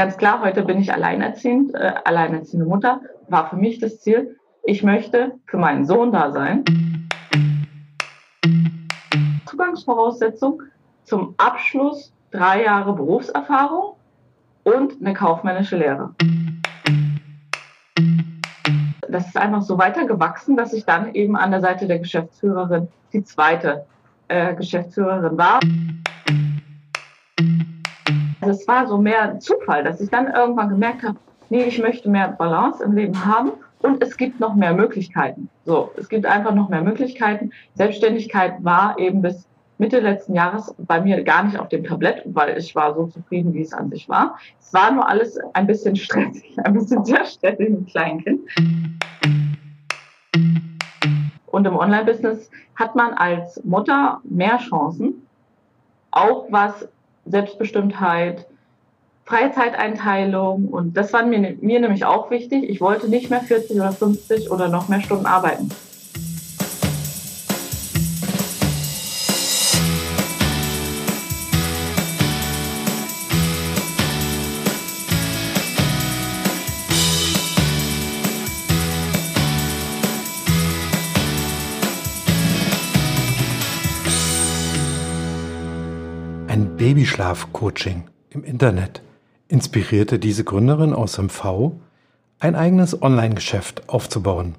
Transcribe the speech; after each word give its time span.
Ganz 0.00 0.16
klar, 0.16 0.40
heute 0.40 0.62
bin 0.62 0.80
ich 0.80 0.94
alleinerziehend, 0.94 1.74
äh, 1.74 1.92
alleinerziehende 2.06 2.64
Mutter. 2.64 3.02
War 3.28 3.50
für 3.50 3.56
mich 3.56 3.80
das 3.80 4.00
Ziel, 4.00 4.38
ich 4.62 4.82
möchte 4.82 5.32
für 5.44 5.58
meinen 5.58 5.84
Sohn 5.84 6.10
da 6.10 6.32
sein. 6.32 6.64
Zugangsvoraussetzung 9.44 10.62
zum 11.04 11.34
Abschluss 11.36 12.14
drei 12.30 12.64
Jahre 12.64 12.94
Berufserfahrung 12.94 13.96
und 14.64 14.94
eine 15.02 15.12
kaufmännische 15.12 15.76
Lehre. 15.76 16.14
Das 19.06 19.26
ist 19.26 19.36
einfach 19.36 19.60
so 19.60 19.76
weitergewachsen, 19.76 20.56
dass 20.56 20.72
ich 20.72 20.86
dann 20.86 21.14
eben 21.14 21.36
an 21.36 21.50
der 21.50 21.60
Seite 21.60 21.86
der 21.86 21.98
Geschäftsführerin 21.98 22.88
die 23.12 23.22
zweite 23.22 23.84
äh, 24.28 24.54
Geschäftsführerin 24.54 25.36
war. 25.36 25.60
Also 28.50 28.62
es 28.62 28.66
war 28.66 28.88
so 28.88 28.98
mehr 28.98 29.38
Zufall, 29.38 29.84
dass 29.84 30.00
ich 30.00 30.10
dann 30.10 30.26
irgendwann 30.26 30.70
gemerkt 30.70 31.04
habe, 31.04 31.16
nee, 31.50 31.62
ich 31.62 31.78
möchte 31.78 32.10
mehr 32.10 32.34
Balance 32.36 32.82
im 32.82 32.96
Leben 32.96 33.24
haben 33.24 33.52
und 33.78 34.02
es 34.02 34.16
gibt 34.16 34.40
noch 34.40 34.56
mehr 34.56 34.74
Möglichkeiten. 34.74 35.48
So, 35.64 35.92
es 35.96 36.08
gibt 36.08 36.26
einfach 36.26 36.52
noch 36.52 36.68
mehr 36.68 36.82
Möglichkeiten. 36.82 37.52
Selbstständigkeit 37.74 38.54
war 38.64 38.98
eben 38.98 39.22
bis 39.22 39.46
Mitte 39.78 40.00
letzten 40.00 40.34
Jahres 40.34 40.74
bei 40.78 41.00
mir 41.00 41.22
gar 41.22 41.44
nicht 41.44 41.60
auf 41.60 41.68
dem 41.68 41.84
Tablett, 41.84 42.22
weil 42.24 42.58
ich 42.58 42.74
war 42.74 42.92
so 42.92 43.06
zufrieden, 43.06 43.54
wie 43.54 43.62
es 43.62 43.72
an 43.72 43.88
sich 43.88 44.08
war. 44.08 44.36
Es 44.58 44.74
war 44.74 44.90
nur 44.90 45.08
alles 45.08 45.38
ein 45.52 45.68
bisschen 45.68 45.94
stressig, 45.94 46.56
ein 46.64 46.74
bisschen 46.74 47.04
sehr 47.04 47.24
stressig 47.24 47.70
mit 47.70 47.86
Kleinkind. 47.86 48.40
Und 51.46 51.66
im 51.68 51.76
Online-Business 51.76 52.50
hat 52.74 52.96
man 52.96 53.14
als 53.14 53.62
Mutter 53.62 54.20
mehr 54.24 54.58
Chancen, 54.58 55.24
auch 56.10 56.50
was 56.50 56.88
Selbstbestimmtheit, 57.26 58.46
Freizeiteinteilung 59.24 60.68
und 60.68 60.96
das 60.96 61.12
war 61.12 61.24
mir, 61.24 61.56
mir 61.60 61.80
nämlich 61.80 62.04
auch 62.04 62.30
wichtig. 62.30 62.68
Ich 62.68 62.80
wollte 62.80 63.08
nicht 63.08 63.30
mehr 63.30 63.40
40 63.40 63.76
oder 63.76 63.92
50 63.92 64.50
oder 64.50 64.68
noch 64.68 64.88
mehr 64.88 65.00
Stunden 65.00 65.26
arbeiten. 65.26 65.68
Babyschlaf-Coaching 87.20 88.04
im 88.30 88.44
Internet 88.44 89.02
inspirierte 89.48 90.18
diese 90.18 90.42
Gründerin 90.42 90.94
aus 90.94 91.18
MV, 91.18 91.72
ein 92.38 92.56
eigenes 92.56 93.02
Online-Geschäft 93.02 93.90
aufzubauen. 93.90 94.54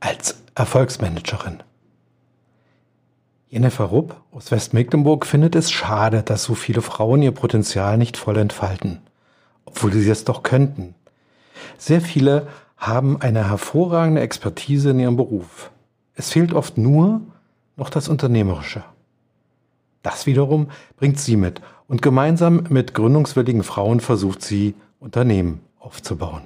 Als 0.00 0.42
Erfolgsmanagerin. 0.56 1.62
Jennifer 3.48 3.84
Rupp 3.84 4.16
aus 4.32 4.50
Westmecklenburg 4.50 5.24
findet 5.24 5.54
es 5.54 5.70
schade, 5.70 6.24
dass 6.24 6.42
so 6.42 6.56
viele 6.56 6.82
Frauen 6.82 7.22
ihr 7.22 7.30
Potenzial 7.30 7.96
nicht 7.96 8.16
voll 8.16 8.38
entfalten, 8.38 8.98
obwohl 9.64 9.92
sie 9.92 10.10
es 10.10 10.24
doch 10.24 10.42
könnten. 10.42 10.96
Sehr 11.78 12.00
viele 12.00 12.48
haben 12.76 13.20
eine 13.20 13.48
hervorragende 13.48 14.20
Expertise 14.20 14.90
in 14.90 14.98
ihrem 14.98 15.16
Beruf. 15.16 15.70
Es 16.16 16.30
fehlt 16.30 16.54
oft 16.54 16.76
nur 16.76 17.20
noch 17.76 17.88
das 17.88 18.08
Unternehmerische. 18.08 18.82
Das 20.02 20.26
wiederum 20.26 20.68
bringt 20.96 21.18
sie 21.18 21.36
mit 21.36 21.60
und 21.86 22.02
gemeinsam 22.02 22.64
mit 22.68 22.94
gründungswilligen 22.94 23.62
Frauen 23.62 24.00
versucht 24.00 24.42
sie, 24.42 24.74
Unternehmen 24.98 25.60
aufzubauen. 25.78 26.42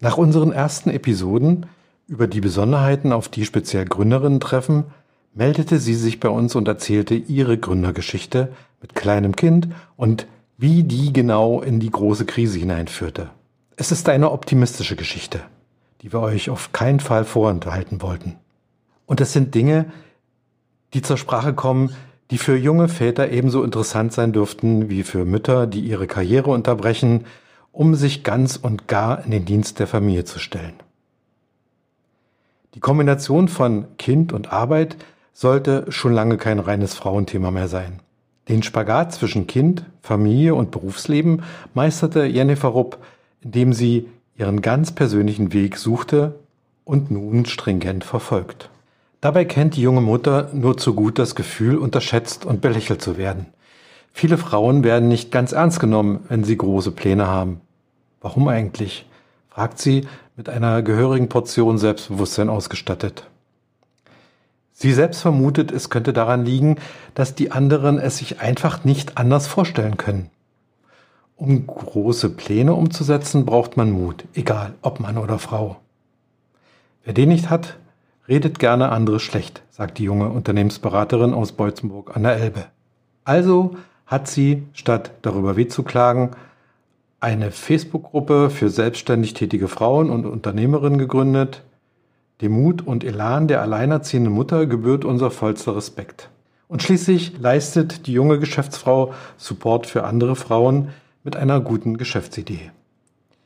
Nach 0.00 0.16
unseren 0.16 0.52
ersten 0.52 0.90
Episoden 0.90 1.66
über 2.06 2.26
die 2.26 2.40
Besonderheiten, 2.40 3.12
auf 3.12 3.28
die 3.28 3.44
speziell 3.44 3.84
Gründerinnen 3.84 4.40
treffen, 4.40 4.84
meldete 5.32 5.78
sie 5.78 5.94
sich 5.94 6.18
bei 6.18 6.28
uns 6.28 6.54
und 6.54 6.66
erzählte 6.66 7.14
ihre 7.14 7.56
Gründergeschichte 7.56 8.52
mit 8.80 8.94
kleinem 8.94 9.36
Kind 9.36 9.68
und 9.96 10.26
wie 10.58 10.82
die 10.82 11.12
genau 11.12 11.62
in 11.62 11.80
die 11.80 11.90
große 11.90 12.26
Krise 12.26 12.58
hineinführte. 12.58 13.30
Es 13.76 13.92
ist 13.92 14.08
eine 14.08 14.30
optimistische 14.30 14.96
Geschichte, 14.96 15.40
die 16.02 16.12
wir 16.12 16.20
euch 16.20 16.50
auf 16.50 16.72
keinen 16.72 17.00
Fall 17.00 17.24
vorenthalten 17.24 18.02
wollten. 18.02 18.36
Und 19.06 19.20
es 19.20 19.32
sind 19.32 19.54
Dinge, 19.54 19.86
die 20.92 21.02
zur 21.02 21.16
Sprache 21.16 21.54
kommen, 21.54 21.94
die 22.30 22.38
für 22.38 22.56
junge 22.56 22.88
Väter 22.88 23.30
ebenso 23.30 23.62
interessant 23.64 24.12
sein 24.12 24.32
dürften 24.32 24.88
wie 24.88 25.02
für 25.02 25.24
Mütter, 25.24 25.66
die 25.66 25.80
ihre 25.80 26.06
Karriere 26.06 26.50
unterbrechen, 26.50 27.26
um 27.72 27.94
sich 27.94 28.22
ganz 28.22 28.56
und 28.56 28.88
gar 28.88 29.24
in 29.24 29.30
den 29.30 29.44
Dienst 29.44 29.78
der 29.78 29.86
Familie 29.86 30.24
zu 30.24 30.38
stellen. 30.38 30.74
Die 32.74 32.80
Kombination 32.80 33.48
von 33.48 33.86
Kind 33.98 34.32
und 34.32 34.52
Arbeit 34.52 34.96
sollte 35.32 35.86
schon 35.88 36.12
lange 36.12 36.36
kein 36.36 36.60
reines 36.60 36.94
Frauenthema 36.94 37.50
mehr 37.50 37.68
sein. 37.68 38.00
Den 38.48 38.62
Spagat 38.62 39.12
zwischen 39.12 39.46
Kind, 39.46 39.84
Familie 40.02 40.54
und 40.54 40.70
Berufsleben 40.70 41.42
meisterte 41.74 42.24
Jennifer 42.24 42.68
Rupp, 42.68 42.98
indem 43.40 43.72
sie 43.72 44.08
ihren 44.36 44.62
ganz 44.62 44.92
persönlichen 44.92 45.52
Weg 45.52 45.76
suchte 45.76 46.38
und 46.84 47.10
nun 47.10 47.44
stringent 47.44 48.04
verfolgt. 48.04 48.70
Dabei 49.20 49.44
kennt 49.44 49.76
die 49.76 49.82
junge 49.82 50.00
Mutter 50.00 50.48
nur 50.52 50.78
zu 50.78 50.94
gut 50.94 51.18
das 51.18 51.34
Gefühl, 51.34 51.76
unterschätzt 51.76 52.46
und 52.46 52.60
belächelt 52.60 53.02
zu 53.02 53.18
werden. 53.18 53.46
Viele 54.12 54.38
Frauen 54.38 54.82
werden 54.82 55.08
nicht 55.08 55.30
ganz 55.30 55.52
ernst 55.52 55.78
genommen, 55.78 56.20
wenn 56.28 56.42
sie 56.42 56.56
große 56.56 56.92
Pläne 56.92 57.26
haben. 57.26 57.60
Warum 58.20 58.48
eigentlich? 58.48 59.06
fragt 59.48 59.78
sie 59.78 60.06
mit 60.36 60.48
einer 60.48 60.82
gehörigen 60.82 61.28
Portion 61.28 61.76
Selbstbewusstsein 61.76 62.48
ausgestattet. 62.48 63.28
Sie 64.72 64.92
selbst 64.92 65.20
vermutet, 65.20 65.70
es 65.72 65.90
könnte 65.90 66.14
daran 66.14 66.46
liegen, 66.46 66.76
dass 67.14 67.34
die 67.34 67.52
anderen 67.52 67.98
es 67.98 68.16
sich 68.16 68.40
einfach 68.40 68.84
nicht 68.84 69.18
anders 69.18 69.46
vorstellen 69.46 69.98
können. 69.98 70.30
Um 71.36 71.66
große 71.66 72.30
Pläne 72.30 72.74
umzusetzen, 72.74 73.44
braucht 73.44 73.76
man 73.76 73.90
Mut, 73.90 74.24
egal 74.34 74.74
ob 74.80 75.00
Mann 75.00 75.18
oder 75.18 75.38
Frau. 75.38 75.76
Wer 77.04 77.12
den 77.12 77.28
nicht 77.28 77.50
hat, 77.50 77.76
Redet 78.30 78.60
gerne 78.60 78.90
andere 78.90 79.18
schlecht, 79.18 79.60
sagt 79.70 79.98
die 79.98 80.04
junge 80.04 80.28
Unternehmensberaterin 80.28 81.34
aus 81.34 81.50
Beutzenburg 81.50 82.16
an 82.16 82.22
der 82.22 82.36
Elbe. 82.36 82.66
Also 83.24 83.76
hat 84.06 84.28
sie, 84.28 84.68
statt 84.72 85.10
darüber 85.22 85.56
weh 85.56 85.66
zu 85.66 85.82
klagen, 85.82 86.30
eine 87.18 87.50
Facebook-Gruppe 87.50 88.50
für 88.50 88.70
selbstständig 88.70 89.34
tätige 89.34 89.66
Frauen 89.66 90.10
und 90.10 90.26
Unternehmerinnen 90.26 90.96
gegründet. 90.98 91.64
Dem 92.40 92.52
Mut 92.52 92.86
und 92.86 93.02
Elan 93.02 93.48
der 93.48 93.62
alleinerziehenden 93.62 94.32
Mutter 94.32 94.66
gebührt 94.66 95.04
unser 95.04 95.32
vollster 95.32 95.74
Respekt. 95.74 96.30
Und 96.68 96.84
schließlich 96.84 97.36
leistet 97.40 98.06
die 98.06 98.12
junge 98.12 98.38
Geschäftsfrau 98.38 99.12
Support 99.38 99.88
für 99.88 100.04
andere 100.04 100.36
Frauen 100.36 100.90
mit 101.24 101.34
einer 101.34 101.58
guten 101.60 101.96
Geschäftsidee. 101.96 102.70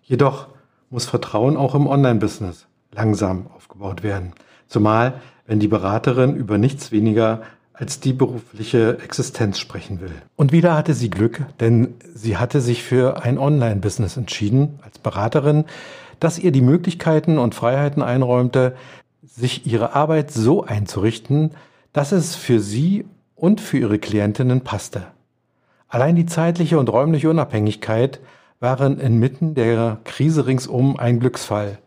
Jedoch 0.03 0.49
muss 0.91 1.07
Vertrauen 1.07 1.57
auch 1.57 1.75
im 1.75 1.87
Online-Business 1.87 2.67
langsam 2.93 3.47
aufgebaut 3.57 4.03
werden. 4.03 4.35
Zumal, 4.75 5.21
wenn 5.47 5.61
die 5.61 5.69
Beraterin 5.69 6.35
über 6.35 6.59
nichts 6.59 6.91
weniger 6.91 7.43
als 7.75 8.01
die 8.01 8.13
berufliche 8.13 8.99
Existenz 9.05 9.61
sprechen 9.61 10.01
will. 10.01 10.11
Und 10.35 10.51
wieder 10.51 10.77
hatte 10.77 10.95
sie 10.95 11.11
Glück, 11.11 11.43
denn 11.61 11.95
sie 12.13 12.39
hatte 12.39 12.61
sich 12.61 12.83
für 12.83 13.23
ein 13.23 13.39
Online-Business 13.39 14.17
entschieden 14.17 14.81
als 14.83 14.99
Beraterin, 14.99 15.65
das 16.19 16.41
ihr 16.41 16.51
die 16.51 16.61
Möglichkeiten 16.61 17.39
und 17.39 17.55
Freiheiten 17.55 18.03
einräumte, 18.03 18.75
sich 19.23 19.65
ihre 19.65 19.95
Arbeit 19.95 20.33
so 20.33 20.65
einzurichten, 20.65 21.53
dass 21.93 22.11
es 22.11 22.35
für 22.35 22.59
sie 22.59 23.05
und 23.37 23.61
für 23.61 23.79
ihre 23.79 24.01
Klientinnen 24.01 24.63
passte. 24.63 25.07
Allein 25.87 26.17
die 26.17 26.27
zeitliche 26.27 26.81
und 26.81 26.89
räumliche 26.89 27.31
Unabhängigkeit 27.31 28.19
waren 28.59 28.99
inmitten 28.99 29.55
der 29.55 29.99
Krise 30.03 30.49
ringsum 30.49 30.97
ein 30.97 31.21
Glücksfall. 31.21 31.79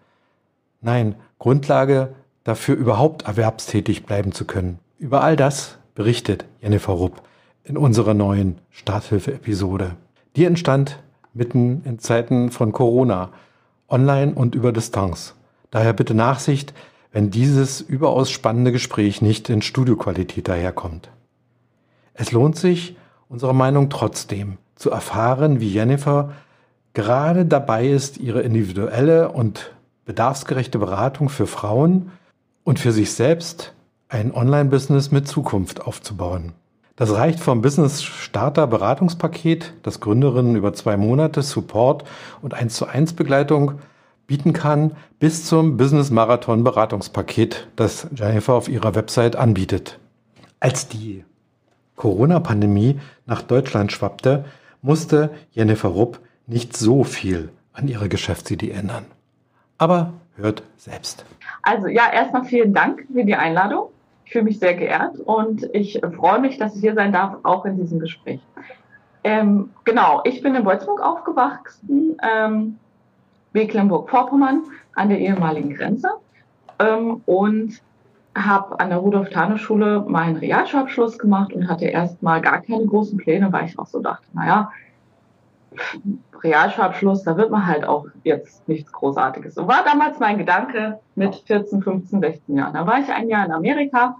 Nein, 0.79 1.15
Grundlage 1.37 2.15
dafür 2.47 2.75
überhaupt 2.75 3.23
erwerbstätig 3.23 4.05
bleiben 4.05 4.31
zu 4.31 4.45
können. 4.45 4.79
Über 4.97 5.21
all 5.21 5.35
das 5.35 5.77
berichtet 5.95 6.45
Jennifer 6.61 6.93
Rupp 6.93 7.21
in 7.65 7.75
unserer 7.75 8.13
neuen 8.13 8.59
Starthilfe-Episode. 8.69 9.97
Die 10.37 10.45
entstand 10.45 11.03
mitten 11.33 11.81
in 11.83 11.99
Zeiten 11.99 12.49
von 12.49 12.71
Corona, 12.71 13.31
online 13.89 14.33
und 14.33 14.55
über 14.55 14.71
Distanz. 14.71 15.35
Daher 15.71 15.91
bitte 15.91 16.13
Nachsicht, 16.13 16.73
wenn 17.11 17.31
dieses 17.31 17.81
überaus 17.81 18.31
spannende 18.31 18.71
Gespräch 18.71 19.21
nicht 19.21 19.49
in 19.49 19.61
Studioqualität 19.61 20.47
daherkommt. 20.47 21.09
Es 22.13 22.31
lohnt 22.31 22.55
sich, 22.55 22.95
unserer 23.27 23.53
Meinung 23.53 23.89
trotzdem, 23.89 24.57
zu 24.75 24.89
erfahren, 24.89 25.59
wie 25.59 25.69
Jennifer 25.69 26.31
gerade 26.93 27.45
dabei 27.45 27.89
ist, 27.89 28.17
ihre 28.17 28.41
individuelle 28.41 29.33
und 29.33 29.73
bedarfsgerechte 30.05 30.79
Beratung 30.79 31.27
für 31.27 31.45
Frauen 31.45 32.11
und 32.67 32.79
für 32.79 32.91
sich 32.91 33.13
selbst 33.13 33.71
ein 34.09 34.33
Online-Business 34.33 35.09
mit 35.09 35.25
Zukunft 35.25 35.87
aufzubauen. 35.87 36.51
Das 36.97 37.13
reicht 37.13 37.39
vom 37.39 37.61
Business 37.61 38.03
Starter 38.03 38.67
Beratungspaket, 38.67 39.71
das 39.83 40.01
Gründerinnen 40.01 40.57
über 40.57 40.73
zwei 40.73 40.97
Monate 40.97 41.43
Support 41.43 42.03
und 42.41 42.53
1 42.53 42.75
zu 42.75 42.85
1 42.85 43.13
Begleitung 43.13 43.75
bieten 44.25 44.51
kann, 44.51 44.97
bis 45.17 45.45
zum 45.45 45.77
Business 45.77 46.11
Marathon 46.11 46.65
Beratungspaket, 46.65 47.69
das 47.77 48.07
Jennifer 48.13 48.55
auf 48.55 48.67
ihrer 48.67 48.95
Website 48.95 49.37
anbietet. 49.37 49.97
Als 50.59 50.89
die 50.89 51.23
Corona-Pandemie 51.95 52.99
nach 53.25 53.43
Deutschland 53.43 53.93
schwappte, 53.93 54.43
musste 54.81 55.29
Jennifer 55.51 55.87
Rupp 55.87 56.19
nicht 56.47 56.75
so 56.75 57.05
viel 57.05 57.47
an 57.71 57.87
ihrer 57.87 58.09
Geschäftsidee 58.09 58.71
ändern. 58.71 59.05
Aber 59.77 60.11
hört 60.35 60.63
selbst. 60.75 61.23
Also 61.67 61.87
ja, 61.89 62.09
erstmal 62.13 62.45
vielen 62.45 62.73
Dank 62.73 63.05
für 63.11 63.25
die 63.25 63.35
Einladung. 63.35 63.89
Ich 64.23 64.31
fühle 64.31 64.45
mich 64.45 64.57
sehr 64.57 64.73
geehrt 64.73 65.19
und 65.19 65.69
ich 65.73 65.99
freue 66.15 66.39
mich, 66.39 66.57
dass 66.57 66.75
ich 66.75 66.81
hier 66.81 66.93
sein 66.93 67.11
darf, 67.11 67.35
auch 67.43 67.65
in 67.65 67.75
diesem 67.75 67.99
Gespräch. 67.99 68.39
Ähm, 69.25 69.71
genau, 69.83 70.21
ich 70.23 70.41
bin 70.41 70.55
in 70.55 70.63
Wolfsburg 70.63 71.01
aufgewachsen, 71.01 72.17
ähm, 72.23 72.79
Mecklenburg-Vorpommern 73.51 74.63
an 74.95 75.09
der 75.09 75.19
ehemaligen 75.19 75.73
Grenze 75.73 76.11
ähm, 76.79 77.21
und 77.25 77.81
habe 78.33 78.79
an 78.79 78.87
der 78.87 78.99
Rudolf-Tane-Schule 78.99 80.05
meinen 80.07 80.37
Realschulabschluss 80.37 81.19
gemacht 81.19 81.51
und 81.51 81.67
hatte 81.67 81.87
erstmal 81.87 82.39
gar 82.39 82.61
keine 82.61 82.85
großen 82.85 83.17
Pläne, 83.17 83.51
weil 83.51 83.65
ich 83.65 83.77
auch 83.77 83.87
so 83.87 83.99
dachte, 83.99 84.25
naja, 84.31 84.71
Realschulabschluss, 86.43 87.23
da 87.23 87.37
wird 87.37 87.51
man 87.51 87.65
halt 87.65 87.85
auch 87.87 88.05
jetzt 88.23 88.67
nichts 88.67 88.91
Großartiges. 88.91 89.55
So 89.55 89.67
war 89.67 89.83
damals 89.83 90.19
mein 90.19 90.37
Gedanke 90.37 90.99
mit 91.15 91.35
14, 91.35 91.81
15, 91.81 92.19
16 92.21 92.55
Jahren. 92.55 92.73
Da 92.73 92.85
war 92.85 92.99
ich 92.99 93.09
ein 93.09 93.29
Jahr 93.29 93.45
in 93.45 93.51
Amerika. 93.51 94.17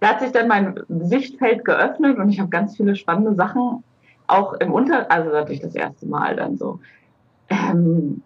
Da 0.00 0.08
hat 0.08 0.20
sich 0.20 0.32
dann 0.32 0.48
mein 0.48 0.78
Sichtfeld 0.88 1.64
geöffnet 1.64 2.18
und 2.18 2.28
ich 2.28 2.38
habe 2.38 2.50
ganz 2.50 2.76
viele 2.76 2.96
spannende 2.96 3.34
Sachen 3.34 3.82
auch 4.26 4.54
im 4.54 4.72
Unter, 4.72 5.10
also 5.10 5.30
natürlich 5.30 5.62
das 5.62 5.74
erste 5.74 6.06
Mal 6.06 6.36
dann 6.36 6.56
so. 6.56 6.80
Ähm, 7.48 8.22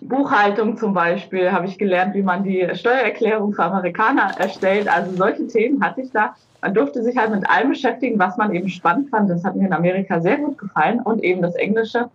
Buchhaltung 0.00 0.76
zum 0.76 0.92
Beispiel 0.92 1.52
habe 1.52 1.66
ich 1.66 1.78
gelernt, 1.78 2.14
wie 2.14 2.22
man 2.22 2.44
die 2.44 2.68
Steuererklärung 2.74 3.54
für 3.54 3.64
Amerikaner 3.64 4.34
erstellt. 4.38 4.88
Also 4.88 5.16
solche 5.16 5.46
Themen 5.46 5.82
hatte 5.82 6.02
ich 6.02 6.10
da. 6.10 6.34
Man 6.66 6.74
durfte 6.74 7.00
sich 7.04 7.16
halt 7.16 7.30
mit 7.30 7.48
allem 7.48 7.68
beschäftigen, 7.68 8.18
was 8.18 8.36
man 8.36 8.52
eben 8.52 8.68
spannend 8.68 9.10
fand. 9.10 9.30
Das 9.30 9.44
hat 9.44 9.54
mir 9.54 9.68
in 9.68 9.72
Amerika 9.72 10.20
sehr 10.20 10.38
gut 10.38 10.58
gefallen 10.58 10.98
und 10.98 11.22
eben 11.22 11.40
das 11.40 11.54
Englische 11.54 12.10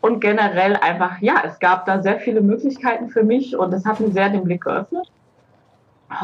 und 0.00 0.20
generell 0.20 0.74
einfach, 0.76 1.18
ja, 1.20 1.42
es 1.44 1.58
gab 1.58 1.84
da 1.84 2.00
sehr 2.00 2.18
viele 2.18 2.40
Möglichkeiten 2.40 3.10
für 3.10 3.24
mich 3.24 3.54
und 3.58 3.70
das 3.70 3.84
hat 3.84 4.00
mir 4.00 4.10
sehr 4.10 4.30
den 4.30 4.44
Blick 4.44 4.62
geöffnet. 4.62 5.12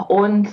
Und 0.09 0.49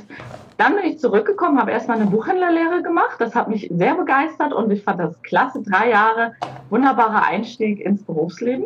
dann 0.57 0.75
bin 0.75 0.83
ich 0.83 0.99
zurückgekommen, 0.99 1.61
habe 1.61 1.71
erstmal 1.71 1.95
eine 1.95 2.09
Buchhändlerlehre 2.09 2.83
gemacht. 2.83 3.15
Das 3.19 3.33
hat 3.35 3.47
mich 3.47 3.71
sehr 3.73 3.95
begeistert 3.95 4.51
und 4.51 4.69
ich 4.69 4.83
fand 4.83 4.99
das 4.99 5.21
klasse. 5.21 5.63
Drei 5.63 5.91
Jahre 5.91 6.33
wunderbarer 6.69 7.25
Einstieg 7.25 7.79
ins 7.79 8.03
Berufsleben. 8.03 8.65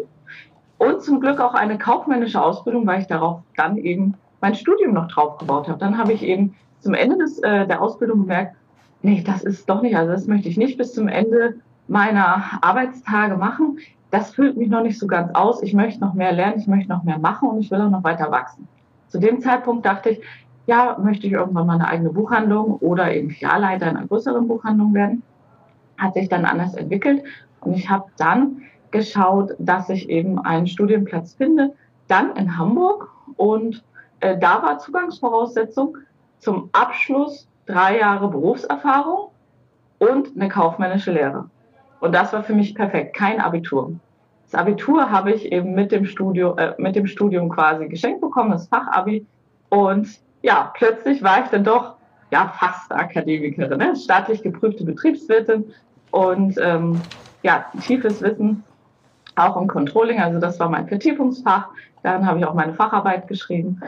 Und 0.79 1.03
zum 1.03 1.19
Glück 1.19 1.39
auch 1.39 1.53
eine 1.53 1.77
kaufmännische 1.77 2.41
Ausbildung, 2.41 2.87
weil 2.87 3.01
ich 3.01 3.07
darauf 3.07 3.41
dann 3.55 3.77
eben 3.77 4.15
mein 4.41 4.55
Studium 4.55 4.95
noch 4.95 5.09
draufgebaut 5.09 5.67
habe. 5.67 5.77
Dann 5.77 5.99
habe 5.99 6.13
ich 6.13 6.23
eben 6.23 6.55
zum 6.79 6.93
Ende 6.93 7.17
des, 7.17 7.39
äh, 7.39 7.67
der 7.67 7.81
Ausbildung 7.81 8.21
gemerkt, 8.21 8.55
nee, 9.01 9.23
das 9.25 9.43
ist 9.43 9.69
doch 9.69 9.81
nicht, 9.81 9.95
also 9.95 10.11
das 10.11 10.27
möchte 10.27 10.49
ich 10.49 10.57
nicht 10.57 10.77
bis 10.77 10.93
zum 10.93 11.07
Ende 11.07 11.55
meiner 11.87 12.43
Arbeitstage 12.61 13.37
machen 13.37 13.77
das 14.11 14.31
füllt 14.31 14.57
mich 14.57 14.69
noch 14.69 14.83
nicht 14.83 14.99
so 14.99 15.07
ganz 15.07 15.33
aus. 15.35 15.61
Ich 15.61 15.73
möchte 15.73 15.99
noch 16.01 16.13
mehr 16.13 16.31
lernen, 16.31 16.59
ich 16.59 16.67
möchte 16.67 16.89
noch 16.89 17.03
mehr 17.03 17.19
machen 17.19 17.49
und 17.49 17.59
ich 17.59 17.71
will 17.71 17.81
auch 17.81 17.89
noch 17.89 18.03
weiter 18.03 18.31
wachsen. 18.31 18.67
Zu 19.09 19.19
dem 19.19 19.41
Zeitpunkt 19.41 19.85
dachte 19.85 20.11
ich, 20.11 20.21
ja, 20.65 20.97
möchte 21.01 21.27
ich 21.27 21.33
irgendwann 21.33 21.67
mal 21.67 21.75
eine 21.75 21.87
eigene 21.87 22.09
Buchhandlung 22.09 22.75
oder 22.77 23.13
eben 23.13 23.29
Filialleiter 23.29 23.89
in 23.89 23.97
einer 23.97 24.07
größeren 24.07 24.47
Buchhandlung 24.47 24.93
werden. 24.93 25.23
Hat 25.97 26.13
sich 26.13 26.29
dann 26.29 26.45
anders 26.45 26.75
entwickelt 26.75 27.23
und 27.61 27.73
ich 27.73 27.89
habe 27.89 28.05
dann 28.17 28.61
geschaut, 28.91 29.51
dass 29.59 29.89
ich 29.89 30.09
eben 30.09 30.39
einen 30.39 30.67
Studienplatz 30.67 31.33
finde, 31.33 31.73
dann 32.07 32.35
in 32.35 32.57
Hamburg 32.57 33.09
und 33.35 33.83
äh, 34.19 34.37
da 34.37 34.61
war 34.61 34.79
Zugangsvoraussetzung 34.79 35.97
zum 36.39 36.69
Abschluss 36.73 37.47
drei 37.65 37.99
Jahre 37.99 38.29
Berufserfahrung 38.29 39.29
und 39.99 40.29
eine 40.35 40.49
kaufmännische 40.49 41.11
Lehre. 41.11 41.49
Und 41.99 42.13
das 42.13 42.33
war 42.33 42.43
für 42.43 42.53
mich 42.53 42.75
perfekt, 42.75 43.15
kein 43.15 43.41
Abitur. 43.41 43.93
Das 44.49 44.59
Abitur 44.59 45.11
habe 45.11 45.33
ich 45.33 45.51
eben 45.51 45.73
mit 45.73 45.91
dem, 45.91 46.05
Studio, 46.05 46.55
äh, 46.55 46.73
mit 46.77 46.95
dem 46.95 47.07
Studium 47.07 47.49
quasi 47.49 47.87
geschenkt 47.87 48.21
bekommen, 48.21 48.51
das 48.51 48.67
Fachabi. 48.67 49.25
Und 49.69 50.07
ja, 50.41 50.71
plötzlich 50.75 51.21
war 51.23 51.43
ich 51.43 51.49
dann 51.49 51.63
doch 51.63 51.95
ja 52.31 52.53
fast 52.57 52.91
Akademikerin, 52.91 53.77
ne? 53.77 53.95
staatlich 53.95 54.41
geprüfte 54.43 54.83
Betriebswirtin 54.83 55.65
und 56.11 56.57
ähm, 56.61 57.01
ja, 57.43 57.65
tiefes 57.81 58.21
Wissen 58.21 58.63
auch 59.35 59.57
im 59.57 59.67
Controlling. 59.67 60.19
Also 60.19 60.39
das 60.39 60.59
war 60.59 60.69
mein 60.69 60.87
Vertiefungsfach. 60.87 61.67
Dann 62.03 62.25
habe 62.25 62.39
ich 62.39 62.45
auch 62.45 62.53
meine 62.53 62.73
Facharbeit 62.73 63.27
geschrieben. 63.27 63.81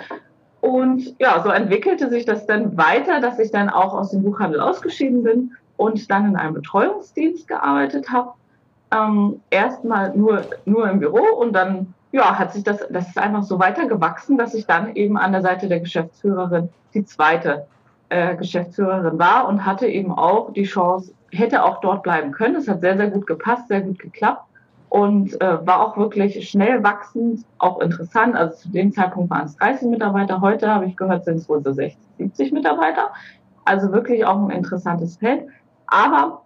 Und 0.61 1.15
ja, 1.19 1.41
so 1.41 1.49
entwickelte 1.49 2.09
sich 2.09 2.25
das 2.25 2.45
dann 2.45 2.77
weiter, 2.77 3.21
dass 3.21 3.39
ich 3.39 3.51
dann 3.51 3.69
auch 3.69 3.93
aus 3.93 4.11
dem 4.11 4.23
Buchhandel 4.23 4.59
ausgeschieden 4.59 5.23
bin 5.23 5.51
und 5.77 6.11
dann 6.11 6.25
in 6.25 6.35
einem 6.35 6.53
Betreuungsdienst 6.55 7.47
gearbeitet 7.47 8.09
habe. 8.11 8.31
Ähm, 8.91 9.39
Erstmal 9.49 10.15
nur, 10.15 10.41
nur 10.65 10.89
im 10.89 10.99
Büro 10.99 11.23
und 11.37 11.53
dann 11.53 11.93
ja, 12.11 12.37
hat 12.37 12.53
sich 12.53 12.63
das, 12.63 12.85
das 12.89 13.07
ist 13.07 13.17
einfach 13.17 13.43
so 13.43 13.59
weiter 13.59 13.87
gewachsen, 13.87 14.37
dass 14.37 14.53
ich 14.53 14.65
dann 14.65 14.95
eben 14.95 15.17
an 15.17 15.31
der 15.31 15.41
Seite 15.41 15.67
der 15.67 15.79
Geschäftsführerin 15.79 16.69
die 16.93 17.05
zweite 17.05 17.67
äh, 18.09 18.35
Geschäftsführerin 18.35 19.19
war 19.19 19.47
und 19.47 19.65
hatte 19.65 19.87
eben 19.87 20.11
auch 20.11 20.51
die 20.51 20.63
Chance, 20.63 21.13
hätte 21.31 21.63
auch 21.63 21.81
dort 21.81 22.01
bleiben 22.01 22.31
können. 22.31 22.55
Es 22.55 22.67
hat 22.67 22.81
sehr, 22.81 22.97
sehr 22.97 23.11
gut 23.11 23.27
gepasst, 23.27 23.67
sehr 23.67 23.81
gut 23.81 23.99
geklappt 23.99 24.48
und 24.89 25.39
äh, 25.39 25.65
war 25.65 25.85
auch 25.85 25.97
wirklich 25.97 26.49
schnell 26.49 26.83
wachsend, 26.83 27.45
auch 27.59 27.79
interessant. 27.79 28.35
Also 28.35 28.57
zu 28.57 28.69
dem 28.69 28.91
Zeitpunkt 28.91 29.29
waren 29.29 29.45
es 29.45 29.55
30 29.57 29.87
Mitarbeiter, 29.89 30.41
heute 30.41 30.67
habe 30.67 30.85
ich 30.85 30.97
gehört, 30.97 31.25
sind 31.25 31.37
es 31.37 31.47
wohl 31.47 31.61
so 31.63 31.71
60, 31.71 31.97
70 32.17 32.51
Mitarbeiter. 32.51 33.09
Also 33.65 33.91
wirklich 33.91 34.25
auch 34.25 34.37
ein 34.37 34.49
interessantes 34.49 35.17
Feld. 35.17 35.45
Aber 35.85 36.41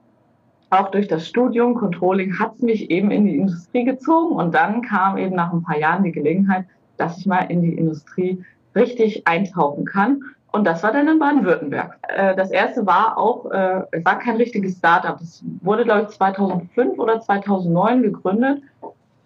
auch 0.70 0.92
durch 0.92 1.08
das 1.08 1.28
Studium 1.28 1.76
Controlling 1.76 2.38
hat 2.38 2.56
es 2.56 2.62
mich 2.62 2.90
eben 2.92 3.12
in 3.12 3.26
die 3.26 3.38
Industrie 3.38 3.86
gezogen 3.86 4.36
und 4.36 4.54
dann 4.54 4.82
kam 4.82 5.18
eben 5.18 5.36
nach 5.36 5.54
ein 5.54 5.64
paar 5.64 5.78
Jahren 5.78 6.04
die 6.04 6.12
Gelegenheit, 6.12 6.66
dass 6.98 7.18
ich 7.18 7.26
mal 7.26 7.44
in 7.44 7.62
die 7.62 7.74
Industrie 7.74 8.44
richtig 8.76 9.28
eintauchen 9.28 9.86
kann. 9.86 10.22
Und 10.54 10.66
das 10.66 10.84
war 10.84 10.92
dann 10.94 11.08
in 11.08 11.18
Baden-Württemberg. 11.18 11.98
Äh, 12.08 12.36
das 12.36 12.52
erste 12.52 12.86
war 12.86 13.18
auch, 13.18 13.50
äh, 13.50 13.82
es 13.92 14.06
war 14.06 14.20
kein 14.20 14.36
richtiges 14.36 14.78
Startup. 14.78 15.20
Es 15.20 15.44
wurde, 15.62 15.84
glaube 15.84 16.04
ich, 16.04 16.10
2005 16.10 17.00
oder 17.00 17.20
2009 17.20 18.04
gegründet 18.04 18.62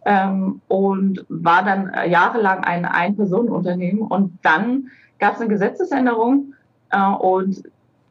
ähm, 0.06 0.62
und 0.70 1.26
war 1.28 1.66
dann 1.66 1.92
jahrelang 2.10 2.64
ein 2.64 2.86
Ein-Personen-Unternehmen. 2.86 4.04
Und 4.04 4.40
dann 4.42 4.88
gab 5.20 5.34
es 5.34 5.42
eine 5.42 5.50
Gesetzesänderung 5.50 6.54
äh, 6.92 7.12
und 7.12 7.62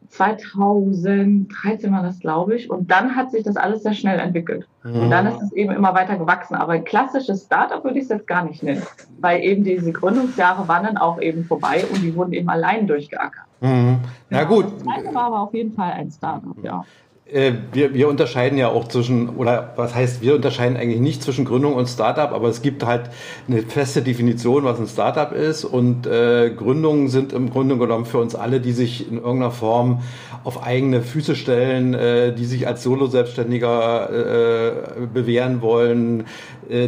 2013 0.09 1.93
war 1.93 2.03
das, 2.03 2.21
glaube 2.21 2.57
ich. 2.57 2.71
Und 2.71 2.91
dann 2.91 3.17
hat 3.17 3.31
sich 3.31 3.45
das 3.45 3.57
alles 3.57 3.83
sehr 3.83 3.95
schnell 3.95 4.19
entwickelt. 4.19 4.67
Mhm. 4.85 5.03
Und 5.03 5.11
dann 5.11 5.27
ist 5.27 5.43
es 5.43 5.53
eben 5.53 5.73
immer 5.73 5.95
weiter 5.95 6.17
gewachsen. 6.17 6.55
Aber 6.55 6.73
ein 6.73 6.85
klassisches 6.85 7.45
Startup 7.45 7.83
würde 7.85 7.99
ich 7.99 8.05
es 8.05 8.11
jetzt 8.11 8.27
gar 8.27 8.45
nicht 8.45 8.63
nennen, 8.63 8.83
weil 9.21 9.43
eben 9.43 9.65
diese 9.65 9.93
Gründungsjahre 9.93 10.69
waren 10.69 10.85
dann 10.85 10.97
auch 10.97 11.21
eben 11.21 11.45
vorbei 11.45 11.85
und 11.93 12.03
die 12.03 12.15
wurden 12.15 12.33
eben 12.33 12.49
allein 12.49 12.87
durchgeackert. 12.87 13.47
Mhm. 13.61 13.99
Na 14.31 14.45
gut. 14.45 14.67
Das 15.05 15.15
war 15.15 15.25
aber 15.25 15.41
auf 15.41 15.55
jeden 15.55 15.73
Fall 15.73 15.93
ein 15.93 16.11
Startup, 16.11 16.57
ja. 16.63 16.85
Äh, 17.29 17.55
wir, 17.73 17.93
wir 17.93 18.09
unterscheiden 18.09 18.57
ja 18.57 18.69
auch 18.69 18.87
zwischen, 18.87 19.31
oder 19.31 19.73
was 19.75 19.97
heißt, 19.97 20.23
wir 20.23 20.37
unterscheiden 20.37 20.77
eigentlich 20.77 21.01
nicht 21.01 21.23
zwischen 21.25 21.45
Gründung 21.45 21.75
und 21.75 21.89
Startup, 21.89 22.31
aber 22.31 22.49
es 22.49 22.63
gibt 22.63 22.87
halt 22.87 23.11
eine 23.49 23.63
feste 23.63 24.03
Definition, 24.03 24.63
was 24.63 24.79
ein 24.79 24.87
Startup 24.87 25.33
ist. 25.33 25.65
Und 25.65 26.07
äh, 26.07 26.51
Gründungen 26.57 27.09
sind 27.09 27.33
im 27.33 27.51
Grunde 27.51 27.79
genommen 27.79 28.05
für 28.05 28.19
uns 28.19 28.37
alle, 28.37 28.61
die 28.61 28.71
sich 28.71 29.11
in 29.11 29.17
irgendeiner 29.17 29.51
Form 29.51 30.03
auf 30.45 30.63
eigene 30.63 31.03
Füße 31.03 31.35
stellen, 31.35 31.95
äh, 31.95 32.33
die 32.33 32.45
sich 32.45 32.69
als 32.69 32.85
Solo-Selbstständiger 32.85 34.11
äh, 34.11 35.07
bewähren 35.13 35.63
wollen, 35.63 36.21
äh, 36.21 36.25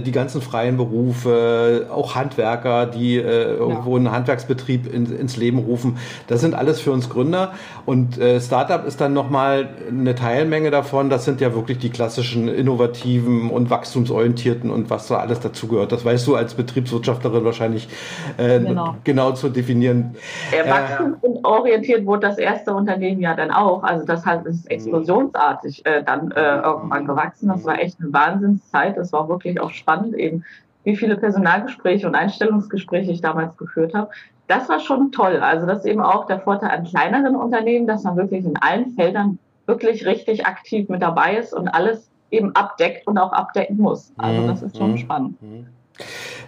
die 0.01 0.13
ganzen 0.13 0.41
freien 0.41 0.77
Berufe, 0.77 1.89
auch 1.91 2.15
Handwerker, 2.15 2.87
die 2.87 3.17
äh, 3.17 3.55
irgendwo 3.55 3.93
ja. 3.93 3.97
einen 3.97 4.13
Handwerksbetrieb 4.13 4.93
in, 4.93 5.15
ins 5.15 5.37
Leben 5.37 5.59
rufen. 5.59 5.99
Das 6.27 6.41
sind 6.41 6.55
alles 6.55 6.81
für 6.81 6.93
uns 6.93 7.09
Gründer. 7.11 7.53
Und 7.87 8.19
äh, 8.19 8.41
Startup 8.41 8.85
ist 8.87 9.01
dann 9.01 9.13
nochmal 9.13 9.69
eine 9.91 10.15
Teil 10.15 10.39
Teilmenge 10.39 10.71
davon, 10.71 11.11
das 11.11 11.25
sind 11.25 11.41
ja 11.41 11.55
wirklich 11.55 11.79
die 11.79 11.91
klassischen 11.91 12.49
innovativen 12.49 13.51
und 13.51 13.71
wachstumsorientierten 13.71 14.71
und 14.71 14.89
was 14.89 15.09
da 15.09 15.17
alles 15.17 15.41
dazugehört. 15.41 15.91
Das 15.91 16.05
weißt 16.05 16.27
du 16.29 16.37
als 16.37 16.55
Betriebswirtschaftlerin 16.55 17.45
wahrscheinlich 17.45 17.89
äh, 18.37 18.61
genau. 18.61 18.95
genau. 19.03 19.33
zu 19.33 19.49
definieren. 19.49 20.15
Äh, 20.53 20.71
wachstumsorientiert 20.71 22.07
wurde 22.07 22.29
das 22.29 22.39
erste 22.39 22.73
Unternehmen 22.73 23.21
ja 23.21 23.35
dann 23.35 23.51
auch. 23.51 23.83
Also 23.83 24.07
das 24.07 24.25
heißt, 24.25 24.47
es 24.47 24.57
ist 24.57 24.65
mhm. 24.67 24.71
explosionsartig 24.71 25.85
äh, 25.87 26.05
dann 26.05 26.31
äh, 26.31 26.59
irgendwann 26.59 27.07
gewachsen. 27.07 27.49
Das 27.49 27.65
war 27.65 27.81
echt 27.81 27.99
eine 28.01 28.13
Wahnsinnszeit. 28.13 28.97
Das 28.97 29.13
war 29.13 29.29
wirklich 29.29 29.61
auch 29.61 29.68
spannend 29.71 30.15
eben 30.15 30.45
wie 30.85 30.97
viele 30.97 31.17
Personalgespräche 31.17 32.07
und 32.07 32.15
Einstellungsgespräche 32.15 33.13
ich 33.13 33.21
damals 33.21 33.57
geführt 33.57 33.95
habe. 33.95 34.11
Das 34.47 34.69
war 34.69 34.81
schon 34.81 35.13
toll. 35.13 35.37
Also 35.37 35.67
das 35.67 35.81
ist 35.81 35.87
eben 35.87 36.01
auch 36.01 36.27
der 36.27 36.41
Vorteil 36.41 36.71
an 36.71 36.85
kleineren 36.85 37.37
Unternehmen, 37.37 37.87
dass 37.87 38.05
man 38.05 38.17
wirklich 38.17 38.45
in 38.45 38.57
allen 38.57 38.93
Feldern 38.95 39.39
wirklich 39.67 40.07
richtig 40.07 40.47
aktiv 40.47 40.89
mit 40.89 41.03
dabei 41.03 41.37
ist 41.37 41.53
und 41.53 41.69
alles 41.69 42.09
eben 42.31 42.57
abdeckt 42.57 43.07
und 43.07 43.19
auch 43.19 43.33
abdecken 43.33 43.77
muss. 43.77 44.13
Also 44.17 44.47
das 44.47 44.63
ist 44.63 44.79
schon 44.79 44.93
mhm. 44.93 44.99
spannend. 44.99 45.43
Mhm. 45.43 45.67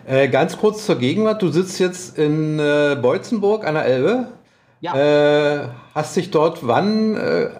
Äh, 0.06 0.28
ganz 0.28 0.56
kurz 0.56 0.86
zur 0.86 0.98
Gegenwart. 0.98 1.42
Du 1.42 1.48
sitzt 1.48 1.78
jetzt 1.78 2.16
in 2.16 2.58
äh, 2.58 2.96
Beutzenburg 3.00 3.66
an 3.66 3.74
der 3.74 3.84
Elbe. 3.84 4.28
Ja. 4.80 4.94
Äh, 4.94 5.68
hast 5.94 6.16
dich 6.16 6.30
dort 6.30 6.66
wann, 6.66 7.16
äh, 7.16 7.50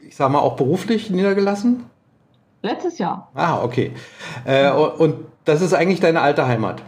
ich 0.00 0.16
sag 0.16 0.30
mal, 0.30 0.38
auch 0.38 0.56
beruflich 0.56 1.10
niedergelassen? 1.10 1.89
Letztes 2.62 2.98
Jahr. 2.98 3.30
Ah, 3.34 3.62
okay. 3.62 3.92
Äh, 4.44 4.70
und 4.70 5.16
das 5.44 5.62
ist 5.62 5.72
eigentlich 5.72 6.00
deine 6.00 6.20
alte 6.20 6.46
Heimat? 6.46 6.82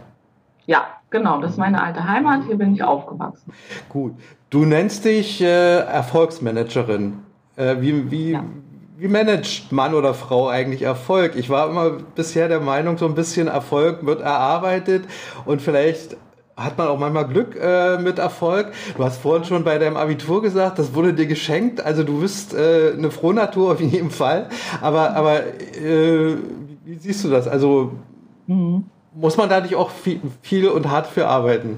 Ja, 0.65 0.85
genau. 1.09 1.41
Das 1.41 1.51
ist 1.51 1.57
meine 1.57 1.81
alte 1.81 2.07
Heimat. 2.07 2.43
Hier 2.45 2.57
bin 2.57 2.73
ich 2.73 2.83
aufgewachsen. 2.83 3.51
Gut. 3.89 4.13
Du 4.49 4.65
nennst 4.65 5.05
dich 5.05 5.41
äh, 5.41 5.79
Erfolgsmanagerin. 5.79 7.19
wie, 7.55 8.11
wie, 8.11 8.31
ja 8.31 8.43
wie 9.03 9.09
managt 9.09 9.71
Mann 9.73 9.95
oder 9.95 10.13
Frau 10.13 10.47
eigentlich 10.47 10.83
Erfolg? 10.83 11.35
Ich 11.35 11.49
war 11.49 11.69
immer 11.69 11.89
bisher 12.15 12.47
der 12.47 12.61
Meinung, 12.61 12.97
so 12.97 13.05
ein 13.05 13.15
bisschen 13.15 13.49
Erfolg 13.49 14.05
wird 14.05 14.21
erarbeitet 14.21 15.05
und 15.43 15.61
vielleicht 15.61 16.15
hat 16.55 16.77
man 16.77 16.87
auch 16.87 16.99
manchmal 16.99 17.27
Glück 17.27 17.55
äh, 17.59 17.97
mit 17.97 18.19
Erfolg. 18.19 18.71
Du 18.95 19.03
hast 19.03 19.21
vorhin 19.21 19.43
schon 19.43 19.63
bei 19.63 19.77
deinem 19.77 19.97
Abitur 19.97 20.41
gesagt, 20.41 20.79
das 20.79 20.93
wurde 20.93 21.13
dir 21.13 21.25
geschenkt. 21.25 21.81
Also 21.81 22.03
du 22.03 22.21
bist 22.21 22.53
äh, 22.53 22.93
eine 22.97 23.11
Frohnatur 23.11 23.71
auf 23.71 23.81
jeden 23.81 24.11
Fall. 24.11 24.49
Aber, 24.81 25.15
aber 25.15 25.45
äh, 25.45 26.35
wie 26.85 26.95
siehst 26.95 27.23
du 27.23 27.29
das? 27.29 27.47
Also 27.47 27.93
mhm. 28.47 28.85
muss 29.13 29.37
man 29.37 29.49
da 29.49 29.61
nicht 29.61 29.75
auch 29.75 29.89
viel, 29.89 30.21
viel 30.41 30.67
und 30.67 30.89
hart 30.89 31.07
für 31.07 31.27
arbeiten? 31.27 31.77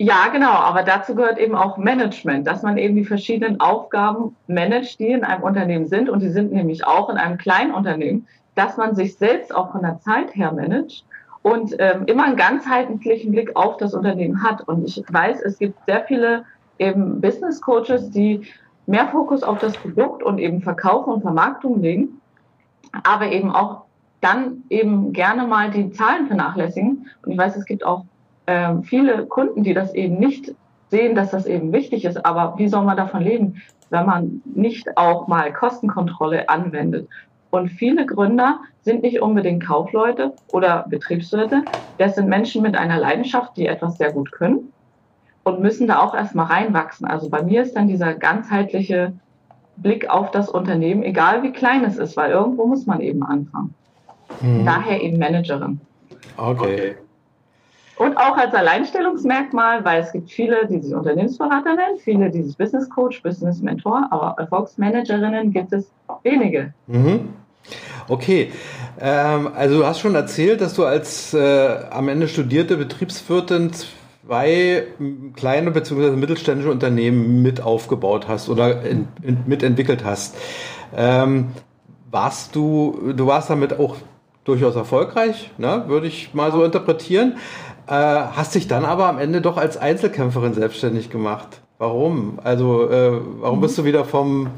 Ja, 0.00 0.28
genau, 0.32 0.52
aber 0.52 0.84
dazu 0.84 1.16
gehört 1.16 1.38
eben 1.38 1.56
auch 1.56 1.76
Management, 1.76 2.46
dass 2.46 2.62
man 2.62 2.78
eben 2.78 2.94
die 2.94 3.04
verschiedenen 3.04 3.58
Aufgaben 3.58 4.36
managt, 4.46 5.00
die 5.00 5.08
in 5.08 5.24
einem 5.24 5.42
Unternehmen 5.42 5.88
sind 5.88 6.08
und 6.08 6.20
die 6.20 6.28
sind 6.28 6.52
nämlich 6.52 6.86
auch 6.86 7.10
in 7.10 7.16
einem 7.16 7.36
kleinen 7.36 7.74
Unternehmen, 7.74 8.28
dass 8.54 8.76
man 8.76 8.94
sich 8.94 9.16
selbst 9.16 9.52
auch 9.52 9.72
von 9.72 9.82
der 9.82 9.98
Zeit 9.98 10.36
her 10.36 10.52
managt 10.52 11.04
und 11.42 11.74
ähm, 11.78 12.04
immer 12.06 12.24
einen 12.24 12.36
ganzheitlichen 12.36 13.32
Blick 13.32 13.54
auf 13.56 13.76
das 13.76 13.94
Unternehmen 13.94 14.42
hat. 14.42 14.66
Und 14.66 14.84
ich 14.84 15.02
weiß, 15.08 15.42
es 15.42 15.58
gibt 15.58 15.78
sehr 15.86 16.04
viele 16.04 16.44
eben 16.78 17.20
Business 17.20 17.60
Coaches, 17.60 18.10
die 18.10 18.42
mehr 18.86 19.08
Fokus 19.08 19.42
auf 19.42 19.58
das 19.58 19.76
Produkt 19.76 20.22
und 20.22 20.38
eben 20.38 20.62
Verkauf 20.62 21.06
und 21.06 21.22
Vermarktung 21.22 21.80
legen, 21.80 22.20
aber 23.04 23.30
eben 23.30 23.50
auch 23.50 23.82
dann 24.20 24.64
eben 24.68 25.12
gerne 25.12 25.46
mal 25.46 25.70
die 25.70 25.90
Zahlen 25.90 26.26
vernachlässigen. 26.26 27.06
Und 27.24 27.32
ich 27.32 27.38
weiß, 27.38 27.56
es 27.56 27.66
gibt 27.66 27.84
auch 27.84 28.04
äh, 28.46 28.74
viele 28.82 29.26
Kunden, 29.26 29.62
die 29.62 29.74
das 29.74 29.94
eben 29.94 30.18
nicht 30.18 30.54
sehen, 30.90 31.14
dass 31.14 31.30
das 31.30 31.46
eben 31.46 31.72
wichtig 31.72 32.04
ist. 32.04 32.24
Aber 32.24 32.54
wie 32.58 32.68
soll 32.68 32.84
man 32.84 32.96
davon 32.96 33.20
leben, 33.20 33.62
wenn 33.90 34.06
man 34.06 34.42
nicht 34.44 34.96
auch 34.96 35.28
mal 35.28 35.52
Kostenkontrolle 35.52 36.48
anwendet? 36.48 37.08
Und 37.50 37.70
viele 37.70 38.04
Gründer 38.06 38.60
sind 38.82 39.02
nicht 39.02 39.22
unbedingt 39.22 39.64
Kaufleute 39.64 40.34
oder 40.52 40.84
Betriebswirte. 40.88 41.62
Das 41.96 42.14
sind 42.14 42.28
Menschen 42.28 42.62
mit 42.62 42.76
einer 42.76 42.98
Leidenschaft, 42.98 43.56
die 43.56 43.66
etwas 43.66 43.96
sehr 43.96 44.12
gut 44.12 44.32
können 44.32 44.72
und 45.44 45.60
müssen 45.60 45.86
da 45.86 46.00
auch 46.00 46.14
erstmal 46.14 46.46
reinwachsen. 46.46 47.06
Also 47.06 47.30
bei 47.30 47.42
mir 47.42 47.62
ist 47.62 47.74
dann 47.74 47.88
dieser 47.88 48.14
ganzheitliche 48.14 49.14
Blick 49.76 50.10
auf 50.10 50.30
das 50.30 50.48
Unternehmen, 50.48 51.02
egal 51.02 51.42
wie 51.42 51.52
klein 51.52 51.84
es 51.84 51.96
ist, 51.96 52.16
weil 52.16 52.30
irgendwo 52.30 52.66
muss 52.66 52.86
man 52.86 53.00
eben 53.00 53.22
anfangen. 53.22 53.74
Mhm. 54.40 54.64
Daher 54.64 55.00
eben 55.00 55.18
Managerin. 55.18 55.80
Okay. 56.36 56.96
Und 57.98 58.16
auch 58.16 58.36
als 58.36 58.54
Alleinstellungsmerkmal, 58.54 59.84
weil 59.84 60.02
es 60.02 60.12
gibt 60.12 60.30
viele, 60.30 60.66
die 60.66 60.80
sich 60.80 60.94
Unternehmensberater 60.94 61.74
nennen, 61.74 61.98
viele, 61.98 62.30
die 62.30 62.42
sich 62.42 62.56
Business 62.56 62.88
Coach, 62.88 63.22
Business 63.22 63.60
Mentor, 63.60 64.06
aber 64.10 64.36
Erfolgsmanagerinnen 64.38 65.52
gibt 65.52 65.72
es 65.72 65.90
wenige. 66.22 66.72
Mhm. 66.86 67.30
Okay, 68.08 68.52
ähm, 69.00 69.50
also 69.54 69.80
du 69.80 69.86
hast 69.86 70.00
schon 70.00 70.14
erzählt, 70.14 70.60
dass 70.60 70.74
du 70.74 70.84
als 70.84 71.34
äh, 71.34 71.78
am 71.90 72.08
Ende 72.08 72.28
studierte 72.28 72.76
Betriebswirtin 72.76 73.72
zwei 73.72 74.84
kleine 75.34 75.70
bzw. 75.72 76.12
mittelständische 76.12 76.70
Unternehmen 76.70 77.42
mit 77.42 77.60
aufgebaut 77.60 78.26
hast 78.28 78.48
oder 78.48 78.82
in, 78.82 79.08
in, 79.22 79.38
mitentwickelt 79.46 80.04
hast. 80.04 80.36
Ähm, 80.96 81.48
warst 82.10 82.56
du, 82.56 83.12
du 83.14 83.26
warst 83.26 83.50
damit 83.50 83.78
auch 83.78 83.96
durchaus 84.44 84.76
erfolgreich, 84.76 85.50
ne? 85.58 85.84
würde 85.88 86.06
ich 86.06 86.32
mal 86.32 86.50
so 86.52 86.64
interpretieren. 86.64 87.36
Äh, 87.88 87.92
hast 87.92 88.54
dich 88.54 88.68
dann 88.68 88.84
aber 88.84 89.06
am 89.06 89.18
Ende 89.18 89.40
doch 89.40 89.56
als 89.56 89.78
Einzelkämpferin 89.78 90.52
selbstständig 90.52 91.08
gemacht. 91.08 91.62
Warum? 91.78 92.38
Also, 92.44 92.90
äh, 92.90 93.18
warum 93.40 93.58
mhm. 93.58 93.62
bist 93.62 93.78
du 93.78 93.84
wieder 93.84 94.04
vom, 94.04 94.48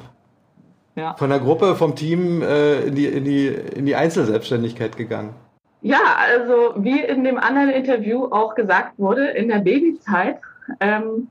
ja. 0.96 1.14
von 1.16 1.30
der 1.30 1.38
Gruppe, 1.38 1.76
vom 1.76 1.94
Team 1.94 2.42
äh, 2.42 2.80
in, 2.80 2.94
die, 2.96 3.06
in, 3.06 3.25
die, 3.25 3.46
in 3.46 3.87
die 3.87 3.94
Einzelselbstständigkeit 3.94 4.96
gegangen? 4.96 5.34
Ja, 5.82 6.00
also 6.18 6.82
wie 6.82 7.00
in 7.00 7.22
dem 7.22 7.38
anderen 7.38 7.70
Interview 7.70 8.25
auch 8.25 8.56
gesagt 8.56 8.99
wurde, 8.99 9.28
in 9.28 9.49
der 9.49 9.60
Babyzeit 9.60 10.40
ähm, 10.80 11.28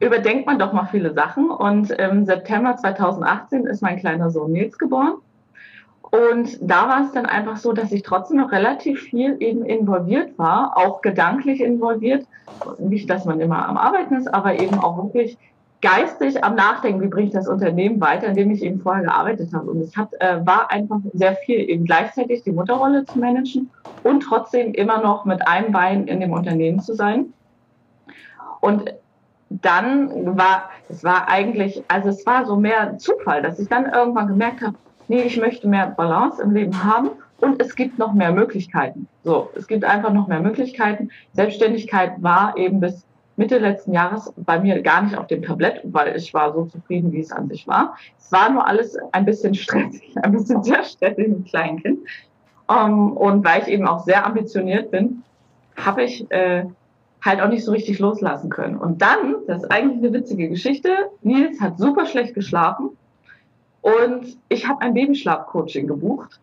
überdenkt 0.00 0.46
man 0.46 0.58
doch 0.58 0.74
mal 0.74 0.88
viele 0.90 1.14
Sachen. 1.14 1.50
Und 1.50 1.90
im 1.92 2.26
September 2.26 2.76
2018 2.76 3.64
ist 3.66 3.80
mein 3.80 3.98
kleiner 3.98 4.30
Sohn 4.30 4.52
Nils 4.52 4.76
geboren. 4.76 5.14
Und 6.10 6.58
da 6.60 6.88
war 6.88 7.04
es 7.04 7.12
dann 7.12 7.26
einfach 7.26 7.56
so, 7.56 7.72
dass 7.72 7.92
ich 7.92 8.02
trotzdem 8.02 8.38
noch 8.38 8.50
relativ 8.50 9.00
viel 9.02 9.36
eben 9.40 9.64
involviert 9.64 10.38
war, 10.38 10.76
auch 10.76 11.02
gedanklich 11.02 11.60
involviert. 11.60 12.26
Nicht, 12.78 13.10
dass 13.10 13.24
man 13.24 13.40
immer 13.40 13.68
am 13.68 13.76
Arbeiten 13.76 14.16
ist, 14.16 14.32
aber 14.32 14.58
eben 14.58 14.78
auch 14.78 14.96
wirklich 14.96 15.36
geistig 15.80 16.42
am 16.42 16.54
Nachdenken, 16.54 17.02
wie 17.02 17.08
bringe 17.08 17.28
ich 17.28 17.32
das 17.32 17.46
Unternehmen 17.46 18.00
weiter, 18.00 18.28
in 18.28 18.34
dem 18.34 18.50
ich 18.50 18.62
eben 18.62 18.80
vorher 18.80 19.04
gearbeitet 19.04 19.52
habe. 19.52 19.70
Und 19.70 19.80
es 19.80 19.96
hat, 19.96 20.08
äh, 20.20 20.44
war 20.44 20.70
einfach 20.70 20.98
sehr 21.12 21.36
viel, 21.36 21.68
eben 21.68 21.84
gleichzeitig 21.84 22.42
die 22.42 22.52
Mutterrolle 22.52 23.04
zu 23.04 23.18
managen 23.18 23.70
und 24.02 24.20
trotzdem 24.20 24.72
immer 24.74 25.00
noch 25.00 25.24
mit 25.24 25.46
einem 25.46 25.72
Bein 25.72 26.08
in 26.08 26.20
dem 26.20 26.32
Unternehmen 26.32 26.80
zu 26.80 26.94
sein. 26.94 27.32
Und 28.60 28.92
dann 29.50 30.36
war, 30.36 30.70
es 30.88 31.04
war 31.04 31.28
eigentlich, 31.28 31.84
also 31.88 32.08
es 32.08 32.26
war 32.26 32.44
so 32.44 32.56
mehr 32.56 32.98
Zufall, 32.98 33.42
dass 33.42 33.58
ich 33.58 33.68
dann 33.68 33.86
irgendwann 33.86 34.26
gemerkt 34.26 34.62
habe, 34.62 34.76
nee, 35.08 35.22
ich 35.22 35.38
möchte 35.38 35.68
mehr 35.68 35.88
Balance 35.88 36.42
im 36.42 36.52
Leben 36.52 36.84
haben 36.84 37.10
und 37.40 37.60
es 37.60 37.74
gibt 37.74 37.98
noch 37.98 38.12
mehr 38.12 38.32
Möglichkeiten. 38.32 39.08
So, 39.24 39.50
es 39.54 39.66
gibt 39.66 39.84
einfach 39.84 40.12
noch 40.12 40.28
mehr 40.28 40.40
Möglichkeiten. 40.40 41.10
Selbstständigkeit 41.32 42.22
war 42.22 42.56
eben 42.56 42.80
bis 42.80 43.04
Mitte 43.36 43.58
letzten 43.58 43.92
Jahres 43.92 44.32
bei 44.36 44.58
mir 44.58 44.82
gar 44.82 45.02
nicht 45.02 45.16
auf 45.16 45.28
dem 45.28 45.42
Tablett, 45.42 45.80
weil 45.84 46.16
ich 46.16 46.34
war 46.34 46.52
so 46.52 46.64
zufrieden, 46.64 47.12
wie 47.12 47.20
es 47.20 47.30
an 47.30 47.48
sich 47.48 47.68
war. 47.68 47.96
Es 48.18 48.32
war 48.32 48.50
nur 48.50 48.66
alles 48.66 48.96
ein 49.12 49.24
bisschen 49.24 49.54
stressig, 49.54 50.12
ein 50.22 50.32
bisschen 50.32 50.62
sehr 50.62 50.82
stressig 50.82 51.28
mit 51.28 51.46
Kleinkind. 51.46 52.00
Um, 52.66 52.76
ähm, 52.76 53.16
und 53.16 53.44
weil 53.46 53.62
ich 53.62 53.68
eben 53.68 53.86
auch 53.86 54.00
sehr 54.04 54.26
ambitioniert 54.26 54.90
bin, 54.90 55.22
habe 55.76 56.02
ich 56.02 56.30
äh, 56.30 56.64
halt 57.24 57.40
auch 57.40 57.48
nicht 57.48 57.64
so 57.64 57.72
richtig 57.72 57.98
loslassen 57.98 58.50
können. 58.50 58.76
Und 58.76 59.00
dann, 59.00 59.36
das 59.46 59.62
ist 59.62 59.70
eigentlich 59.70 59.98
eine 59.98 60.12
witzige 60.12 60.48
Geschichte, 60.48 60.90
Nils 61.22 61.60
hat 61.60 61.78
super 61.78 62.06
schlecht 62.06 62.34
geschlafen 62.34 62.90
und 63.88 64.36
ich 64.48 64.66
habe 64.66 64.80
ein 64.82 64.94
Babyschlafcoaching 64.94 65.86
gebucht 65.86 66.40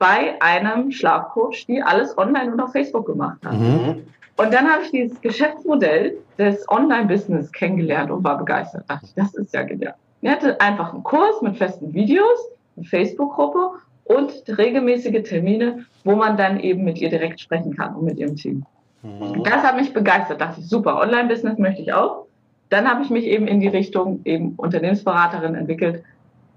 bei 0.00 0.40
einem 0.40 0.90
Schlafcoach, 0.90 1.66
die 1.68 1.82
alles 1.82 2.16
online 2.16 2.52
und 2.52 2.60
auf 2.60 2.72
Facebook 2.72 3.06
gemacht 3.06 3.38
hat. 3.44 3.52
Mhm. 3.52 4.02
Und 4.36 4.54
dann 4.54 4.66
habe 4.66 4.82
ich 4.82 4.90
dieses 4.90 5.20
Geschäftsmodell 5.20 6.16
des 6.38 6.66
Online-Business 6.70 7.52
kennengelernt 7.52 8.10
und 8.10 8.24
war 8.24 8.38
begeistert. 8.38 8.84
Da 8.88 8.94
dachte 8.94 9.06
ich, 9.06 9.14
das 9.14 9.34
ist 9.34 9.52
ja 9.52 9.62
genial. 9.62 9.94
Er 10.22 10.32
hatte 10.32 10.58
einfach 10.60 10.94
einen 10.94 11.02
Kurs 11.02 11.42
mit 11.42 11.58
festen 11.58 11.92
Videos, 11.92 12.38
eine 12.76 12.86
Facebook-Gruppe 12.86 13.72
und 14.04 14.32
regelmäßige 14.48 15.22
Termine, 15.22 15.84
wo 16.04 16.16
man 16.16 16.38
dann 16.38 16.58
eben 16.60 16.84
mit 16.84 16.98
ihr 16.98 17.10
direkt 17.10 17.38
sprechen 17.38 17.76
kann 17.76 17.94
und 17.94 18.04
mit 18.04 18.18
ihrem 18.18 18.36
Team. 18.36 18.64
Mhm. 19.02 19.44
Das 19.44 19.62
hat 19.62 19.76
mich 19.76 19.92
begeistert. 19.92 20.40
Da 20.40 20.46
dachte 20.46 20.60
ich, 20.60 20.68
super, 20.68 20.98
Online-Business 20.98 21.58
möchte 21.58 21.82
ich 21.82 21.92
auch. 21.92 22.24
Dann 22.70 22.88
habe 22.88 23.02
ich 23.02 23.10
mich 23.10 23.24
eben 23.24 23.46
in 23.46 23.60
die 23.60 23.68
Richtung 23.68 24.20
eben 24.24 24.54
Unternehmensberaterin 24.56 25.54
entwickelt 25.54 26.02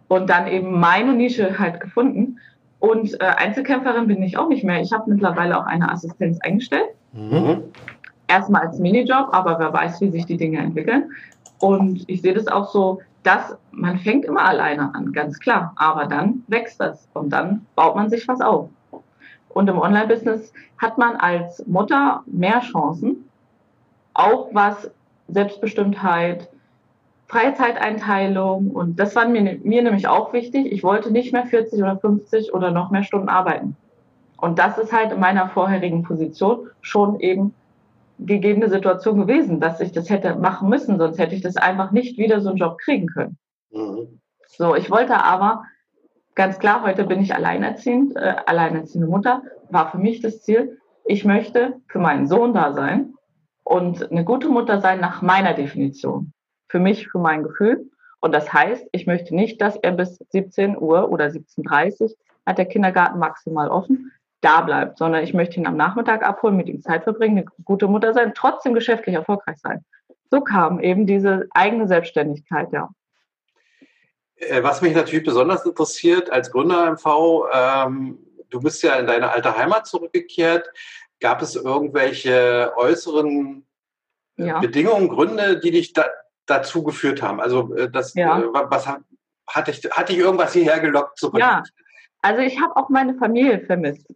und 0.08 0.30
dann 0.30 0.48
eben 0.48 0.80
meine 0.80 1.14
Nische 1.14 1.58
halt 1.58 1.80
gefunden. 1.80 2.40
Und 2.80 3.14
äh, 3.22 3.26
Einzelkämpferin 3.26 4.08
bin 4.08 4.22
ich 4.22 4.38
auch 4.38 4.50
nicht 4.50 4.64
mehr. 4.64 4.82
Ich 4.82 4.92
habe 4.92 5.10
mittlerweile 5.10 5.58
auch 5.58 5.66
eine 5.66 5.90
Assistenz 5.90 6.40
eingestellt. 6.42 6.90
Mhm. 7.14 7.64
Erstmal 8.28 8.68
als 8.68 8.80
Minijob, 8.80 9.30
aber 9.32 9.60
wer 9.60 9.72
weiß, 9.72 10.02
wie 10.02 10.10
sich 10.10 10.26
die 10.26 10.38
Dinge 10.38 10.60
entwickeln. 10.60 11.12
Und 11.60 12.04
ich 12.08 12.22
sehe 12.22 12.34
das 12.34 12.48
auch 12.48 12.70
so, 12.72 13.02
dass 13.24 13.56
man 13.72 14.00
fängt 14.00 14.26
immer 14.26 14.44
alleine 14.46 14.94
an, 14.94 15.14
ganz 15.14 15.40
klar. 15.40 15.74
Aber 15.78 16.06
dann 16.06 16.44
wächst 16.48 16.80
das 16.80 17.08
und 17.14 17.30
dann 17.30 17.66
baut 17.76 17.96
man 17.96 18.10
sich 18.10 18.28
was 18.28 18.42
auf. 18.42 18.70
Und 19.50 19.70
im 19.70 19.78
Online-Business 19.78 20.52
hat 20.78 20.98
man 20.98 21.16
als 21.16 21.66
Mutter 21.68 22.24
mehr 22.26 22.60
Chancen, 22.60 23.30
auch 24.14 24.50
was 24.54 24.92
Selbstbestimmtheit, 25.30 26.50
Freizeiteinteilung 27.28 28.72
und 28.72 29.00
das 29.00 29.16
war 29.16 29.28
mir, 29.28 29.60
mir 29.64 29.82
nämlich 29.82 30.08
auch 30.08 30.34
wichtig. 30.34 30.72
Ich 30.72 30.84
wollte 30.84 31.12
nicht 31.12 31.34
mehr 31.34 31.46
40 31.46 31.80
oder 31.80 31.98
50 31.98 32.54
oder 32.54 32.72
noch 32.72 32.92
mehr 32.92 33.04
Stunden 33.04 33.30
arbeiten. 33.30 33.76
Und 34.38 34.60
das 34.60 34.78
ist 34.78 34.92
halt 34.92 35.12
in 35.12 35.20
meiner 35.20 35.50
vorherigen 35.50 36.04
Position 36.04 36.70
schon 36.82 37.20
eben 37.20 37.54
gegebene 38.20 38.70
Situation 38.70 39.18
gewesen, 39.20 39.60
dass 39.60 39.80
ich 39.80 39.92
das 39.92 40.10
hätte 40.10 40.36
machen 40.36 40.70
müssen, 40.70 40.98
sonst 40.98 41.18
hätte 41.18 41.36
ich 41.36 41.42
das 41.42 41.58
einfach 41.58 41.92
nicht 41.92 42.18
wieder 42.18 42.42
so 42.42 42.50
einen 42.50 42.58
Job 42.58 42.78
kriegen 42.78 43.08
können. 43.08 43.38
Mhm. 43.72 44.20
So, 44.48 44.76
ich 44.76 44.92
wollte 44.92 45.16
aber 45.16 45.64
ganz 46.36 46.60
klar, 46.60 46.84
heute 46.84 47.06
bin 47.06 47.22
ich 47.22 47.34
alleinerziehend, 47.34 48.16
äh, 48.16 48.36
alleinerziehende 48.46 49.08
Mutter, 49.08 49.42
war 49.70 49.90
für 49.90 49.98
mich 49.98 50.22
das 50.22 50.42
Ziel, 50.42 50.78
ich 51.06 51.26
möchte 51.26 51.76
für 51.88 52.00
meinen 52.00 52.28
Sohn 52.28 52.54
da 52.54 52.74
sein 52.74 53.14
und 53.64 54.12
eine 54.12 54.24
gute 54.24 54.50
Mutter 54.50 54.80
sein 54.80 55.00
nach 55.00 55.22
meiner 55.22 55.54
Definition. 55.54 56.34
Für 56.74 56.80
mich, 56.80 57.08
für 57.08 57.20
mein 57.20 57.44
Gefühl. 57.44 57.88
Und 58.20 58.32
das 58.32 58.52
heißt, 58.52 58.88
ich 58.94 59.06
möchte 59.06 59.36
nicht, 59.36 59.62
dass 59.62 59.76
er 59.76 59.92
bis 59.92 60.18
17 60.30 60.76
Uhr 60.76 61.12
oder 61.12 61.26
17.30 61.26 62.02
Uhr 62.02 62.10
hat 62.48 62.58
der 62.58 62.66
Kindergarten 62.66 63.20
maximal 63.20 63.70
offen, 63.70 64.12
da 64.42 64.62
bleibt, 64.62 64.98
sondern 64.98 65.24
ich 65.24 65.36
möchte 65.36 65.60
ihn 65.60 65.68
am 65.68 65.78
Nachmittag 65.78 66.24
abholen, 66.24 66.58
mit 66.58 66.68
ihm 66.68 66.82
Zeit 66.82 67.04
verbringen, 67.04 67.38
eine 67.38 67.46
gute 67.64 67.88
Mutter 67.88 68.12
sein, 68.16 68.34
trotzdem 68.34 68.74
geschäftlich 68.74 69.14
erfolgreich 69.14 69.58
sein. 69.60 69.86
So 70.32 70.42
kam 70.42 70.80
eben 70.80 71.06
diese 71.06 71.46
eigene 71.52 71.88
Selbstständigkeit, 71.88 72.72
ja. 72.72 72.90
Äh, 74.38 74.64
was 74.64 74.82
mich 74.82 74.96
natürlich 74.96 75.26
besonders 75.26 75.64
interessiert 75.68 76.32
als 76.32 76.50
Gründer 76.50 76.88
MV, 76.88 77.50
ähm, 77.54 78.18
du 78.50 78.60
bist 78.62 78.82
ja 78.82 78.96
in 78.96 79.06
deine 79.06 79.30
alte 79.30 79.56
Heimat 79.56 79.86
zurückgekehrt. 79.86 80.68
Gab 81.20 81.44
es 81.44 81.56
irgendwelche 81.56 82.74
äußeren 82.78 83.64
äh, 84.38 84.48
ja. 84.48 84.60
Bedingungen, 84.60 85.10
Gründe, 85.10 85.60
die 85.60 85.70
dich 85.70 85.94
da, 85.94 86.06
dazu 86.46 86.84
geführt 86.84 87.22
haben? 87.22 87.40
Also 87.40 87.76
äh, 87.76 87.90
das, 87.90 88.14
ja. 88.14 88.44
was 88.54 88.88
hat, 88.88 89.02
hat, 89.48 89.68
dich, 89.68 89.84
hat 89.92 90.10
dich 90.10 90.18
irgendwas 90.18 90.54
hierher 90.54 90.80
gelockt 90.80 91.18
zurück? 91.18 91.40
Ja, 91.40 91.64
also 92.22 92.42
ich 92.42 92.60
habe 92.62 92.76
auch 92.78 92.90
meine 92.90 93.16
Familie 93.16 93.60
vermisst. 93.60 94.14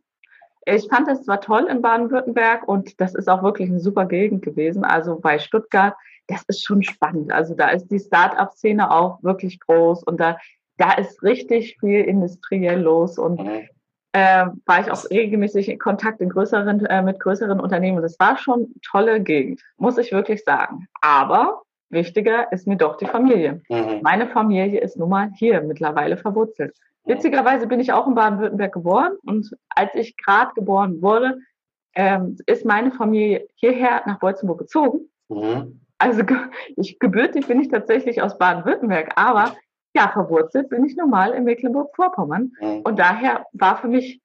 Ich 0.66 0.88
fand 0.90 1.08
es 1.08 1.24
zwar 1.24 1.40
toll 1.40 1.68
in 1.70 1.82
Baden-Württemberg 1.82 2.68
und 2.68 3.00
das 3.00 3.16
ist 3.16 3.30
auch 3.30 3.42
wirklich 3.42 3.70
eine 3.70 3.80
super 3.80 4.06
Gegend 4.06 4.44
gewesen. 4.44 4.84
Also 4.84 5.18
bei 5.20 5.40
Stuttgart, 5.40 5.96
das 6.28 6.44
ist 6.48 6.66
schon 6.66 6.84
spannend. 6.84 7.32
Also 7.32 7.56
da 7.56 7.70
ist 7.70 7.88
die 7.88 8.00
Start-up-Szene 8.00 8.92
auch 8.92 9.24
wirklich 9.24 9.60
groß 9.62 10.04
und 10.04 10.20
da, 10.20 10.38
da 10.78 10.94
ist 10.94 11.24
richtig 11.24 11.78
viel 11.80 12.02
industriell 12.02 12.82
los 12.82 13.18
und 13.18 13.42
mhm. 13.42 13.70
äh, 14.12 14.48
war 14.66 14.82
ich 14.82 14.92
auch 14.92 15.10
regelmäßig 15.10 15.70
in 15.70 15.80
Kontakt 15.80 16.20
in 16.20 16.30
größeren, 16.30 16.86
äh, 16.86 17.02
mit 17.02 17.22
größeren 17.22 17.62
Unternehmen. 17.62 18.02
Das 18.02 18.20
war 18.20 18.38
schon 18.38 18.74
tolle 18.86 19.22
Gegend, 19.22 19.62
muss 19.78 19.98
ich 19.98 20.12
wirklich 20.12 20.44
sagen. 20.44 20.88
Aber 21.02 21.62
wichtiger 21.90 22.52
ist 22.52 22.68
mir 22.68 22.78
doch 22.78 22.98
die 22.98 23.06
Familie. 23.06 23.62
Mhm. 23.70 24.02
Meine 24.02 24.28
Familie 24.28 24.82
ist 24.82 24.98
nun 24.98 25.10
mal 25.10 25.32
hier 25.36 25.62
mittlerweile 25.62 26.18
verwurzelt. 26.18 26.76
Witzigerweise 27.06 27.68
bin 27.68 27.80
ich 27.80 27.94
auch 27.94 28.06
in 28.08 28.16
Baden-Württemberg 28.16 28.74
geboren 28.74 29.14
und 29.26 29.56
als 29.70 29.96
ich 29.96 30.18
gerade 30.18 30.52
geboren 30.56 31.02
wurde, 31.02 31.38
ähm, 31.96 32.38
ist 32.46 32.66
meine 32.66 32.92
Familie 32.92 33.48
hierher 33.56 34.04
nach 34.06 34.20
Beutzenburg 34.20 34.60
gezogen. 34.60 35.10
Mhm. 35.30 35.80
Also 35.98 36.24
ich, 36.76 37.00
gebürtig 37.00 37.48
bin 37.48 37.62
ich 37.62 37.70
tatsächlich 37.70 38.22
aus 38.22 38.38
Baden-Württemberg, 38.38 39.14
aber 39.16 39.56
ja, 39.96 40.10
verwurzelt 40.10 40.70
bin 40.70 40.86
ich 40.86 40.96
normal 40.96 41.32
in 41.32 41.44
Mecklenburg-Vorpommern. 41.46 42.52
Mhm. 42.60 42.82
Und 42.82 43.00
daher 43.00 43.46
war 43.54 43.78
für 43.78 43.88
mich 43.88 44.22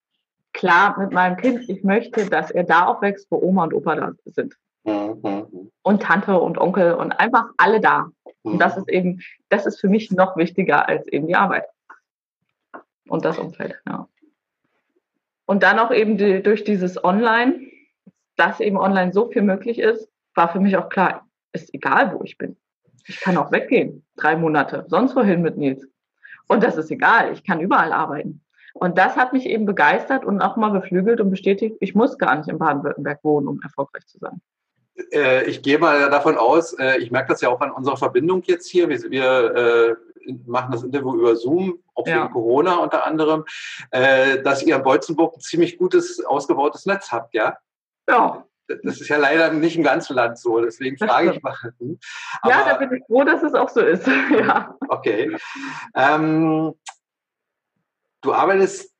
klar 0.52 0.98
mit 0.98 1.12
meinem 1.12 1.36
Kind, 1.36 1.68
ich 1.68 1.82
möchte, 1.82 2.28
dass 2.28 2.50
er 2.50 2.64
da 2.64 2.86
aufwächst, 2.86 3.26
wo 3.30 3.38
Oma 3.38 3.64
und 3.64 3.74
Opa 3.74 3.94
da 3.94 4.12
sind. 4.26 4.54
Und 4.84 6.02
Tante 6.02 6.38
und 6.38 6.58
Onkel 6.58 6.94
und 6.94 7.12
einfach 7.12 7.46
alle 7.56 7.80
da. 7.80 8.08
Und 8.42 8.58
das 8.58 8.76
ist 8.76 8.88
eben, 8.88 9.20
das 9.48 9.66
ist 9.66 9.80
für 9.80 9.88
mich 9.88 10.10
noch 10.10 10.36
wichtiger 10.36 10.88
als 10.88 11.06
eben 11.08 11.26
die 11.28 11.36
Arbeit 11.36 11.64
und 13.08 13.24
das 13.24 13.38
Umfeld. 13.38 13.80
Ja. 13.86 14.08
Und 15.46 15.62
dann 15.62 15.78
auch 15.78 15.92
eben 15.92 16.16
die, 16.16 16.42
durch 16.42 16.64
dieses 16.64 17.02
Online, 17.04 17.60
dass 18.36 18.60
eben 18.60 18.78
online 18.78 19.12
so 19.12 19.28
viel 19.28 19.42
möglich 19.42 19.78
ist, 19.78 20.08
war 20.34 20.50
für 20.50 20.60
mich 20.60 20.76
auch 20.76 20.88
klar, 20.88 21.28
ist 21.52 21.72
egal, 21.74 22.14
wo 22.14 22.22
ich 22.24 22.38
bin. 22.38 22.56
Ich 23.06 23.20
kann 23.20 23.36
auch 23.36 23.52
weggehen, 23.52 24.04
drei 24.16 24.36
Monate, 24.36 24.86
sonst 24.88 25.14
wohin 25.16 25.42
mit 25.42 25.56
Nils. 25.56 25.86
Und 26.48 26.62
das 26.62 26.76
ist 26.76 26.90
egal, 26.90 27.32
ich 27.32 27.44
kann 27.44 27.60
überall 27.60 27.92
arbeiten. 27.92 28.42
Und 28.74 28.96
das 28.96 29.16
hat 29.16 29.32
mich 29.32 29.46
eben 29.46 29.66
begeistert 29.66 30.24
und 30.24 30.40
auch 30.40 30.56
mal 30.56 30.70
beflügelt 30.70 31.20
und 31.20 31.30
bestätigt, 31.30 31.76
ich 31.80 31.94
muss 31.94 32.16
gar 32.16 32.36
nicht 32.36 32.48
in 32.48 32.58
Baden-Württemberg 32.58 33.22
wohnen, 33.22 33.48
um 33.48 33.60
erfolgreich 33.60 34.06
zu 34.06 34.18
sein. 34.18 34.40
Äh, 35.12 35.44
ich 35.44 35.62
gehe 35.62 35.78
mal 35.78 36.10
davon 36.10 36.36
aus, 36.36 36.74
äh, 36.78 36.98
ich 36.98 37.10
merke 37.10 37.32
das 37.32 37.40
ja 37.40 37.48
auch 37.48 37.60
an 37.60 37.70
unserer 37.70 37.96
Verbindung 37.96 38.42
jetzt 38.44 38.68
hier. 38.68 38.88
Wir, 38.88 38.98
wir 39.10 39.54
äh, 39.54 39.94
machen 40.46 40.72
das 40.72 40.82
Interview 40.82 41.14
über 41.16 41.36
Zoom, 41.36 41.82
auch 41.94 42.06
ja. 42.06 42.22
wegen 42.22 42.32
Corona 42.32 42.76
unter 42.76 43.06
anderem, 43.06 43.44
äh, 43.90 44.42
dass 44.42 44.62
ihr 44.62 44.76
in 44.76 44.82
Beutzenburg 44.82 45.36
ein 45.36 45.40
ziemlich 45.40 45.78
gutes, 45.78 46.24
ausgebautes 46.24 46.86
Netz 46.86 47.10
habt, 47.10 47.34
ja? 47.34 47.56
Ja. 48.08 48.44
Das 48.84 49.00
ist 49.00 49.08
ja 49.08 49.16
leider 49.18 49.52
nicht 49.52 49.76
im 49.76 49.82
ganzen 49.82 50.14
Land 50.14 50.38
so, 50.38 50.60
deswegen 50.60 50.96
frage 50.96 51.32
ich 51.32 51.42
mal. 51.42 51.54
Aber, 52.40 52.50
ja, 52.50 52.64
da 52.64 52.76
bin 52.76 52.92
ich 52.92 53.04
froh, 53.06 53.24
dass 53.24 53.42
es 53.42 53.54
auch 53.54 53.68
so 53.68 53.80
ist. 53.80 54.06
ja. 54.30 54.76
Okay. 54.88 55.36
Ähm, 55.94 56.72
du 58.22 58.32
arbeitest, 58.32 58.91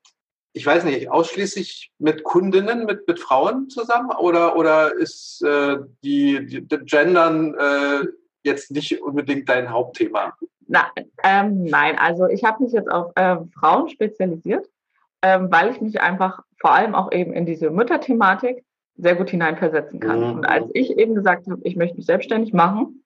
ich 0.53 0.65
weiß 0.65 0.83
nicht, 0.85 1.09
ausschließlich 1.09 1.91
mit 1.97 2.23
Kundinnen, 2.23 2.85
mit, 2.85 3.07
mit 3.07 3.19
Frauen 3.19 3.69
zusammen 3.69 4.11
oder, 4.11 4.55
oder 4.55 4.93
ist 4.95 5.43
äh, 5.43 5.77
die, 6.03 6.45
die, 6.45 6.67
die 6.67 6.77
Gendern 6.85 7.55
äh, 7.55 8.07
jetzt 8.43 8.71
nicht 8.71 9.01
unbedingt 9.01 9.49
dein 9.49 9.71
Hauptthema? 9.71 10.33
Na, 10.67 10.91
ähm, 11.23 11.63
nein, 11.63 11.97
also 11.97 12.27
ich 12.27 12.43
habe 12.43 12.63
mich 12.63 12.71
jetzt 12.71 12.89
auf 12.89 13.11
äh, 13.15 13.37
Frauen 13.59 13.89
spezialisiert, 13.89 14.69
ähm, 15.23 15.51
weil 15.51 15.71
ich 15.71 15.81
mich 15.81 15.99
einfach 16.01 16.41
vor 16.61 16.71
allem 16.71 16.93
auch 16.93 17.11
eben 17.11 17.33
in 17.33 17.45
diese 17.45 17.71
Mütterthematik 17.71 18.63
sehr 18.95 19.15
gut 19.15 19.31
hineinversetzen 19.31 19.99
kann. 19.99 20.19
Mhm. 20.19 20.33
Und 20.35 20.45
als 20.45 20.65
ich 20.73 20.97
eben 20.97 21.15
gesagt 21.15 21.47
habe, 21.49 21.61
ich 21.63 21.75
möchte 21.75 21.97
mich 21.97 22.05
selbstständig 22.05 22.53
machen, 22.53 23.03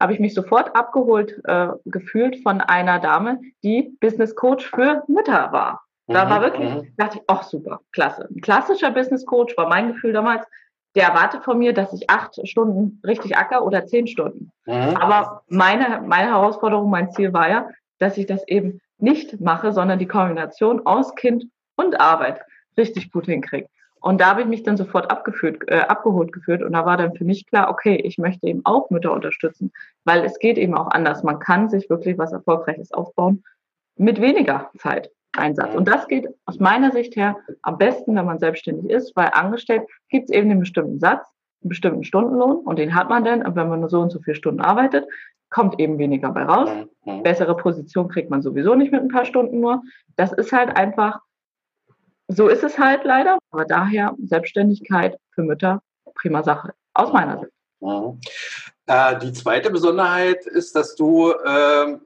habe 0.00 0.14
ich 0.14 0.20
mich 0.20 0.34
sofort 0.34 0.74
abgeholt 0.74 1.40
äh, 1.44 1.68
gefühlt 1.84 2.42
von 2.42 2.60
einer 2.60 3.00
Dame, 3.00 3.40
die 3.62 3.96
Business 4.00 4.34
Coach 4.34 4.68
für 4.70 5.04
Mütter 5.08 5.52
war. 5.52 5.85
Da 6.06 6.24
mhm. 6.24 6.30
war 6.30 6.40
wirklich, 6.40 6.74
mhm. 6.74 6.92
dachte 6.96 7.18
ich, 7.18 7.24
ach 7.26 7.42
super, 7.42 7.80
klasse. 7.92 8.28
Ein 8.30 8.40
klassischer 8.40 8.90
Business 8.90 9.26
Coach 9.26 9.56
war 9.56 9.68
mein 9.68 9.88
Gefühl 9.88 10.12
damals, 10.12 10.46
der 10.94 11.08
erwartet 11.08 11.44
von 11.44 11.58
mir, 11.58 11.74
dass 11.74 11.92
ich 11.92 12.08
acht 12.08 12.36
Stunden 12.48 13.00
richtig 13.06 13.36
acker 13.36 13.64
oder 13.64 13.86
zehn 13.86 14.06
Stunden. 14.06 14.50
Mhm. 14.66 14.96
Aber 14.96 15.42
meine, 15.48 16.02
meine 16.06 16.30
Herausforderung, 16.30 16.90
mein 16.90 17.10
Ziel 17.10 17.32
war 17.32 17.48
ja, 17.48 17.68
dass 17.98 18.16
ich 18.16 18.26
das 18.26 18.46
eben 18.48 18.80
nicht 18.98 19.40
mache, 19.40 19.72
sondern 19.72 19.98
die 19.98 20.06
Kombination 20.06 20.86
aus 20.86 21.14
Kind 21.14 21.44
und 21.76 22.00
Arbeit 22.00 22.40
richtig 22.78 23.12
gut 23.12 23.26
hinkriege. 23.26 23.68
Und 24.00 24.20
da 24.20 24.26
habe 24.28 24.42
ich 24.42 24.46
mich 24.46 24.62
dann 24.62 24.76
sofort 24.76 25.10
abgeführt, 25.10 25.64
äh, 25.68 25.80
abgeholt 25.80 26.32
geführt 26.32 26.62
und 26.62 26.72
da 26.72 26.86
war 26.86 26.96
dann 26.96 27.14
für 27.14 27.24
mich 27.24 27.46
klar, 27.46 27.70
okay, 27.70 27.96
ich 27.96 28.18
möchte 28.18 28.46
eben 28.46 28.60
auch 28.64 28.88
Mütter 28.90 29.12
unterstützen, 29.12 29.72
weil 30.04 30.24
es 30.24 30.38
geht 30.38 30.58
eben 30.58 30.76
auch 30.76 30.88
anders. 30.88 31.24
Man 31.24 31.40
kann 31.40 31.68
sich 31.68 31.90
wirklich 31.90 32.16
was 32.16 32.32
Erfolgreiches 32.32 32.92
aufbauen 32.92 33.42
mit 33.96 34.20
weniger 34.20 34.70
Zeit. 34.78 35.10
Einsatz. 35.38 35.74
Und 35.74 35.86
das 35.86 36.06
geht 36.08 36.28
aus 36.44 36.58
meiner 36.58 36.92
Sicht 36.92 37.16
her 37.16 37.36
am 37.62 37.78
besten, 37.78 38.14
wenn 38.16 38.26
man 38.26 38.38
selbstständig 38.38 38.90
ist, 38.90 39.14
weil 39.16 39.30
angestellt 39.32 39.82
gibt 40.08 40.30
es 40.30 40.36
eben 40.36 40.50
einen 40.50 40.60
bestimmten 40.60 40.98
Satz, 40.98 41.26
einen 41.62 41.68
bestimmten 41.68 42.04
Stundenlohn 42.04 42.56
und 42.58 42.78
den 42.78 42.94
hat 42.94 43.08
man 43.08 43.24
dann. 43.24 43.44
Und 43.44 43.56
wenn 43.56 43.68
man 43.68 43.80
nur 43.80 43.88
so 43.88 44.00
und 44.00 44.10
so 44.10 44.20
viele 44.20 44.36
Stunden 44.36 44.60
arbeitet, 44.60 45.06
kommt 45.50 45.78
eben 45.78 45.98
weniger 45.98 46.30
bei 46.32 46.42
raus. 46.44 46.70
Bessere 47.22 47.56
Position 47.56 48.08
kriegt 48.08 48.30
man 48.30 48.42
sowieso 48.42 48.74
nicht 48.74 48.92
mit 48.92 49.00
ein 49.00 49.08
paar 49.08 49.24
Stunden 49.24 49.60
nur. 49.60 49.82
Das 50.16 50.32
ist 50.32 50.52
halt 50.52 50.76
einfach, 50.76 51.20
so 52.28 52.48
ist 52.48 52.64
es 52.64 52.78
halt 52.78 53.04
leider. 53.04 53.38
Aber 53.50 53.64
daher 53.64 54.14
Selbstständigkeit 54.24 55.16
für 55.30 55.42
Mütter, 55.42 55.82
prima 56.14 56.42
Sache, 56.42 56.74
aus 56.94 57.12
meiner 57.12 57.38
Sicht. 57.38 57.52
Mhm. 57.80 58.20
Äh, 58.86 59.18
die 59.18 59.32
zweite 59.32 59.70
Besonderheit 59.70 60.46
ist, 60.46 60.74
dass 60.74 60.94
du 60.96 61.30
äh, 61.30 61.98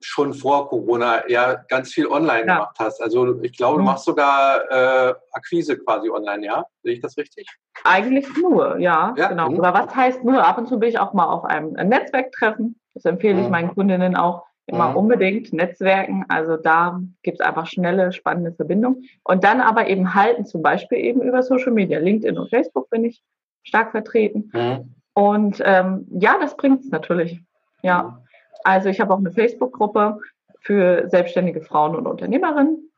schon 0.00 0.34
vor 0.34 0.68
Corona 0.68 1.28
ja 1.28 1.54
ganz 1.68 1.92
viel 1.92 2.06
online 2.06 2.46
ja. 2.46 2.54
gemacht 2.54 2.76
hast. 2.78 3.02
Also 3.02 3.42
ich 3.42 3.56
glaube, 3.56 3.76
du 3.76 3.80
mhm. 3.80 3.86
machst 3.86 4.04
sogar 4.04 4.60
äh, 4.70 5.14
Akquise 5.32 5.78
quasi 5.78 6.10
online, 6.10 6.44
ja? 6.44 6.64
Sehe 6.82 6.94
ich 6.94 7.00
das 7.00 7.16
richtig? 7.16 7.46
Eigentlich 7.84 8.26
nur, 8.36 8.78
ja, 8.78 9.14
ja 9.16 9.28
genau. 9.28 9.50
Mhm. 9.50 9.58
Oder 9.58 9.74
was 9.74 9.94
heißt 9.94 10.24
nur? 10.24 10.46
Ab 10.46 10.58
und 10.58 10.68
zu 10.68 10.78
bin 10.78 10.88
ich 10.88 10.98
auch 10.98 11.12
mal 11.12 11.26
auf 11.26 11.44
einem 11.44 11.72
Netzwerktreffen. 11.72 12.78
Das 12.94 13.04
empfehle 13.04 13.40
ich 13.40 13.46
mhm. 13.46 13.50
meinen 13.50 13.74
Kundinnen 13.74 14.16
auch 14.16 14.44
immer 14.66 14.90
mhm. 14.90 14.96
unbedingt. 14.96 15.52
Netzwerken, 15.52 16.24
also 16.28 16.56
da 16.56 17.00
gibt 17.22 17.40
es 17.40 17.46
einfach 17.46 17.66
schnelle, 17.66 18.12
spannende 18.12 18.52
Verbindungen. 18.52 19.04
Und 19.24 19.44
dann 19.44 19.60
aber 19.60 19.88
eben 19.88 20.14
halten, 20.14 20.44
zum 20.44 20.62
Beispiel 20.62 20.98
eben 20.98 21.22
über 21.22 21.42
Social 21.42 21.72
Media. 21.72 21.98
LinkedIn 21.98 22.38
und 22.38 22.50
Facebook 22.50 22.90
bin 22.90 23.04
ich 23.04 23.22
stark 23.62 23.92
vertreten. 23.92 24.50
Mhm. 24.52 24.94
Und 25.14 25.62
ähm, 25.64 26.06
ja, 26.10 26.36
das 26.40 26.56
bringt 26.56 26.80
es 26.80 26.90
natürlich. 26.90 27.40
Ja. 27.82 28.22
Mhm. 28.66 28.72
Also 28.72 28.88
ich 28.88 29.00
habe 29.00 29.14
auch 29.14 29.18
eine 29.18 29.32
Facebook-Gruppe 29.32 30.18
für 30.60 31.08
selbstständige 31.08 31.60
Frauen 31.60 31.94
und 31.94 32.06
Unternehmerinnen. 32.06 32.90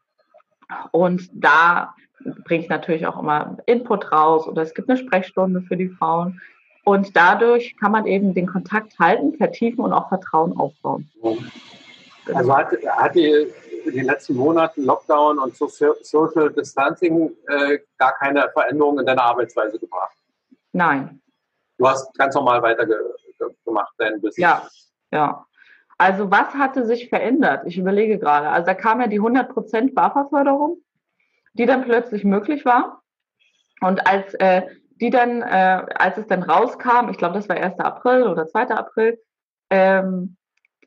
Und 0.91 1.29
da 1.33 1.95
bringe 2.45 2.65
ich 2.65 2.69
natürlich 2.69 3.07
auch 3.07 3.19
immer 3.19 3.59
Input 3.67 4.11
raus 4.13 4.47
oder 4.47 4.63
es 4.63 4.75
gibt 4.75 4.89
eine 4.89 4.99
Sprechstunde 4.99 5.63
für 5.63 5.77
die 5.77 5.89
Frauen. 5.89 6.41
Und 6.85 7.17
dadurch 7.17 7.77
kann 7.77 7.93
man 7.93 8.07
eben 8.07 8.35
den 8.35 8.47
Kontakt 8.47 8.99
halten, 8.99 9.35
vertiefen 9.35 9.85
und 9.85 9.93
auch 9.93 10.09
Vertrauen 10.09 10.57
aufbauen. 10.57 11.11
Also 12.35 12.57
hat, 12.57 12.73
hat 12.87 13.15
die 13.15 13.47
in 13.85 13.95
den 13.95 14.07
letzten 14.07 14.35
Monaten 14.37 14.85
Lockdown 14.85 15.39
und 15.39 15.55
Social 15.57 16.53
Distancing 16.53 17.31
äh, 17.49 17.79
gar 17.99 18.15
keine 18.15 18.49
Veränderung 18.53 18.99
in 18.99 19.07
deiner 19.07 19.23
Arbeitsweise 19.23 19.79
gebracht? 19.79 20.17
Nein. 20.73 21.21
Du 21.79 21.89
hast 21.89 22.13
ganz 22.19 22.35
normal 22.35 22.63
weitergemacht, 22.63 23.93
dein 23.99 24.21
Business. 24.21 24.37
Ja, 24.37 24.67
ja. 25.13 25.47
Also 25.99 26.31
was 26.31 26.55
hatte 26.55 26.87
sich 26.87 27.09
verändert? 27.09 27.65
Ich 27.67 27.77
überlege 27.77 28.19
gerade. 28.19 28.49
Also 28.49 28.67
da 28.67 28.75
kam 28.75 29.01
ja 29.01 29.09
die 29.09 29.21
100% 29.21 29.95
BAFA-Förderung, 29.95 30.79
die 31.55 31.67
dann 31.67 31.85
plötzlich 31.85 32.25
möglich 32.25 32.65
war. 32.65 33.03
Und 33.81 34.07
als 34.07 34.35
äh, 34.35 34.63
die 35.01 35.11
dann, 35.11 35.43
äh, 35.43 35.85
als 35.95 36.19
es 36.19 36.27
dann 36.27 36.43
rauskam, 36.43 37.09
ich 37.11 37.19
glaube, 37.19 37.35
das 37.35 37.49
war 37.49 37.57
1. 37.57 37.79
April 37.81 38.25
oder 38.25 38.47
2. 38.47 38.69
April, 38.71 39.19
ähm, 39.71 40.37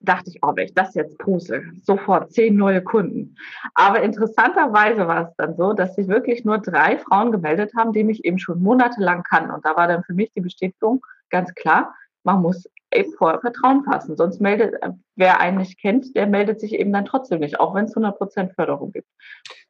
dachte 0.02 0.32
ich, 0.32 0.40
oh, 0.42 0.52
wenn 0.56 0.66
ich 0.66 0.74
das 0.74 0.96
jetzt 0.96 1.18
puste, 1.20 1.64
sofort 1.84 2.32
zehn 2.32 2.56
neue 2.56 2.82
Kunden. 2.82 3.36
Aber 3.76 4.02
interessanterweise 4.02 5.08
war 5.08 5.30
es 5.30 5.36
dann 5.38 5.56
so, 5.56 5.74
dass 5.74 5.96
sich 5.96 6.08
wirklich 6.08 6.44
nur 6.44 6.58
drei 6.58 6.98
Frauen 6.98 7.32
gemeldet 7.32 7.74
haben, 7.78 7.94
die 7.94 8.04
mich 8.04 8.26
eben 8.26 8.40
schon 8.40 8.62
monatelang 8.62 9.24
kannten. 9.24 9.52
Und 9.52 9.64
da 9.64 9.76
war 9.76 9.88
dann 9.88 10.04
für 10.04 10.14
mich 10.14 10.32
die 10.34 10.42
Bestätigung 10.42 11.06
ganz 11.30 11.54
klar, 11.54 11.94
man 12.24 12.42
muss 12.42 12.68
eben 12.94 13.14
vorher 13.14 13.40
Vertrauen 13.40 13.84
fassen. 13.84 14.18
Sonst 14.18 14.42
meldet, 14.42 14.76
wer 15.16 15.40
einen 15.40 15.58
nicht 15.58 15.80
kennt, 15.80 16.16
der 16.16 16.28
meldet 16.28 16.60
sich 16.60 16.74
eben 16.74 16.92
dann 16.94 17.06
trotzdem 17.06 17.40
nicht, 17.40 17.60
auch 17.60 17.74
wenn 17.74 17.86
es 17.86 17.96
100% 17.96 18.54
Förderung 18.54 18.92
gibt. 18.92 19.08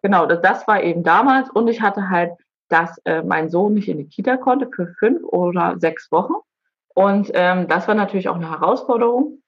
Genau, 0.02 0.26
das, 0.26 0.42
das 0.42 0.68
war 0.68 0.84
eben 0.84 1.04
damals. 1.04 1.50
Und 1.50 1.68
ich 1.68 1.82
hatte 1.82 2.10
halt, 2.10 2.32
dass 2.70 2.98
äh, 3.06 3.22
mein 3.22 3.50
Sohn 3.50 3.74
nicht 3.74 3.90
in 3.90 3.98
die 3.98 4.08
Kita 4.08 4.38
konnte 4.38 4.70
für 4.74 4.88
fünf 5.00 5.24
oder 5.24 5.76
sechs 5.80 6.12
Wochen. 6.12 6.34
Und 6.94 7.32
ähm, 7.34 7.68
das 7.68 7.88
war 7.88 7.96
natürlich 7.96 8.30
auch 8.30 8.36
eine 8.36 8.50
Herausforderung 8.50 9.42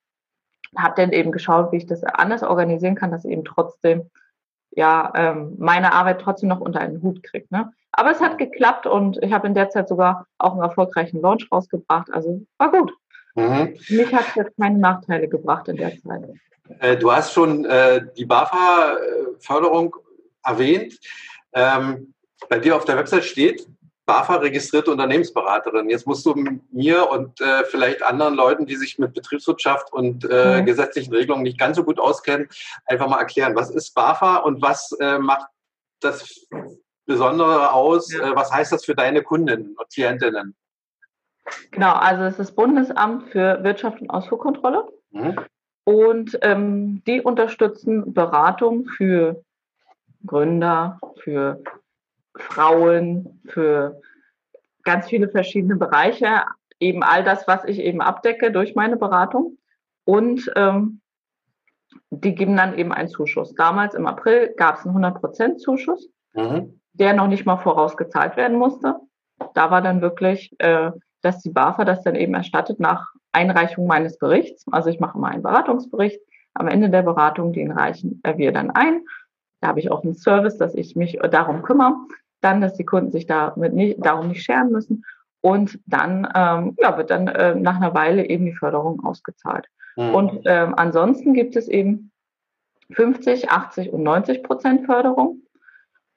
habe 0.78 0.96
dann 0.96 1.12
eben 1.12 1.32
geschaut, 1.32 1.72
wie 1.72 1.78
ich 1.78 1.86
das 1.86 2.04
anders 2.04 2.44
organisieren 2.44 2.96
kann, 2.96 3.12
dass 3.12 3.26
eben 3.26 3.44
trotzdem 3.44 4.10
ja 4.72 5.12
ähm, 5.16 5.56
meine 5.60 5.94
Arbeit 5.94 6.22
trotzdem 6.22 6.50
noch 6.50 6.62
unter 6.62 6.80
einen 6.80 7.02
Hut 7.02 7.24
kriegt. 7.24 7.52
Ne? 7.52 7.72
Aber 7.92 8.12
es 8.12 8.22
hat 8.22 8.38
geklappt 8.38 8.88
und 8.88 9.22
ich 9.22 9.32
habe 9.32 9.48
in 9.48 9.54
der 9.54 9.70
Zeit 9.70 9.88
sogar 9.88 10.26
auch 10.40 10.54
einen 10.54 10.62
erfolgreichen 10.62 11.22
Launch 11.22 11.48
rausgebracht. 11.52 12.12
Also 12.12 12.42
war 12.58 12.72
gut. 12.72 12.94
Mhm. 13.36 13.78
Mich 13.89 14.13
hat 14.13 14.28
es 14.30 14.36
jetzt 14.36 14.58
keine 14.60 14.78
Nachteile 14.78 15.28
gebracht 15.28 15.67
in 15.67 15.78
der 15.78 16.00
Zeit. 16.02 16.24
Äh, 16.80 16.98
du 16.98 17.12
hast 17.12 17.34
schon 17.34 17.65
äh, 17.65 18.06
die 18.15 18.26
BAFA-Förderung 18.26 19.96
erwähnt. 20.43 21.00
Ähm, 21.54 22.13
bei 22.50 22.60
dir 22.60 22.76
auf 22.76 22.86
der 22.86 22.98
Website 22.98 23.24
steht, 23.26 23.67
BAFA-registrierte 24.06 24.91
Unternehmensberaterin. 24.91 25.89
Jetzt 25.89 26.06
musst 26.06 26.26
du 26.26 26.36
mir 26.72 27.10
und 27.10 27.39
äh, 27.39 27.63
vielleicht 27.65 28.04
anderen 28.04 28.36
Leuten, 28.36 28.65
die 28.65 28.76
sich 28.76 29.00
mit 29.00 29.13
Betriebswirtschaft 29.13 29.93
und 29.93 30.28
äh, 30.30 30.62
mhm. 30.62 30.65
gesetzlichen 30.65 31.13
Regelungen 31.13 31.43
nicht 31.43 31.58
ganz 31.58 31.78
so 31.78 31.84
gut 31.84 32.00
auskennen, 32.00 32.50
einfach 32.86 33.08
mal 33.08 33.19
erklären, 33.19 33.56
was 33.56 33.69
ist 33.69 33.93
BAFA 33.93 34.38
und 34.38 34.62
was 34.62 34.91
äh, 35.00 35.19
macht 35.19 35.48
das 36.02 36.48
Besondere 37.06 37.72
aus? 37.72 38.12
Ja. 38.12 38.36
Was 38.36 38.52
heißt 38.52 38.72
das 38.72 38.86
für 38.86 38.96
deine 38.96 39.24
Kundinnen 39.24 39.76
und 39.78 39.93
Klientinnen? 39.93 40.56
Genau, 41.72 41.94
also 41.94 42.24
es 42.24 42.40
ist 42.40 42.56
Bundesamt 42.56 43.30
für 43.30 43.64
Wirtschaft 43.64 44.02
und 44.02 44.10
Ausfuhrkontrolle. 44.10 44.88
Mhm. 45.12 45.36
Und 45.86 46.40
ähm, 46.42 47.04
die 47.06 47.22
unterstützen 47.22 48.14
Beratung 48.14 48.86
für 48.86 49.44
Gründer, 50.26 51.00
für 51.18 51.62
Frauen, 52.36 53.42
für 53.46 54.02
ganz 54.84 55.08
viele 55.08 55.28
verschiedene 55.30 55.76
Bereiche. 55.76 56.44
Eben 56.80 57.04
all 57.04 57.24
das, 57.24 57.48
was 57.48 57.66
ich 57.66 57.80
eben 57.80 58.02
abdecke 58.02 58.52
durch 58.52 58.76
meine 58.76 58.98
Beratung. 58.98 59.58
Und 60.06 60.52
ähm, 60.56 61.02
die 62.10 62.36
geben 62.36 62.56
dann 62.56 62.78
eben 62.78 62.94
einen 62.94 63.10
Zuschuss. 63.10 63.54
Damals 63.56 63.96
im 63.96 64.08
April 64.08 64.54
gab 64.56 64.78
es 64.78 64.86
einen 64.86 65.04
100% 65.04 65.58
Zuschuss, 65.58 66.10
mhm. 66.34 66.80
der 66.94 67.14
noch 67.14 67.28
nicht 67.28 67.46
mal 67.46 67.58
vorausgezahlt 67.58 68.38
werden 68.38 68.58
musste. 68.58 68.96
Da 69.54 69.72
war 69.72 69.82
dann 69.82 70.02
wirklich, 70.02 70.54
äh, 70.60 70.92
dass 71.24 71.42
die 71.42 71.50
BAFA 71.50 71.86
das 71.86 72.04
dann 72.04 72.16
eben 72.16 72.36
erstattet 72.36 72.80
nach 72.80 73.14
Einreichung 73.32 73.88
meines 73.88 74.20
Berichts. 74.20 74.66
Also 74.72 74.90
ich 74.90 75.00
mache 75.00 75.18
mal 75.18 75.32
einen 75.32 75.44
Beratungsbericht. 75.44 76.20
Am 76.54 76.68
Ende 76.68 76.90
der 76.90 77.02
Beratung, 77.02 77.52
den 77.52 77.72
reichen 77.72 78.22
wir 78.36 78.52
dann 78.52 78.70
ein. 78.70 79.02
Da 79.60 79.70
habe 79.70 79.80
ich 79.80 79.90
auch 79.90 80.04
einen 80.04 80.14
Service, 80.14 80.58
dass 80.58 80.76
ich 80.76 80.96
mich 80.96 81.18
darum 81.32 81.64
kümmere 81.64 81.96
dann, 82.44 82.62
dass 82.62 82.76
die 82.76 82.86
Kunden 82.86 83.12
sich 83.12 83.26
damit 83.26 83.74
nicht, 83.74 84.06
darum 84.06 84.28
nicht 84.28 84.44
scheren 84.44 84.72
müssen. 84.72 85.06
Und 85.42 85.80
dann 85.86 86.28
ähm, 86.36 86.76
ja, 86.80 86.98
wird 86.98 87.10
dann 87.10 87.28
äh, 87.28 87.56
nach 87.56 87.78
einer 87.78 87.94
Weile 87.94 88.26
eben 88.28 88.46
die 88.46 88.54
Förderung 88.54 89.04
ausgezahlt. 89.04 89.68
Mhm. 89.96 90.16
Und 90.16 90.42
ähm, 90.46 90.74
ansonsten 90.78 91.34
gibt 91.34 91.56
es 91.56 91.68
eben 91.68 92.12
50, 92.92 93.50
80 93.50 93.92
und 93.92 94.04
90 94.04 94.44
Prozent 94.44 94.86
Förderung 94.86 95.42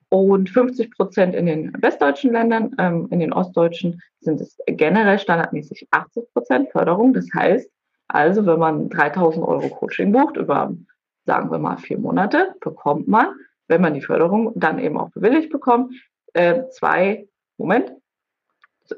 und 0.09 0.51
50 0.51 0.91
Prozent 0.93 1.35
in 1.35 1.47
den 1.47 1.73
westdeutschen 1.81 2.33
Ländern. 2.33 2.75
Ähm, 2.79 3.09
in 3.11 3.21
den 3.21 3.33
ostdeutschen 3.33 4.01
sind 4.21 4.41
es 4.41 4.57
generell 4.67 5.19
standardmäßig 5.19 5.89
80 5.91 6.33
Prozent 6.33 6.71
Förderung. 6.71 7.13
Das 7.13 7.27
heißt 7.35 7.71
also, 8.09 8.47
wenn 8.47 8.59
man 8.59 8.89
3000 8.89 9.47
Euro 9.47 9.69
Coaching 9.69 10.13
bucht 10.13 10.37
über, 10.37 10.73
sagen 11.25 11.51
wir 11.51 11.59
mal, 11.59 11.77
vier 11.77 11.99
Monate, 11.99 12.55
bekommt 12.61 13.09
man, 13.09 13.29
wenn 13.69 13.81
man 13.81 13.95
die 13.95 14.01
Förderung 14.01 14.53
dann 14.55 14.79
eben 14.79 14.97
auch 14.97 15.11
bewilligt 15.11 15.51
bekommt, 15.51 15.93
äh, 16.35 16.63
zwei, 16.71 17.27
Moment, 17.59 17.93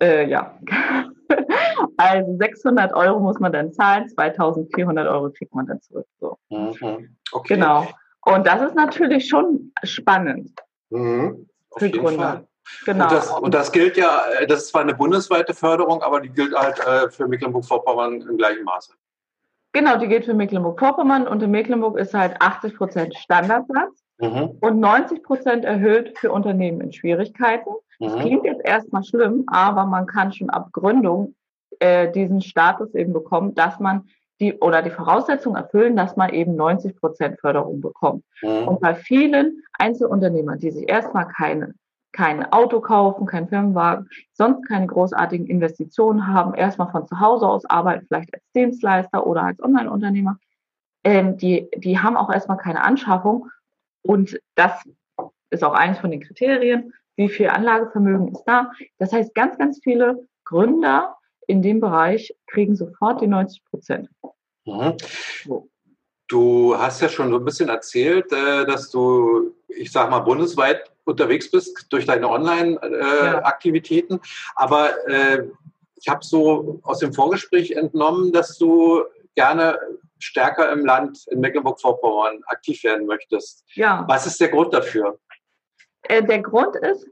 äh, 0.00 0.28
ja, 0.28 0.58
also 1.96 2.36
600 2.36 2.92
Euro 2.92 3.20
muss 3.20 3.38
man 3.38 3.52
dann 3.52 3.72
zahlen, 3.72 4.08
2400 4.08 5.08
Euro 5.08 5.30
kriegt 5.30 5.54
man 5.54 5.66
dann 5.66 5.80
zurück. 5.80 6.06
So. 6.20 6.36
Mhm. 6.50 7.16
Okay. 7.32 7.54
Genau. 7.54 7.88
Und 8.26 8.46
das 8.46 8.60
ist 8.60 8.74
natürlich 8.74 9.26
schon 9.26 9.72
spannend 9.84 10.50
mhm. 10.90 11.48
für 11.76 11.90
Gründer. 11.90 12.44
Genau. 12.84 13.04
Und 13.04 13.12
das, 13.12 13.30
und 13.30 13.54
das, 13.54 13.72
gilt 13.72 13.96
ja, 13.96 14.24
äh, 14.38 14.46
das 14.46 14.64
ist 14.64 14.68
zwar 14.68 14.82
eine 14.82 14.94
bundesweite 14.94 15.54
Förderung, 15.54 16.02
aber 16.02 16.20
die 16.20 16.28
gilt 16.28 16.54
halt 16.54 16.78
äh, 16.80 17.10
für 17.10 17.26
Mecklenburg-Vorpommern 17.26 18.20
im 18.20 18.36
gleichen 18.36 18.64
Maße. 18.64 18.92
Genau, 19.72 19.96
die 19.96 20.08
gilt 20.08 20.24
für 20.24 20.34
Mecklenburg-Vorpommern 20.34 21.26
und 21.26 21.42
in 21.42 21.50
Mecklenburg 21.50 21.98
ist 21.98 22.14
halt 22.14 22.40
80 22.40 22.76
Prozent 22.76 23.14
Standardsatz 23.16 24.02
mhm. 24.18 24.56
und 24.60 24.80
90 24.80 25.22
Prozent 25.22 25.64
erhöht 25.64 26.18
für 26.18 26.32
Unternehmen 26.32 26.80
in 26.80 26.92
Schwierigkeiten. 26.92 27.70
Das 28.00 28.14
mhm. 28.14 28.20
klingt 28.20 28.44
jetzt 28.44 28.64
erstmal 28.64 29.04
schlimm, 29.04 29.44
aber 29.46 29.84
man 29.84 30.06
kann 30.06 30.32
schon 30.32 30.50
ab 30.50 30.68
Gründung 30.72 31.34
äh, 31.80 32.10
diesen 32.10 32.40
Status 32.40 32.94
eben 32.94 33.12
bekommen, 33.12 33.54
dass 33.54 33.78
man 33.78 34.08
die 34.40 34.54
oder 34.58 34.82
die 34.82 34.90
Voraussetzung 34.90 35.56
erfüllen, 35.56 35.96
dass 35.96 36.16
man 36.16 36.32
eben 36.32 36.56
90 36.56 36.96
Prozent 36.96 37.40
Förderung 37.40 37.80
bekommt. 37.80 38.24
Mhm. 38.42 38.68
Und 38.68 38.80
bei 38.80 38.94
vielen 38.94 39.62
Einzelunternehmern, 39.72 40.58
die 40.58 40.70
sich 40.70 40.88
erstmal 40.88 41.26
keine 41.28 41.74
kein 42.12 42.50
Auto 42.52 42.80
kaufen, 42.80 43.26
kein 43.26 43.48
Firmenwagen, 43.48 44.08
sonst 44.32 44.66
keine 44.66 44.86
großartigen 44.86 45.46
Investitionen 45.46 46.26
haben, 46.26 46.54
erstmal 46.54 46.90
von 46.90 47.06
zu 47.06 47.20
Hause 47.20 47.46
aus 47.46 47.64
arbeiten, 47.66 48.06
vielleicht 48.08 48.32
als 48.34 48.42
Dienstleister 48.56 49.26
oder 49.26 49.42
als 49.42 49.62
Online-Unternehmer, 49.62 50.38
ähm, 51.04 51.36
die, 51.36 51.68
die 51.76 51.98
haben 51.98 52.16
auch 52.16 52.30
erstmal 52.30 52.56
keine 52.56 52.82
Anschaffung 52.82 53.50
und 54.02 54.40
das 54.54 54.82
ist 55.50 55.64
auch 55.64 55.74
eines 55.74 55.98
von 55.98 56.10
den 56.10 56.20
Kriterien. 56.20 56.92
Wie 57.16 57.28
viel 57.28 57.48
Anlagevermögen 57.48 58.28
ist 58.28 58.44
da? 58.44 58.72
Das 58.98 59.12
heißt, 59.12 59.34
ganz, 59.34 59.58
ganz 59.58 59.80
viele 59.82 60.26
Gründer 60.44 61.17
in 61.48 61.62
dem 61.62 61.80
Bereich 61.80 62.36
kriegen 62.46 62.76
sofort 62.76 63.20
die 63.20 63.26
90 63.26 63.64
Prozent. 63.64 64.08
Mhm. 64.64 64.96
Du 66.28 66.76
hast 66.76 67.00
ja 67.00 67.08
schon 67.08 67.30
so 67.30 67.38
ein 67.38 67.44
bisschen 67.44 67.70
erzählt, 67.70 68.30
äh, 68.32 68.66
dass 68.66 68.90
du, 68.90 69.54
ich 69.68 69.90
sag 69.90 70.10
mal, 70.10 70.20
bundesweit 70.20 70.92
unterwegs 71.04 71.50
bist 71.50 71.86
durch 71.90 72.04
deine 72.04 72.28
Online-Aktivitäten. 72.28 74.14
Ja. 74.14 74.20
Aber 74.56 75.08
äh, 75.08 75.48
ich 75.96 76.06
habe 76.08 76.22
so 76.22 76.80
aus 76.82 76.98
dem 76.98 77.14
Vorgespräch 77.14 77.70
entnommen, 77.70 78.30
dass 78.30 78.58
du 78.58 79.04
gerne 79.34 79.78
stärker 80.18 80.70
im 80.70 80.84
Land 80.84 81.26
in 81.28 81.40
Mecklenburg-Vorpommern 81.40 82.42
aktiv 82.46 82.84
werden 82.84 83.06
möchtest. 83.06 83.64
Ja. 83.72 84.04
Was 84.06 84.26
ist 84.26 84.38
der 84.38 84.48
Grund 84.48 84.74
dafür? 84.74 85.18
Äh, 86.02 86.22
der 86.22 86.42
Grund 86.42 86.76
ist, 86.76 87.06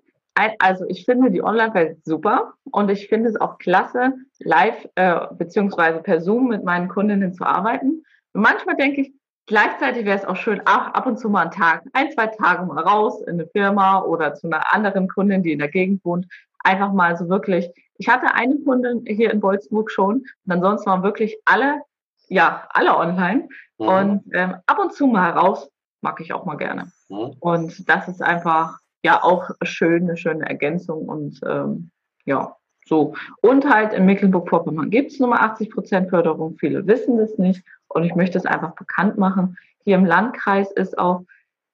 also 0.58 0.84
ich 0.88 1.04
finde 1.04 1.30
die 1.30 1.42
Online-Welt 1.42 2.04
super 2.04 2.54
und 2.70 2.90
ich 2.90 3.08
finde 3.08 3.30
es 3.30 3.40
auch 3.40 3.58
klasse, 3.58 4.12
live 4.38 4.88
äh, 4.94 5.20
beziehungsweise 5.32 6.00
per 6.00 6.20
Zoom 6.20 6.48
mit 6.48 6.64
meinen 6.64 6.88
Kundinnen 6.88 7.32
zu 7.32 7.44
arbeiten. 7.44 8.04
Und 8.32 8.42
manchmal 8.42 8.76
denke 8.76 9.00
ich, 9.00 9.12
gleichzeitig 9.46 10.04
wäre 10.04 10.18
es 10.18 10.24
auch 10.24 10.36
schön, 10.36 10.60
ach, 10.64 10.92
ab 10.92 11.06
und 11.06 11.18
zu 11.18 11.30
mal 11.30 11.42
einen 11.42 11.50
Tag, 11.52 11.82
ein, 11.92 12.12
zwei 12.12 12.26
Tage 12.26 12.66
mal 12.66 12.82
raus 12.82 13.22
in 13.22 13.34
eine 13.34 13.46
Firma 13.46 14.02
oder 14.02 14.34
zu 14.34 14.46
einer 14.46 14.72
anderen 14.74 15.08
Kundin, 15.08 15.42
die 15.42 15.52
in 15.52 15.58
der 15.58 15.70
Gegend 15.70 16.04
wohnt, 16.04 16.26
einfach 16.62 16.92
mal 16.92 17.16
so 17.16 17.28
wirklich. 17.28 17.70
Ich 17.98 18.08
hatte 18.08 18.34
eine 18.34 18.58
Kundin 18.58 19.04
hier 19.06 19.32
in 19.32 19.42
Wolfsburg 19.42 19.90
schon 19.90 20.24
und 20.44 20.52
ansonsten 20.52 20.90
waren 20.90 21.02
wirklich 21.02 21.38
alle 21.46 21.80
ja, 22.28 22.66
alle 22.70 22.96
online. 22.96 23.48
Mhm. 23.78 23.88
Und 23.88 24.24
ähm, 24.32 24.56
ab 24.66 24.78
und 24.78 24.92
zu 24.92 25.06
mal 25.06 25.30
raus 25.30 25.68
mag 26.00 26.20
ich 26.20 26.32
auch 26.32 26.44
mal 26.44 26.56
gerne. 26.56 26.90
Mhm. 27.08 27.36
Und 27.40 27.88
das 27.88 28.08
ist 28.08 28.22
einfach 28.22 28.78
ja 29.06 29.22
auch 29.22 29.50
schön, 29.62 30.02
eine 30.02 30.16
schöne 30.16 30.46
Ergänzung 30.46 31.08
und 31.08 31.40
ähm, 31.46 31.90
ja, 32.24 32.56
so. 32.86 33.14
Und 33.40 33.68
halt 33.68 33.92
in 33.92 34.04
Mecklenburg-Vorpommern 34.04 34.90
gibt 34.90 35.12
es 35.12 35.20
Nummer 35.20 35.40
80 35.42 35.70
Prozent 35.70 36.10
Förderung. 36.10 36.56
Viele 36.58 36.86
wissen 36.86 37.18
das 37.18 37.38
nicht 37.38 37.64
und 37.88 38.04
ich 38.04 38.14
möchte 38.14 38.36
es 38.36 38.46
einfach 38.46 38.74
bekannt 38.74 39.16
machen. 39.16 39.56
Hier 39.84 39.96
im 39.96 40.04
Landkreis 40.04 40.72
ist 40.72 40.98
auch 40.98 41.22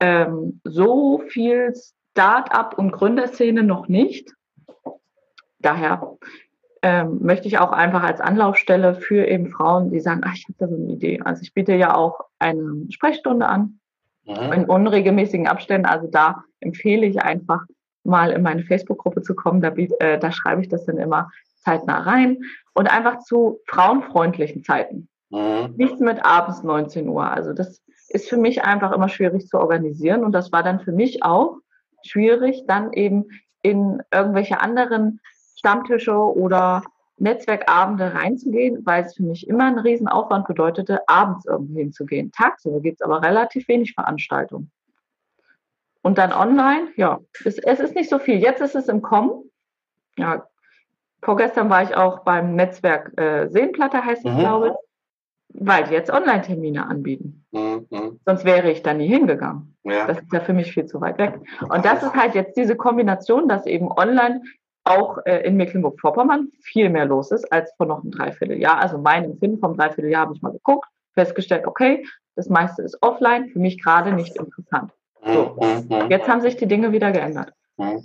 ähm, 0.01 0.61
so 0.65 1.23
viel 1.29 1.75
Start-up 2.11 2.77
und 2.79 2.93
Gründerszene 2.93 3.63
noch 3.63 3.89
nicht. 3.89 4.35
Daher 5.59 6.17
ähm, 6.83 7.21
möchte 7.23 7.49
ich 7.49 7.59
auch 7.59 7.73
einfach 7.73 8.03
als 8.03 8.21
Anlaufstelle 8.21 8.95
für 8.95 9.27
eben 9.27 9.51
Frauen, 9.51 9.91
die 9.91 10.01
sagen, 10.01 10.21
ach, 10.25 10.35
ich 10.35 10.45
habe 10.45 10.57
da 10.59 10.69
so 10.69 10.77
eine 10.77 10.93
Idee. 10.93 11.21
Also 11.25 11.43
ich 11.43 11.55
biete 11.55 11.75
ja 11.75 11.95
auch 11.95 12.21
eine 12.39 12.87
Sprechstunde 12.91 13.47
an 13.47 13.79
mhm. 14.27 14.53
in 14.53 14.65
unregelmäßigen 14.65 15.47
Abständen. 15.47 15.87
Also 15.87 16.09
da 16.09 16.45
empfehle 16.63 17.07
ich 17.07 17.21
einfach 17.23 17.63
mal 18.05 18.33
in 18.33 18.43
meine 18.43 18.65
Facebook-Gruppe 18.65 19.23
zu 19.23 19.35
kommen. 19.35 19.61
Da, 19.61 19.69
äh, 19.69 20.19
da 20.19 20.33
schreibe 20.33 20.63
ich 20.63 20.69
das 20.69 20.85
dann 20.87 20.99
immer 20.99 21.31
zeitnah 21.57 22.01
rein 22.01 22.39
und 22.75 22.91
einfach 22.91 23.19
zu 23.21 23.61
frauenfreundlichen 23.67 24.65
Zeiten. 24.65 25.09
Mhm. 25.31 25.75
Nichts 25.77 26.01
mit 26.01 26.25
abends 26.25 26.63
19 26.63 27.09
Uhr. 27.09 27.31
Also 27.31 27.53
das 27.53 27.81
ist 28.09 28.29
für 28.29 28.37
mich 28.37 28.65
einfach 28.65 28.93
immer 28.93 29.09
schwierig 29.09 29.47
zu 29.47 29.59
organisieren 29.59 30.25
und 30.25 30.33
das 30.33 30.53
war 30.53 30.63
dann 30.63 30.81
für 30.81 30.93
mich 30.93 31.23
auch 31.23 31.59
schwierig, 32.05 32.65
dann 32.67 32.93
eben 32.93 33.27
in 33.63 34.03
irgendwelche 34.13 34.61
anderen 34.61 35.21
Stammtische 35.57 36.17
oder 36.17 36.83
Netzwerkabende 37.19 38.15
reinzugehen, 38.15 38.85
weil 38.85 39.05
es 39.05 39.15
für 39.15 39.23
mich 39.23 39.47
immer 39.49 39.65
einen 39.67 39.79
Riesenaufwand 39.79 40.47
bedeutete, 40.47 41.09
abends 41.09 41.47
irgendwo 41.47 41.79
hinzugehen. 41.79 42.33
Tagsüber 42.33 42.81
gibt 42.81 43.01
es 43.01 43.03
aber 43.03 43.23
relativ 43.23 43.69
wenig 43.69 43.95
Veranstaltungen. 43.95 44.73
Und 46.03 46.19
dann 46.19 46.33
online, 46.33 46.89
ja, 46.97 47.21
es, 47.45 47.59
es, 47.59 47.81
ist 47.81 47.95
nicht 47.95 48.11
so 48.11 48.19
viel. 48.19 48.39
Jetzt 48.39 48.61
ist 48.61 48.75
es 48.75 48.89
im 48.89 49.03
Kommen. 49.03 49.51
Ja, 50.17 50.47
vorgestern 51.23 51.71
war 51.71 51.83
ich 51.83 51.97
auch 51.97 52.25
beim 52.25 52.57
Netzwerk 52.57 53.17
äh, 53.19 53.49
Seenplatte, 53.49 54.05
heißt 54.05 54.27
es, 54.27 54.33
mhm. 54.33 54.39
glaube 54.39 54.69
ich, 54.69 54.75
weil 55.55 55.85
die 55.85 55.93
jetzt 55.93 56.11
Online-Termine 56.11 56.87
anbieten. 56.87 57.45
Mhm. 57.53 58.19
Sonst 58.25 58.45
wäre 58.45 58.71
ich 58.71 58.83
da 58.83 58.95
nie 58.95 59.07
hingegangen. 59.07 59.77
Ja. 59.85 60.07
Das 60.07 60.19
ist 60.19 60.33
ja 60.33 60.41
für 60.41 60.53
mich 60.53 60.73
viel 60.73 60.87
zu 60.87 61.01
weit 61.01 61.19
weg. 61.19 61.39
Und 61.69 61.85
das 61.85 62.03
ist 62.03 62.15
halt 62.15 62.35
jetzt 62.35 62.57
diese 62.57 62.77
Kombination, 62.77 63.49
dass 63.49 63.67
eben 63.67 63.91
online 63.91 64.43
auch 64.85 65.19
äh, 65.25 65.47
in 65.47 65.57
Mecklenburg-Vorpommern 65.57 66.51
viel 66.63 66.91
mehr 66.91 67.05
los 67.05 67.31
ist 67.31 67.53
als 67.53 67.73
vor 67.77 67.87
noch 67.87 68.03
einem 68.03 68.11
Dreivierteljahr. 68.11 68.79
Also 68.79 68.99
mein 68.99 69.25
Empfinden 69.25 69.61
vom 69.61 69.77
Dreivierteljahr 69.77 70.23
habe 70.23 70.35
ich 70.35 70.43
mal 70.43 70.53
geguckt, 70.53 70.89
festgestellt, 71.15 71.67
okay, 71.67 72.05
das 72.35 72.49
meiste 72.49 72.83
ist 72.83 73.01
offline, 73.03 73.49
für 73.51 73.59
mich 73.59 73.81
gerade 73.81 74.13
nicht 74.13 74.37
interessant. 74.37 74.93
So, 75.25 75.57
mhm, 75.61 75.87
mhm. 75.89 76.11
jetzt 76.11 76.29
haben 76.29 76.41
sich 76.41 76.57
die 76.57 76.67
Dinge 76.67 76.93
wieder 76.93 77.13
geändert. 77.13 77.53
Mhm. 77.77 78.03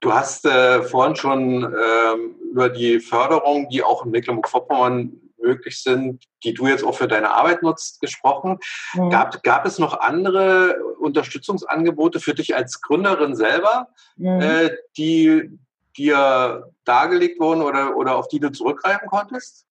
Du 0.00 0.12
hast 0.12 0.46
äh, 0.46 0.82
vorhin 0.82 1.16
schon 1.16 1.62
ähm, 1.64 2.36
über 2.50 2.68
die 2.68 3.00
Förderung, 3.00 3.68
die 3.68 3.82
auch 3.82 4.04
in 4.04 4.10
Mecklenburg-Vorpommern 4.10 5.12
möglich 5.42 5.82
sind, 5.82 6.24
die 6.44 6.54
du 6.54 6.66
jetzt 6.66 6.84
auch 6.84 6.94
für 6.94 7.08
deine 7.08 7.30
Arbeit 7.30 7.62
nutzt, 7.62 8.00
gesprochen. 8.00 8.58
Mhm. 8.94 9.10
Gab, 9.10 9.42
gab 9.42 9.66
es 9.66 9.78
noch 9.78 10.00
andere 10.00 10.76
Unterstützungsangebote 10.98 12.20
für 12.20 12.34
dich 12.34 12.54
als 12.54 12.80
Gründerin 12.80 13.34
selber, 13.34 13.88
mhm. 14.16 14.40
äh, 14.40 14.70
die, 14.96 15.50
dir 15.96 16.72
dargelegt 16.84 17.40
wurden 17.40 17.62
oder, 17.62 17.96
oder 17.96 18.16
auf 18.16 18.28
die 18.28 18.38
du 18.38 18.50
zurückgreifen 18.50 19.08
konntest? 19.08 19.66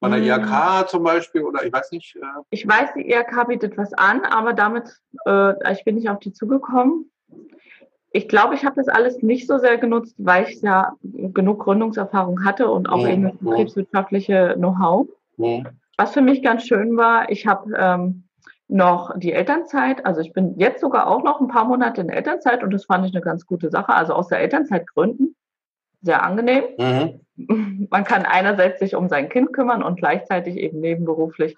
Von 0.00 0.10
der 0.10 0.20
IHK 0.20 0.80
hm. 0.80 0.88
zum 0.88 1.02
Beispiel 1.02 1.42
oder 1.42 1.64
ich 1.64 1.72
weiß 1.72 1.90
nicht. 1.92 2.16
Äh 2.16 2.20
ich 2.50 2.66
weiß, 2.66 2.90
die 2.94 3.10
IHK 3.10 3.48
bietet 3.48 3.78
was 3.78 3.92
an, 3.94 4.24
aber 4.24 4.52
damit, 4.52 5.00
äh, 5.26 5.72
ich 5.72 5.84
bin 5.84 5.94
nicht 5.94 6.10
auf 6.10 6.18
die 6.18 6.32
zugekommen. 6.32 7.10
Ich 8.12 8.28
glaube, 8.28 8.54
ich 8.54 8.64
habe 8.64 8.76
das 8.76 8.88
alles 8.88 9.22
nicht 9.22 9.46
so 9.46 9.58
sehr 9.58 9.78
genutzt, 9.78 10.14
weil 10.18 10.48
ich 10.48 10.60
ja 10.62 10.94
genug 11.02 11.64
Gründungserfahrung 11.64 12.44
hatte 12.44 12.70
und 12.70 12.88
auch 12.88 13.02
mhm. 13.02 13.10
eben 13.10 13.22
das 13.24 13.40
hm. 13.40 13.48
betriebswirtschaftliche 13.48 14.54
Know-how. 14.56 15.08
Mhm. 15.36 15.66
Was 15.96 16.12
für 16.12 16.22
mich 16.22 16.42
ganz 16.42 16.66
schön 16.66 16.96
war, 16.96 17.30
ich 17.30 17.46
habe 17.46 17.72
ähm, 17.76 18.24
noch 18.68 19.16
die 19.18 19.32
Elternzeit. 19.32 20.04
Also 20.04 20.20
ich 20.20 20.32
bin 20.32 20.58
jetzt 20.58 20.80
sogar 20.80 21.06
auch 21.06 21.22
noch 21.22 21.40
ein 21.40 21.48
paar 21.48 21.64
Monate 21.64 22.00
in 22.00 22.08
Elternzeit 22.08 22.62
und 22.62 22.72
das 22.72 22.84
fand 22.84 23.06
ich 23.06 23.14
eine 23.14 23.22
ganz 23.22 23.46
gute 23.46 23.70
Sache. 23.70 23.94
Also 23.94 24.12
aus 24.12 24.28
der 24.28 24.40
Elternzeit 24.40 24.86
gründen, 24.86 25.36
sehr 26.06 26.22
angenehm. 26.22 26.64
Mhm. 26.78 27.20
Man 27.90 28.04
kann 28.04 28.24
einerseits 28.24 28.80
sich 28.80 28.94
um 28.96 29.10
sein 29.10 29.28
Kind 29.28 29.52
kümmern 29.52 29.82
und 29.82 29.96
gleichzeitig 29.96 30.56
eben 30.56 30.80
nebenberuflich 30.80 31.56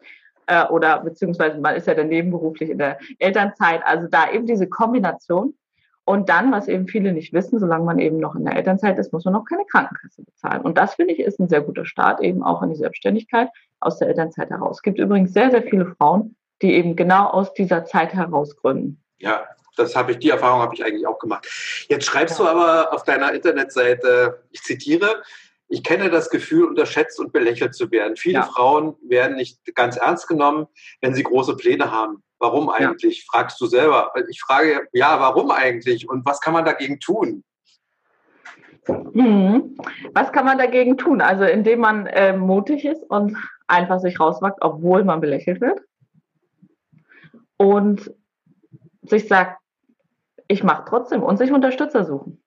äh, 0.48 0.64
oder 0.66 0.98
beziehungsweise 1.00 1.60
man 1.60 1.76
ist 1.76 1.86
ja 1.86 1.94
dann 1.94 2.08
nebenberuflich 2.08 2.70
in 2.70 2.78
der 2.78 2.98
Elternzeit. 3.20 3.82
Also 3.84 4.08
da 4.08 4.30
eben 4.32 4.46
diese 4.46 4.68
Kombination. 4.68 5.54
Und 6.04 6.30
dann, 6.30 6.50
was 6.50 6.68
eben 6.68 6.88
viele 6.88 7.12
nicht 7.12 7.34
wissen, 7.34 7.58
solange 7.58 7.84
man 7.84 7.98
eben 7.98 8.16
noch 8.16 8.34
in 8.34 8.46
der 8.46 8.56
Elternzeit 8.56 8.98
ist, 8.98 9.12
muss 9.12 9.26
man 9.26 9.34
noch 9.34 9.44
keine 9.44 9.66
Krankenkasse 9.66 10.22
bezahlen. 10.22 10.62
Und 10.62 10.78
das 10.78 10.94
finde 10.94 11.12
ich 11.12 11.20
ist 11.20 11.38
ein 11.38 11.50
sehr 11.50 11.60
guter 11.60 11.84
Start 11.84 12.22
eben 12.22 12.42
auch 12.42 12.62
in 12.62 12.70
die 12.70 12.76
Selbstständigkeit 12.76 13.50
aus 13.78 13.98
der 13.98 14.08
Elternzeit 14.08 14.48
heraus. 14.48 14.78
Es 14.78 14.82
gibt 14.82 14.98
übrigens 14.98 15.34
sehr, 15.34 15.50
sehr 15.50 15.62
viele 15.62 15.84
Frauen, 15.84 16.34
die 16.62 16.72
eben 16.72 16.96
genau 16.96 17.26
aus 17.26 17.52
dieser 17.52 17.84
Zeit 17.84 18.14
heraus 18.14 18.56
gründen. 18.56 19.02
Ja, 19.18 19.42
das 19.78 19.96
habe 19.96 20.12
ich, 20.12 20.18
die 20.18 20.30
Erfahrung 20.30 20.60
habe 20.60 20.74
ich 20.74 20.84
eigentlich 20.84 21.06
auch 21.06 21.18
gemacht. 21.18 21.46
Jetzt 21.88 22.06
schreibst 22.06 22.38
ja. 22.38 22.44
du 22.44 22.50
aber 22.50 22.92
auf 22.92 23.04
deiner 23.04 23.32
Internetseite, 23.32 24.42
ich 24.50 24.62
zitiere, 24.62 25.22
ich 25.68 25.84
kenne 25.84 26.10
das 26.10 26.30
Gefühl, 26.30 26.64
unterschätzt 26.64 27.20
und 27.20 27.32
belächelt 27.32 27.74
zu 27.74 27.90
werden. 27.90 28.16
Viele 28.16 28.34
ja. 28.40 28.42
Frauen 28.42 28.96
werden 29.02 29.36
nicht 29.36 29.58
ganz 29.74 29.96
ernst 29.96 30.26
genommen, 30.26 30.66
wenn 31.00 31.14
sie 31.14 31.22
große 31.22 31.56
Pläne 31.56 31.90
haben. 31.90 32.22
Warum 32.38 32.70
eigentlich? 32.70 33.18
Ja. 33.18 33.24
Fragst 33.30 33.60
du 33.60 33.66
selber. 33.66 34.12
Ich 34.30 34.40
frage, 34.40 34.88
ja, 34.92 35.20
warum 35.20 35.50
eigentlich? 35.50 36.08
Und 36.08 36.24
was 36.24 36.40
kann 36.40 36.54
man 36.54 36.64
dagegen 36.64 37.00
tun? 37.00 37.44
Hm. 38.86 39.76
Was 40.14 40.32
kann 40.32 40.46
man 40.46 40.56
dagegen 40.56 40.96
tun? 40.96 41.20
Also 41.20 41.44
indem 41.44 41.80
man 41.80 42.06
äh, 42.06 42.34
mutig 42.34 42.86
ist 42.86 43.02
und 43.10 43.36
einfach 43.66 44.00
sich 44.00 44.18
rauswagt, 44.18 44.58
obwohl 44.62 45.04
man 45.04 45.20
belächelt 45.20 45.60
wird 45.60 45.80
und 47.58 48.10
sich 49.02 49.28
sagt, 49.28 49.60
ich 50.48 50.64
mache 50.64 50.84
trotzdem 50.88 51.22
und 51.22 51.36
sich 51.36 51.52
Unterstützer 51.52 52.04
suchen. 52.04 52.42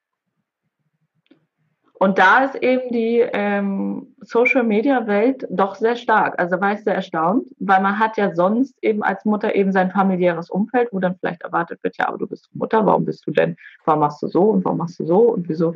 Und 2.01 2.17
da 2.17 2.45
ist 2.45 2.55
eben 2.55 2.91
die 2.91 3.19
ähm, 3.19 4.15
Social 4.21 4.63
Media 4.63 5.05
Welt 5.05 5.45
doch 5.51 5.75
sehr 5.75 5.95
stark. 5.95 6.39
Also 6.39 6.59
war 6.59 6.73
ich 6.73 6.83
sehr 6.83 6.95
erstaunt, 6.95 7.45
weil 7.59 7.79
man 7.79 7.99
hat 7.99 8.17
ja 8.17 8.33
sonst 8.33 8.75
eben 8.81 9.03
als 9.03 9.23
Mutter 9.23 9.53
eben 9.53 9.71
sein 9.71 9.91
familiäres 9.91 10.49
Umfeld, 10.49 10.89
wo 10.91 10.97
dann 10.97 11.15
vielleicht 11.19 11.43
erwartet 11.43 11.83
wird, 11.83 11.97
ja, 11.99 12.07
aber 12.07 12.17
du 12.17 12.25
bist 12.25 12.49
Mutter, 12.55 12.83
warum 12.87 13.05
bist 13.05 13.27
du 13.27 13.31
denn, 13.31 13.55
warum 13.85 13.99
machst 13.99 14.19
du 14.23 14.27
so 14.27 14.45
und 14.45 14.65
warum 14.65 14.79
machst 14.79 14.99
du 14.99 15.05
so 15.05 15.19
und 15.19 15.47
wieso 15.47 15.75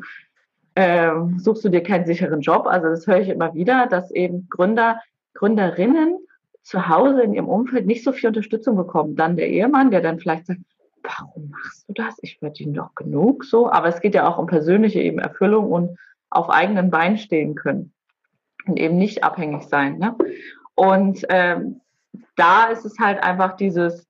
ähm, 0.76 1.38
suchst 1.38 1.64
du 1.64 1.70
dir 1.70 1.84
keinen 1.84 2.08
sicheren 2.08 2.42
Job? 2.42 2.66
Also 2.66 2.88
das 2.88 3.06
höre 3.06 3.20
ich 3.20 3.30
immer 3.30 3.54
wieder, 3.54 3.86
dass 3.86 4.10
eben 4.10 4.48
Gründer, 4.50 5.00
Gründerinnen 5.36 6.18
zu 6.64 6.90
Hause 6.90 7.22
in 7.22 7.36
ihrem 7.36 7.48
Umfeld 7.50 7.86
nicht 7.86 8.04
so 8.04 8.12
viel 8.12 8.30
Unterstützung 8.30 8.76
bekommen. 8.76 9.16
Dann 9.16 9.38
der 9.38 9.48
Ehemann, 9.48 9.92
der 9.92 10.02
dann 10.02 10.20
vielleicht 10.20 10.48
sagt, 10.48 10.62
warum 11.06 11.50
machst 11.50 11.88
du 11.88 11.94
das? 11.94 12.16
Ich 12.22 12.40
verdiene 12.40 12.74
doch 12.74 12.96
genug 12.96 13.46
so. 13.46 13.72
Aber 13.72 13.88
es 13.88 14.02
geht 14.02 14.16
ja 14.16 14.28
auch 14.28 14.38
um 14.38 14.48
persönliche 14.48 15.02
eben 15.02 15.20
Erfüllung 15.20 15.72
und 15.72 15.98
auf 16.30 16.50
eigenen 16.50 16.90
Beinen 16.90 17.18
stehen 17.18 17.56
können 17.56 17.94
und 18.68 18.78
eben 18.78 18.98
nicht 18.98 19.24
abhängig 19.24 19.64
sein. 19.64 19.98
Ne? 19.98 20.16
Und 20.76 21.26
ähm, 21.30 21.82
da 22.36 22.66
ist 22.66 22.86
es 22.86 23.00
halt 23.00 23.24
einfach 23.24 23.56
dieses, 23.56 24.08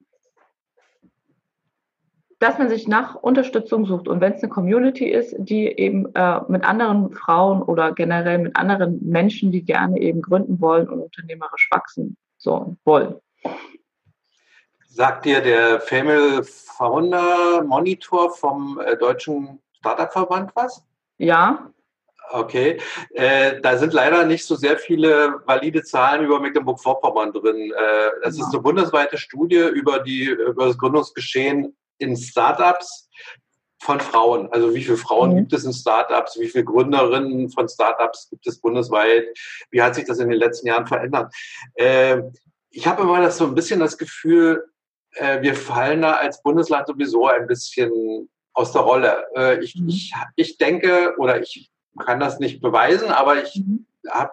dass 2.40 2.58
man 2.58 2.70
sich 2.70 2.88
nach 2.88 3.16
Unterstützung 3.16 3.86
sucht 3.86 4.08
und 4.08 4.22
wenn 4.22 4.34
es 4.34 4.44
eine 4.44 4.52
Community 4.52 5.06
ist, 5.06 5.36
die 5.38 5.68
eben 5.68 6.14
äh, 6.16 6.42
mit 6.48 6.64
anderen 6.64 7.12
Frauen 7.12 7.62
oder 7.62 7.94
generell 7.94 8.40
mit 8.40 8.56
anderen 8.56 9.00
Menschen, 9.08 9.52
die 9.52 9.64
gerne 9.64 10.00
eben 10.00 10.22
gründen 10.22 10.60
wollen 10.60 10.90
und 10.90 11.00
unternehmerisch 11.00 11.70
wachsen, 11.72 12.18
so 12.38 12.76
wollen. 12.84 13.16
Sagt 14.96 15.26
dir 15.26 15.42
der 15.42 15.82
Female 15.82 16.42
Founder 16.46 17.62
Monitor 17.66 18.34
vom 18.34 18.80
äh, 18.80 18.96
Deutschen 18.96 19.60
Startup-Verband 19.74 20.52
was? 20.56 20.86
Ja. 21.18 21.70
Okay, 22.32 22.80
äh, 23.10 23.60
da 23.60 23.78
sind 23.78 23.92
leider 23.92 24.24
nicht 24.24 24.46
so 24.46 24.56
sehr 24.56 24.78
viele 24.78 25.42
valide 25.46 25.84
Zahlen 25.84 26.24
über 26.24 26.40
Mecklenburg-Vorpommern 26.40 27.34
drin. 27.34 27.74
Äh, 27.74 28.10
das 28.24 28.38
ja. 28.38 28.46
ist 28.46 28.54
eine 28.54 28.64
bundesweite 28.64 29.18
Studie 29.18 29.68
über, 29.68 30.00
die, 30.00 30.28
über 30.28 30.68
das 30.68 30.78
Gründungsgeschehen 30.78 31.76
in 31.98 32.16
Startups 32.16 33.10
von 33.82 34.00
Frauen. 34.00 34.50
Also 34.54 34.74
wie 34.74 34.82
viele 34.82 34.96
Frauen 34.96 35.32
mhm. 35.32 35.40
gibt 35.40 35.54
es 35.56 35.66
in 35.66 35.74
Startups? 35.74 36.40
Wie 36.40 36.48
viele 36.48 36.64
Gründerinnen 36.64 37.50
von 37.50 37.68
Startups 37.68 38.30
gibt 38.30 38.48
es 38.48 38.62
bundesweit? 38.62 39.26
Wie 39.72 39.82
hat 39.82 39.96
sich 39.96 40.06
das 40.06 40.20
in 40.20 40.30
den 40.30 40.40
letzten 40.40 40.68
Jahren 40.68 40.88
verändert? 40.88 41.36
Äh, 41.74 42.22
ich 42.70 42.88
habe 42.88 43.04
immer 43.04 43.22
das 43.22 43.38
so 43.38 43.46
ein 43.46 43.56
bisschen 43.56 43.82
das 43.82 43.98
Gefühl, 43.98 44.70
äh, 45.16 45.42
wir 45.42 45.56
fallen 45.56 46.02
da 46.02 46.14
als 46.14 46.42
Bundesland 46.42 46.88
sowieso 46.88 47.28
ein 47.28 47.48
bisschen 47.48 48.30
aus 48.54 48.72
der 48.72 48.82
Rolle. 48.82 49.26
Äh, 49.36 49.64
ich, 49.64 49.76
mhm. 49.76 49.90
ich, 49.90 50.14
ich 50.36 50.58
denke 50.58 51.16
oder 51.18 51.42
ich 51.42 51.70
kann 52.00 52.20
das 52.20 52.40
nicht 52.40 52.62
beweisen, 52.62 53.10
aber 53.10 53.42
ich 53.42 53.56
mhm. 53.56 53.86
habe 54.10 54.32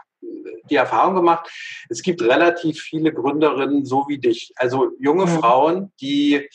die 0.71 0.77
Erfahrung 0.77 1.15
gemacht, 1.17 1.51
es 1.89 2.03
gibt 2.03 2.23
relativ 2.23 2.81
viele 2.81 3.13
Gründerinnen 3.13 3.85
so 3.85 4.05
wie 4.09 4.19
dich, 4.19 4.53
also 4.57 4.91
junge 4.99 5.27
mhm. 5.27 5.41
Frauen, 5.41 5.93
die 6.01 6.49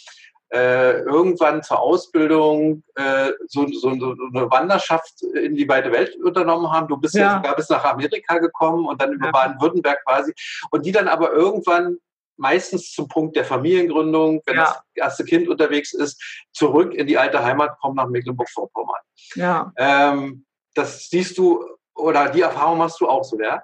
äh, 0.49 1.01
irgendwann 1.01 1.61
zur 1.61 1.79
Ausbildung 1.79 2.83
äh, 2.95 3.31
so, 3.47 3.67
so, 3.67 3.93
so, 3.99 4.15
eine 4.33 4.49
Wanderschaft 4.49 5.21
in 5.21 5.55
die 5.55 5.67
weite 5.67 5.91
Welt 5.91 6.15
unternommen 6.23 6.71
haben. 6.71 6.87
Du 6.87 6.95
bist 6.95 7.15
ja, 7.15 7.21
ja 7.21 7.35
sogar 7.35 7.55
bis 7.57 7.69
nach 7.69 7.83
Amerika 7.83 8.37
gekommen 8.37 8.85
und 8.85 9.01
dann 9.01 9.11
über 9.11 9.25
ja. 9.25 9.31
Baden-Württemberg 9.31 10.05
quasi. 10.05 10.33
Und 10.71 10.85
die 10.85 10.93
dann 10.93 11.09
aber 11.09 11.33
irgendwann 11.33 11.97
meistens 12.37 12.91
zum 12.91 13.07
Punkt 13.07 13.35
der 13.35 13.45
Familiengründung, 13.45 14.41
wenn 14.45 14.55
ja. 14.55 14.63
das 14.63 14.83
erste 14.93 15.25
Kind 15.25 15.47
unterwegs 15.47 15.93
ist, 15.93 16.21
zurück 16.53 16.93
in 16.93 17.07
die 17.07 17.17
alte 17.17 17.43
Heimat 17.43 17.77
kommen 17.79 17.95
nach 17.95 18.07
Mecklenburg-Vorpommern. 18.07 19.01
Ja. 19.35 19.71
Ähm, 19.77 20.45
das 20.73 21.09
siehst 21.09 21.37
du 21.37 21.65
oder 21.95 22.29
die 22.29 22.41
Erfahrung 22.41 22.77
machst 22.77 23.01
du 23.01 23.07
auch 23.07 23.23
so, 23.23 23.39
ja? 23.39 23.63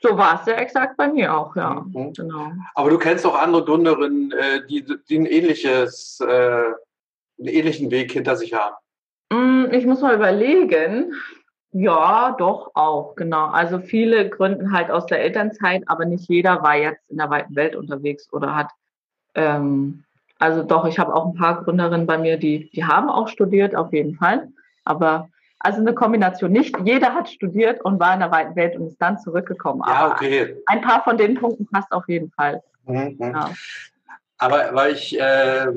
So 0.00 0.18
war 0.18 0.40
es 0.40 0.46
ja 0.46 0.54
exakt 0.54 0.98
bei 0.98 1.08
mir 1.08 1.34
auch, 1.34 1.56
ja. 1.56 1.82
Mhm. 1.86 2.12
Genau. 2.12 2.52
Aber 2.74 2.90
du 2.90 2.98
kennst 2.98 3.24
auch 3.24 3.34
andere 3.34 3.64
Gründerinnen, 3.64 4.32
äh, 4.32 4.66
die, 4.66 4.84
die 5.08 5.18
ein 5.18 5.26
ähnliches, 5.26 6.20
äh, 6.20 6.26
einen 6.26 7.48
ähnlichen 7.48 7.90
Weg 7.90 8.12
hinter 8.12 8.36
sich 8.36 8.52
haben. 8.52 8.76
Mm, 9.32 9.72
ich 9.72 9.86
muss 9.86 10.02
mal 10.02 10.14
überlegen. 10.14 11.14
Ja, 11.76 12.36
doch 12.38 12.70
auch, 12.74 13.16
genau. 13.16 13.46
Also 13.46 13.80
viele 13.80 14.28
gründen 14.30 14.72
halt 14.72 14.92
aus 14.92 15.06
der 15.06 15.20
Elternzeit, 15.20 15.82
aber 15.86 16.04
nicht 16.04 16.28
jeder 16.28 16.62
war 16.62 16.76
jetzt 16.76 17.02
in 17.10 17.16
der 17.16 17.30
weiten 17.30 17.56
Welt 17.56 17.74
unterwegs 17.74 18.32
oder 18.32 18.54
hat, 18.54 18.70
ähm, 19.34 20.04
also 20.38 20.62
doch, 20.62 20.84
ich 20.86 21.00
habe 21.00 21.12
auch 21.12 21.26
ein 21.26 21.34
paar 21.34 21.64
Gründerinnen 21.64 22.06
bei 22.06 22.16
mir, 22.16 22.36
die, 22.36 22.70
die 22.70 22.84
haben 22.84 23.08
auch 23.08 23.26
studiert, 23.26 23.74
auf 23.74 23.92
jeden 23.92 24.14
Fall. 24.14 24.48
Aber 24.84 25.28
also 25.58 25.80
eine 25.80 25.94
Kombination. 25.94 26.52
Nicht 26.52 26.76
jeder 26.84 27.12
hat 27.12 27.28
studiert 27.28 27.84
und 27.84 27.98
war 27.98 28.14
in 28.14 28.20
der 28.20 28.30
weiten 28.30 28.54
Welt 28.54 28.76
und 28.76 28.86
ist 28.86 29.02
dann 29.02 29.18
zurückgekommen. 29.18 29.82
Ja, 29.84 30.12
okay. 30.12 30.56
ein 30.66 30.80
paar 30.80 31.02
von 31.02 31.18
den 31.18 31.34
Punkten 31.34 31.66
passt 31.66 31.90
auf 31.90 32.06
jeden 32.06 32.30
Fall. 32.30 32.62
Mhm. 32.86 33.16
Ja. 33.18 33.50
Aber 34.38 34.74
weil 34.74 34.92
ich, 34.92 35.18
äh, 35.18 35.72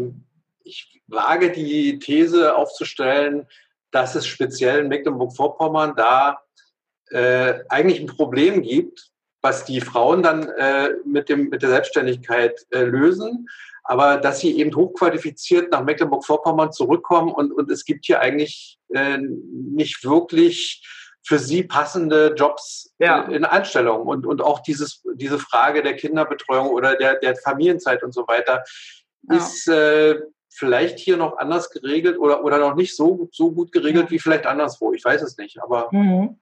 ich 0.64 1.02
wage 1.08 1.52
die 1.52 1.98
These 1.98 2.56
aufzustellen, 2.56 3.48
dass 3.98 4.14
es 4.14 4.28
speziell 4.28 4.82
in 4.82 4.90
Mecklenburg-Vorpommern 4.90 5.96
da 5.98 6.40
äh, 7.10 7.56
eigentlich 7.68 8.00
ein 8.00 8.06
Problem 8.06 8.62
gibt, 8.62 9.10
was 9.42 9.66
die 9.66 9.82
Frauen 9.82 10.22
dann 10.22 10.48
äh, 10.50 10.92
mit, 11.04 11.30
dem, 11.30 11.50
mit 11.50 11.64
der 11.64 11.70
Selbstständigkeit 11.70 12.64
äh, 12.70 12.84
lösen, 12.84 13.48
aber 13.84 14.18
dass 14.18 14.40
sie 14.40 14.56
eben 14.60 14.76
hochqualifiziert 14.76 15.72
nach 15.72 15.84
Mecklenburg-Vorpommern 15.84 16.72
zurückkommen 16.72 17.32
und, 17.32 17.52
und 17.52 17.72
es 17.72 17.86
gibt 17.86 18.06
hier 18.06 18.22
eigentlich 18.22 18.78
äh, 18.94 19.18
nicht 19.18 20.04
wirklich 20.04 20.88
für 21.26 21.40
sie 21.40 21.64
passende 21.64 22.36
Jobs 22.38 22.94
ja. 23.00 23.24
in, 23.24 23.32
in 23.32 23.46
Anstellung 23.46 24.06
und, 24.06 24.28
und 24.28 24.44
auch 24.44 24.60
dieses, 24.60 25.02
diese 25.16 25.40
Frage 25.40 25.82
der 25.82 25.96
Kinderbetreuung 25.96 26.68
oder 26.68 26.96
der, 26.98 27.16
der 27.16 27.36
Familienzeit 27.36 28.04
und 28.04 28.14
so 28.14 28.28
weiter 28.28 28.64
ja. 29.24 29.38
ist 29.38 29.68
äh, 29.68 30.20
vielleicht 30.58 30.98
hier 30.98 31.17
noch 31.17 31.38
anders 31.38 31.70
geregelt 31.70 32.17
oder, 32.17 32.43
oder 32.43 32.58
noch 32.58 32.76
nicht 32.76 32.96
so, 32.96 33.30
so 33.32 33.52
gut 33.52 33.72
geregelt 33.72 34.10
wie 34.10 34.17
vielleicht 34.17 34.48
anderswo. 34.48 34.91
Ich 34.91 35.06
weiß 35.06 35.22
es 35.22 35.38
nicht, 35.38 35.62
aber 35.62 35.89
mhm. 35.91 36.39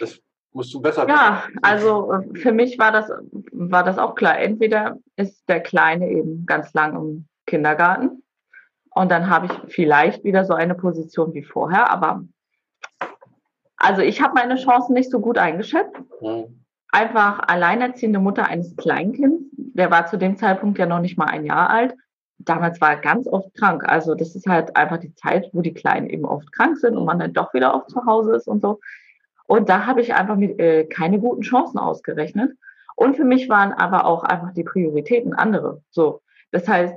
das 0.00 0.20
musst 0.52 0.72
du 0.74 0.82
besser 0.82 1.08
Ja, 1.08 1.44
wissen. 1.46 1.58
also 1.62 2.12
äh, 2.12 2.38
für 2.38 2.52
mich 2.52 2.78
war 2.78 2.92
das, 2.92 3.10
war 3.52 3.82
das 3.82 3.96
auch 3.96 4.14
klar. 4.16 4.38
Entweder 4.38 4.98
ist 5.16 5.48
der 5.48 5.60
Kleine 5.60 6.10
eben 6.10 6.44
ganz 6.44 6.74
lang 6.74 6.94
im 6.94 7.28
Kindergarten 7.46 8.22
und 8.90 9.10
dann 9.10 9.30
habe 9.30 9.46
ich 9.46 9.74
vielleicht 9.74 10.24
wieder 10.24 10.44
so 10.44 10.52
eine 10.52 10.74
Position 10.74 11.32
wie 11.32 11.42
vorher, 11.42 11.90
aber 11.90 12.22
also 13.76 14.02
ich 14.02 14.20
habe 14.20 14.34
meine 14.34 14.56
Chancen 14.56 14.92
nicht 14.92 15.10
so 15.10 15.20
gut 15.20 15.38
eingeschätzt. 15.38 15.96
Mhm. 16.20 16.60
Einfach 16.92 17.40
alleinerziehende 17.48 18.20
Mutter 18.20 18.46
eines 18.46 18.76
Kleinkinds, 18.76 19.42
der 19.56 19.90
war 19.90 20.06
zu 20.06 20.18
dem 20.18 20.36
Zeitpunkt 20.36 20.78
ja 20.78 20.86
noch 20.86 21.00
nicht 21.00 21.18
mal 21.18 21.26
ein 21.26 21.44
Jahr 21.44 21.70
alt 21.70 21.94
damals 22.44 22.80
war 22.80 22.90
er 22.90 22.96
ganz 22.96 23.26
oft 23.26 23.54
krank. 23.54 23.84
Also 23.86 24.14
das 24.14 24.34
ist 24.34 24.46
halt 24.46 24.76
einfach 24.76 24.98
die 24.98 25.14
Zeit, 25.14 25.50
wo 25.52 25.60
die 25.60 25.74
Kleinen 25.74 26.08
eben 26.08 26.24
oft 26.24 26.52
krank 26.52 26.78
sind 26.78 26.96
und 26.96 27.04
man 27.04 27.18
dann 27.18 27.32
doch 27.32 27.54
wieder 27.54 27.74
oft 27.74 27.90
zu 27.90 28.04
Hause 28.06 28.36
ist 28.36 28.48
und 28.48 28.62
so. 28.62 28.80
Und 29.46 29.68
da 29.68 29.86
habe 29.86 30.00
ich 30.00 30.14
einfach 30.14 30.36
mit, 30.36 30.58
äh, 30.58 30.84
keine 30.84 31.18
guten 31.18 31.42
Chancen 31.42 31.78
ausgerechnet. 31.78 32.52
Und 32.96 33.16
für 33.16 33.24
mich 33.24 33.48
waren 33.48 33.72
aber 33.72 34.06
auch 34.06 34.24
einfach 34.24 34.52
die 34.52 34.64
Prioritäten 34.64 35.34
andere. 35.34 35.82
So, 35.90 36.22
das 36.52 36.68
heißt, 36.68 36.94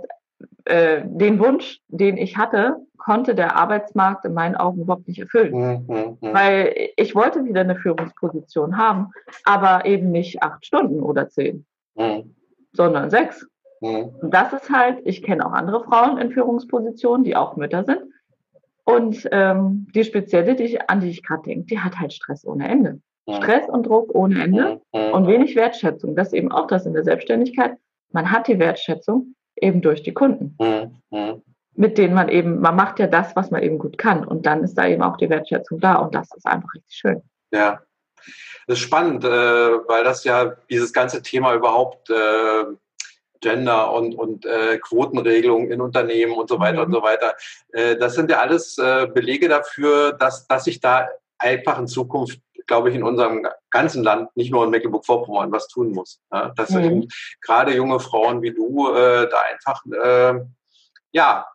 äh, 0.65 1.01
den 1.05 1.39
Wunsch, 1.39 1.79
den 1.87 2.17
ich 2.17 2.37
hatte, 2.37 2.77
konnte 2.97 3.35
der 3.35 3.55
Arbeitsmarkt 3.55 4.25
in 4.25 4.33
meinen 4.33 4.55
Augen 4.55 4.81
überhaupt 4.81 5.07
nicht 5.07 5.19
erfüllen. 5.19 5.53
Mhm, 5.87 5.95
mhm. 5.95 6.33
Weil 6.33 6.91
ich 6.97 7.15
wollte 7.15 7.45
wieder 7.45 7.61
eine 7.61 7.77
Führungsposition 7.77 8.77
haben, 8.77 9.11
aber 9.45 9.85
eben 9.85 10.11
nicht 10.11 10.43
acht 10.43 10.65
Stunden 10.65 10.99
oder 11.01 11.29
zehn, 11.29 11.65
mhm. 11.95 12.35
sondern 12.73 13.09
sechs. 13.09 13.47
Mhm. 13.81 14.15
Und 14.21 14.33
das 14.33 14.53
ist 14.53 14.69
halt, 14.69 14.99
ich 15.05 15.23
kenne 15.23 15.45
auch 15.45 15.53
andere 15.53 15.83
Frauen 15.83 16.17
in 16.17 16.31
Führungspositionen, 16.31 17.23
die 17.23 17.35
auch 17.35 17.55
Mütter 17.55 17.83
sind. 17.83 18.01
Und 18.85 19.27
ähm, 19.31 19.87
die 19.93 20.03
spezielle, 20.03 20.55
die 20.55 20.63
ich, 20.63 20.89
an 20.89 21.01
die 21.01 21.09
ich 21.09 21.23
gerade 21.23 21.43
denke, 21.43 21.65
die 21.65 21.79
hat 21.79 21.99
halt 21.99 22.13
Stress 22.13 22.45
ohne 22.45 22.67
Ende. 22.67 23.01
Mhm. 23.27 23.33
Stress 23.33 23.67
und 23.67 23.85
Druck 23.85 24.15
ohne 24.15 24.41
Ende 24.41 24.81
mhm. 24.93 25.13
und 25.13 25.27
wenig 25.27 25.55
Wertschätzung. 25.55 26.15
Das 26.15 26.27
ist 26.27 26.33
eben 26.33 26.51
auch 26.51 26.67
das 26.67 26.85
in 26.85 26.93
der 26.93 27.03
Selbstständigkeit. 27.03 27.77
Man 28.11 28.31
hat 28.31 28.47
die 28.47 28.59
Wertschätzung 28.59 29.35
eben 29.57 29.81
durch 29.81 30.03
die 30.03 30.13
Kunden. 30.13 30.55
Mhm. 30.59 31.01
mhm. 31.11 31.41
Mit 31.79 31.99
denen 31.99 32.15
man 32.15 32.27
eben, 32.29 32.59
man 32.59 32.75
macht 32.75 32.97
ja 32.97 33.05
das, 33.05 33.35
was 33.35 33.51
man 33.51 33.61
eben 33.61 33.77
gut 33.77 33.99
kann. 33.99 34.25
Und 34.25 34.47
dann 34.47 34.63
ist 34.63 34.73
da 34.73 34.87
eben 34.87 35.03
auch 35.03 35.15
die 35.17 35.29
Wertschätzung 35.29 35.79
da. 35.79 35.97
Und 35.97 36.15
das 36.15 36.27
ist 36.35 36.47
einfach 36.47 36.73
richtig 36.73 36.95
schön. 36.95 37.21
Ja, 37.51 37.81
das 38.65 38.79
ist 38.79 38.83
spannend, 38.83 39.23
äh, 39.23 39.27
weil 39.29 40.03
das 40.03 40.23
ja 40.23 40.55
dieses 40.71 40.91
ganze 40.91 41.21
Thema 41.21 41.53
überhaupt 41.53 42.09
äh, 42.09 42.63
Gender 43.41 43.93
und, 43.93 44.15
und 44.15 44.45
äh, 44.45 44.77
Quotenregelungen 44.79 45.71
in 45.71 45.81
Unternehmen 45.81 46.33
und 46.33 46.49
so 46.49 46.59
weiter 46.59 46.79
mhm. 46.79 46.85
und 46.85 46.91
so 46.93 47.01
weiter. 47.03 47.35
Äh, 47.71 47.97
das 47.97 48.15
sind 48.15 48.29
ja 48.29 48.39
alles 48.39 48.77
äh, 48.77 49.07
Belege 49.07 49.49
dafür, 49.49 50.13
dass, 50.13 50.47
dass 50.47 50.65
sich 50.65 50.79
da 50.79 51.07
einfach 51.37 51.79
in 51.79 51.87
Zukunft, 51.87 52.39
glaube 52.65 52.89
ich, 52.89 52.95
in 52.95 53.03
unserem 53.03 53.47
ganzen 53.69 54.03
Land, 54.03 54.35
nicht 54.35 54.51
nur 54.51 54.63
in 54.65 54.71
Mecklenburg-Vorpommern, 54.71 55.51
was 55.51 55.67
tun 55.67 55.91
muss. 55.91 56.19
Ja? 56.31 56.49
Dass 56.55 56.71
mhm. 56.71 57.07
gerade 57.41 57.75
junge 57.75 57.99
Frauen 57.99 58.41
wie 58.41 58.53
du 58.53 58.89
äh, 58.93 59.29
da 59.29 59.41
einfach 59.51 59.85
äh, 59.85 60.39
ja, 61.11 61.47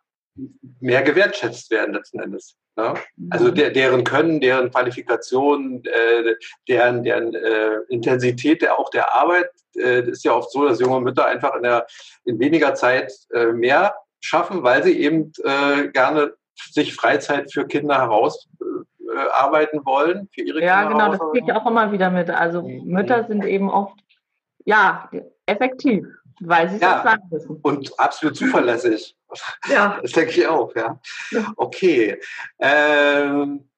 mehr 0.79 1.03
gewertschätzt 1.03 1.69
werden 1.71 1.93
letzten 1.93 2.19
Endes. 2.19 2.57
Ne? 2.75 2.93
Also 3.29 3.51
der, 3.51 3.69
deren 3.69 4.03
Können, 4.03 4.39
deren 4.39 4.71
Qualifikation, 4.71 5.83
äh, 5.85 6.35
deren, 6.67 7.03
deren 7.03 7.35
äh, 7.35 7.77
Intensität 7.89 8.61
der, 8.61 8.79
auch 8.79 8.89
der 8.89 9.13
Arbeit 9.13 9.49
äh, 9.75 10.09
ist 10.09 10.23
ja 10.23 10.33
oft 10.33 10.51
so, 10.51 10.67
dass 10.67 10.79
junge 10.79 11.01
Mütter 11.01 11.25
einfach 11.25 11.55
in, 11.55 11.63
der, 11.63 11.85
in 12.25 12.39
weniger 12.39 12.73
Zeit 12.73 13.13
äh, 13.33 13.47
mehr 13.47 13.95
schaffen, 14.21 14.63
weil 14.63 14.83
sie 14.83 14.99
eben 14.99 15.31
äh, 15.43 15.89
gerne 15.89 16.33
sich 16.55 16.95
Freizeit 16.95 17.51
für 17.51 17.67
Kinder 17.67 17.97
herausarbeiten 17.99 19.79
äh, 19.79 19.85
wollen, 19.85 20.29
für 20.33 20.41
ihre 20.41 20.63
ja, 20.63 20.83
Kinder. 20.83 20.97
Ja, 20.97 21.07
genau, 21.07 21.17
das 21.17 21.31
kriege 21.31 21.45
ich 21.47 21.53
auch 21.53 21.67
immer 21.67 21.91
wieder 21.91 22.09
mit. 22.09 22.29
Also 22.29 22.63
mhm. 22.63 22.85
Mütter 22.85 23.25
sind 23.27 23.45
eben 23.45 23.69
oft 23.69 23.99
ja 24.65 25.09
effektiv, 25.45 26.07
weil 26.39 26.69
sie 26.69 26.75
es 26.75 26.81
ja, 26.81 27.03
sagen 27.03 27.23
müssen. 27.29 27.59
Und 27.61 27.99
absolut 27.99 28.35
zuverlässig. 28.35 29.15
Ja. 29.67 29.99
Das 30.01 30.11
denke 30.11 30.31
ich 30.31 30.47
auch, 30.47 30.75
ja. 30.75 30.99
Okay. 31.55 32.19
Ähm, 32.59 33.69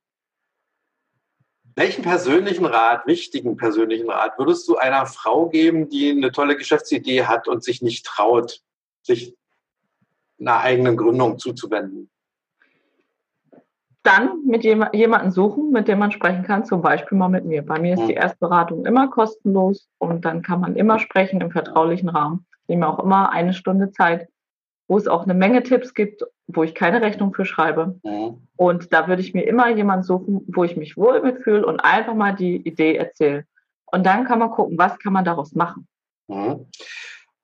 welchen 1.75 2.03
persönlichen 2.03 2.65
Rat, 2.65 3.05
wichtigen 3.05 3.57
persönlichen 3.57 4.09
Rat 4.09 4.39
würdest 4.39 4.67
du 4.67 4.77
einer 4.77 5.05
Frau 5.05 5.49
geben, 5.49 5.89
die 5.89 6.09
eine 6.09 6.31
tolle 6.31 6.55
Geschäftsidee 6.55 7.25
hat 7.25 7.49
und 7.49 7.63
sich 7.63 7.81
nicht 7.81 8.05
traut, 8.05 8.61
sich 9.01 9.35
einer 10.39 10.59
eigenen 10.59 10.95
Gründung 10.95 11.37
zuzuwenden? 11.37 12.09
Dann 14.03 14.45
mit 14.45 14.63
jemandem 14.63 15.31
suchen, 15.31 15.71
mit 15.71 15.87
dem 15.87 15.99
man 15.99 16.11
sprechen 16.11 16.43
kann, 16.43 16.63
zum 16.63 16.81
Beispiel 16.81 17.17
mal 17.17 17.27
mit 17.27 17.43
mir. 17.43 17.65
Bei 17.65 17.79
mir 17.79 17.95
ist 17.95 18.01
hm. 18.01 18.07
die 18.07 18.13
Erstberatung 18.13 18.85
immer 18.85 19.09
kostenlos 19.09 19.89
und 19.97 20.23
dann 20.23 20.43
kann 20.43 20.61
man 20.61 20.75
immer 20.75 20.99
sprechen 20.99 21.41
im 21.41 21.51
vertraulichen 21.51 22.09
Rahmen. 22.09 22.45
Ich 22.61 22.69
nehme 22.69 22.87
auch 22.87 22.99
immer 22.99 23.31
eine 23.31 23.53
Stunde 23.53 23.91
Zeit 23.91 24.29
wo 24.87 24.97
es 24.97 25.07
auch 25.07 25.23
eine 25.23 25.33
Menge 25.33 25.63
Tipps 25.63 25.93
gibt, 25.93 26.23
wo 26.47 26.63
ich 26.63 26.75
keine 26.75 27.01
Rechnung 27.01 27.33
für 27.33 27.45
schreibe. 27.45 27.99
Mhm. 28.03 28.47
Und 28.55 28.93
da 28.93 29.07
würde 29.07 29.21
ich 29.21 29.33
mir 29.33 29.43
immer 29.43 29.69
jemanden 29.69 30.03
suchen, 30.03 30.45
wo 30.47 30.63
ich 30.63 30.77
mich 30.77 30.97
wohl 30.97 31.21
mitfühle 31.21 31.65
und 31.65 31.79
einfach 31.79 32.13
mal 32.13 32.35
die 32.35 32.57
Idee 32.57 32.95
erzähle. 32.95 33.45
Und 33.85 34.05
dann 34.05 34.25
kann 34.25 34.39
man 34.39 34.51
gucken, 34.51 34.77
was 34.77 34.97
kann 34.99 35.13
man 35.13 35.25
daraus 35.25 35.53
machen. 35.53 35.87
Mhm. 36.27 36.67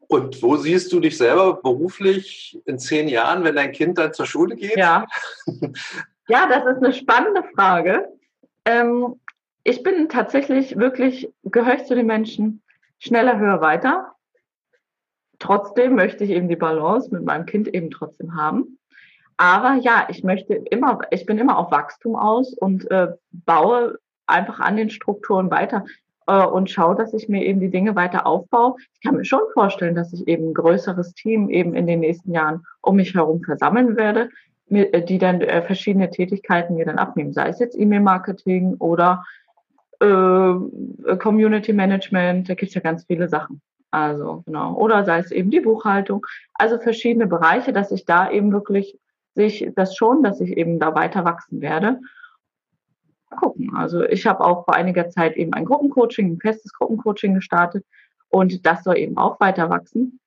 Und 0.07 0.43
wo 0.43 0.57
siehst 0.57 0.91
du 0.91 0.99
dich 0.99 1.17
selber 1.17 1.61
beruflich 1.61 2.61
in 2.65 2.77
zehn 2.77 3.07
Jahren, 3.07 3.43
wenn 3.43 3.55
dein 3.55 3.71
Kind 3.71 3.97
dann 3.97 4.13
zur 4.13 4.25
Schule 4.25 4.55
geht? 4.55 4.75
Ja, 4.75 5.05
ja 6.27 6.47
das 6.47 6.65
ist 6.65 6.83
eine 6.83 6.93
spannende 6.93 7.43
Frage. 7.55 8.09
Ähm, 8.65 9.19
ich 9.63 9.83
bin 9.83 10.09
tatsächlich 10.09 10.77
wirklich, 10.77 11.31
gehöre 11.43 11.75
ich 11.75 11.85
zu 11.85 11.95
den 11.95 12.07
Menschen, 12.07 12.61
schneller, 12.99 13.39
höher, 13.39 13.61
weiter 13.61 14.13
trotzdem 15.41 15.95
möchte 15.95 16.23
ich 16.23 16.29
eben 16.29 16.47
die 16.47 16.55
Balance 16.55 17.09
mit 17.11 17.25
meinem 17.25 17.45
Kind 17.45 17.67
eben 17.67 17.91
trotzdem 17.91 18.35
haben. 18.35 18.77
Aber 19.37 19.73
ja, 19.81 20.07
ich 20.09 20.23
möchte 20.23 20.53
immer, 20.53 20.99
ich 21.09 21.25
bin 21.25 21.39
immer 21.39 21.57
auf 21.57 21.71
Wachstum 21.71 22.15
aus 22.15 22.53
und 22.53 22.89
äh, 22.91 23.07
baue 23.31 23.97
einfach 24.27 24.59
an 24.59 24.77
den 24.77 24.91
Strukturen 24.91 25.49
weiter 25.49 25.83
äh, 26.27 26.45
und 26.45 26.69
schaue, 26.69 26.95
dass 26.95 27.13
ich 27.13 27.27
mir 27.27 27.43
eben 27.43 27.59
die 27.59 27.71
Dinge 27.71 27.95
weiter 27.95 28.27
aufbaue. 28.27 28.75
Ich 28.93 29.01
kann 29.01 29.15
mir 29.15 29.25
schon 29.25 29.41
vorstellen, 29.53 29.95
dass 29.95 30.13
ich 30.13 30.27
eben 30.27 30.49
ein 30.49 30.53
größeres 30.53 31.13
Team 31.15 31.49
eben 31.49 31.73
in 31.73 31.87
den 31.87 32.01
nächsten 32.01 32.31
Jahren 32.33 32.63
um 32.81 32.97
mich 32.97 33.15
herum 33.15 33.41
versammeln 33.41 33.97
werde, 33.97 34.29
äh, 34.69 35.01
die 35.01 35.17
dann 35.17 35.41
äh, 35.41 35.63
verschiedene 35.63 36.11
Tätigkeiten 36.11 36.75
mir 36.75 36.85
dann 36.85 36.99
abnehmen, 36.99 37.33
sei 37.33 37.49
es 37.49 37.59
jetzt 37.59 37.77
E-Mail-Marketing 37.77 38.75
oder 38.79 39.25
Community 41.19 41.73
Management, 41.73 42.49
da 42.49 42.55
gibt 42.55 42.69
es 42.69 42.73
ja 42.73 42.81
ganz 42.81 43.05
viele 43.05 43.29
Sachen. 43.29 43.61
Also 43.91 44.43
genau. 44.45 44.73
Oder 44.75 45.03
sei 45.03 45.19
es 45.19 45.31
eben 45.31 45.51
die 45.51 45.59
Buchhaltung. 45.59 46.25
Also 46.53 46.79
verschiedene 46.79 47.27
Bereiche, 47.27 47.73
dass 47.73 47.91
ich 47.91 48.05
da 48.05 48.31
eben 48.31 48.51
wirklich 48.51 48.97
sich 49.35 49.69
das 49.75 49.95
schon, 49.95 50.23
dass 50.23 50.41
ich 50.41 50.57
eben 50.57 50.79
da 50.79 50.95
weiter 50.95 51.25
wachsen 51.25 51.61
werde. 51.61 51.99
gucken. 53.29 53.75
Also 53.75 54.03
ich 54.03 54.25
habe 54.25 54.43
auch 54.43 54.65
vor 54.65 54.75
einiger 54.75 55.09
Zeit 55.09 55.35
eben 55.37 55.53
ein 55.53 55.65
Gruppencoaching, 55.65 56.33
ein 56.33 56.39
festes 56.39 56.73
Gruppencoaching 56.73 57.33
gestartet 57.33 57.85
und 58.29 58.65
das 58.65 58.83
soll 58.83 58.97
eben 58.97 59.17
auch 59.17 59.39
weiter 59.39 59.69
wachsen. 59.69 60.19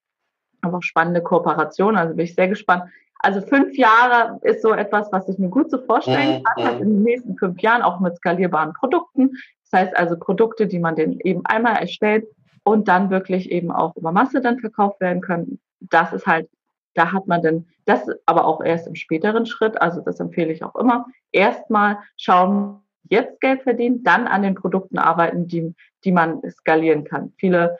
Aber 0.62 0.78
auch 0.78 0.82
spannende 0.82 1.22
Kooperation, 1.22 1.96
also 1.96 2.14
bin 2.14 2.24
ich 2.24 2.34
sehr 2.34 2.48
gespannt. 2.48 2.84
Also 3.18 3.40
fünf 3.40 3.76
Jahre 3.76 4.38
ist 4.42 4.62
so 4.62 4.72
etwas, 4.72 5.10
was 5.12 5.28
ich 5.28 5.38
mir 5.38 5.48
gut 5.48 5.70
so 5.70 5.78
vorstellen 5.78 6.40
mhm, 6.40 6.62
kann, 6.62 6.76
mhm. 6.76 6.82
in 6.82 6.88
den 6.90 7.02
nächsten 7.02 7.36
fünf 7.36 7.60
Jahren 7.60 7.82
auch 7.82 8.00
mit 8.00 8.16
skalierbaren 8.16 8.72
Produkten. 8.74 9.32
Das 9.70 9.80
heißt 9.80 9.96
also 9.96 10.18
Produkte, 10.18 10.66
die 10.66 10.78
man 10.78 10.96
den 10.96 11.20
eben 11.20 11.44
einmal 11.44 11.76
erstellt 11.76 12.26
und 12.64 12.88
dann 12.88 13.10
wirklich 13.10 13.50
eben 13.50 13.70
auch 13.70 13.94
über 13.96 14.10
Masse 14.10 14.40
dann 14.40 14.58
verkauft 14.58 15.00
werden 15.00 15.20
können. 15.20 15.60
Das 15.80 16.12
ist 16.12 16.26
halt, 16.26 16.48
da 16.94 17.12
hat 17.12 17.26
man 17.26 17.42
dann, 17.42 17.66
das 17.84 18.06
aber 18.26 18.46
auch 18.46 18.62
erst 18.62 18.86
im 18.86 18.94
späteren 18.94 19.46
Schritt, 19.46 19.80
also 19.80 20.00
das 20.00 20.18
empfehle 20.18 20.52
ich 20.52 20.64
auch 20.64 20.74
immer, 20.74 21.06
erstmal 21.30 21.98
schauen, 22.16 22.80
jetzt 23.08 23.40
Geld 23.40 23.62
verdienen, 23.62 24.02
dann 24.02 24.26
an 24.26 24.42
den 24.42 24.54
Produkten 24.54 24.98
arbeiten, 24.98 25.46
die, 25.46 25.74
die 26.04 26.12
man 26.12 26.40
skalieren 26.50 27.04
kann. 27.04 27.32
Viele 27.36 27.76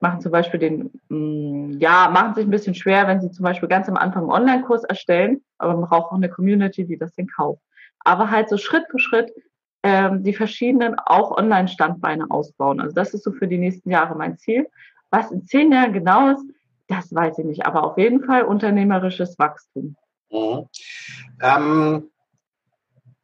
machen 0.00 0.20
zum 0.20 0.32
Beispiel 0.32 0.58
den, 0.58 0.90
mm, 1.08 1.78
ja, 1.78 2.08
machen 2.10 2.34
sich 2.34 2.44
ein 2.44 2.50
bisschen 2.50 2.74
schwer, 2.74 3.06
wenn 3.06 3.20
sie 3.20 3.30
zum 3.30 3.44
Beispiel 3.44 3.68
ganz 3.68 3.88
am 3.88 3.96
Anfang 3.96 4.22
einen 4.22 4.32
Online-Kurs 4.32 4.84
erstellen, 4.84 5.42
aber 5.58 5.74
man 5.74 5.88
braucht 5.88 6.10
auch 6.10 6.16
eine 6.16 6.30
Community, 6.30 6.86
die 6.86 6.98
das 6.98 7.14
dann 7.14 7.28
kauft. 7.28 7.62
Aber 8.00 8.30
halt 8.30 8.48
so 8.48 8.56
Schritt 8.56 8.84
für 8.90 8.98
Schritt 8.98 9.30
ähm, 9.82 10.22
die 10.22 10.34
verschiedenen 10.34 10.98
auch 10.98 11.36
Online-Standbeine 11.36 12.26
ausbauen. 12.30 12.80
Also 12.80 12.94
das 12.94 13.14
ist 13.14 13.24
so 13.24 13.32
für 13.32 13.48
die 13.48 13.58
nächsten 13.58 13.90
Jahre 13.90 14.16
mein 14.16 14.38
Ziel. 14.38 14.68
Was 15.10 15.30
in 15.30 15.44
zehn 15.46 15.72
Jahren 15.72 15.92
genau 15.92 16.30
ist, 16.30 16.44
das 16.88 17.14
weiß 17.14 17.38
ich 17.38 17.44
nicht, 17.44 17.66
aber 17.66 17.84
auf 17.84 17.98
jeden 17.98 18.24
Fall 18.24 18.44
unternehmerisches 18.44 19.38
Wachstum. 19.38 19.96
Mhm. 20.30 20.68
Ähm, 21.42 22.10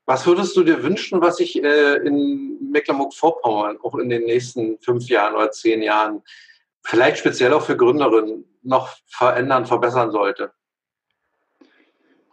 was 0.04 0.26
würdest 0.26 0.56
du 0.56 0.64
dir 0.64 0.82
wünschen, 0.82 1.20
was 1.20 1.36
sich 1.36 1.62
äh, 1.62 1.96
in 1.96 2.70
Mecklenburg-Vorpommern 2.70 3.78
auch 3.82 3.94
in 3.96 4.08
den 4.08 4.24
nächsten 4.24 4.78
fünf 4.80 5.08
Jahren 5.08 5.34
oder 5.34 5.50
zehn 5.50 5.82
Jahren, 5.82 6.22
vielleicht 6.82 7.18
speziell 7.18 7.52
auch 7.52 7.62
für 7.62 7.76
Gründerinnen, 7.76 8.44
noch 8.62 8.96
verändern, 9.06 9.66
verbessern 9.66 10.10
sollte? 10.10 10.52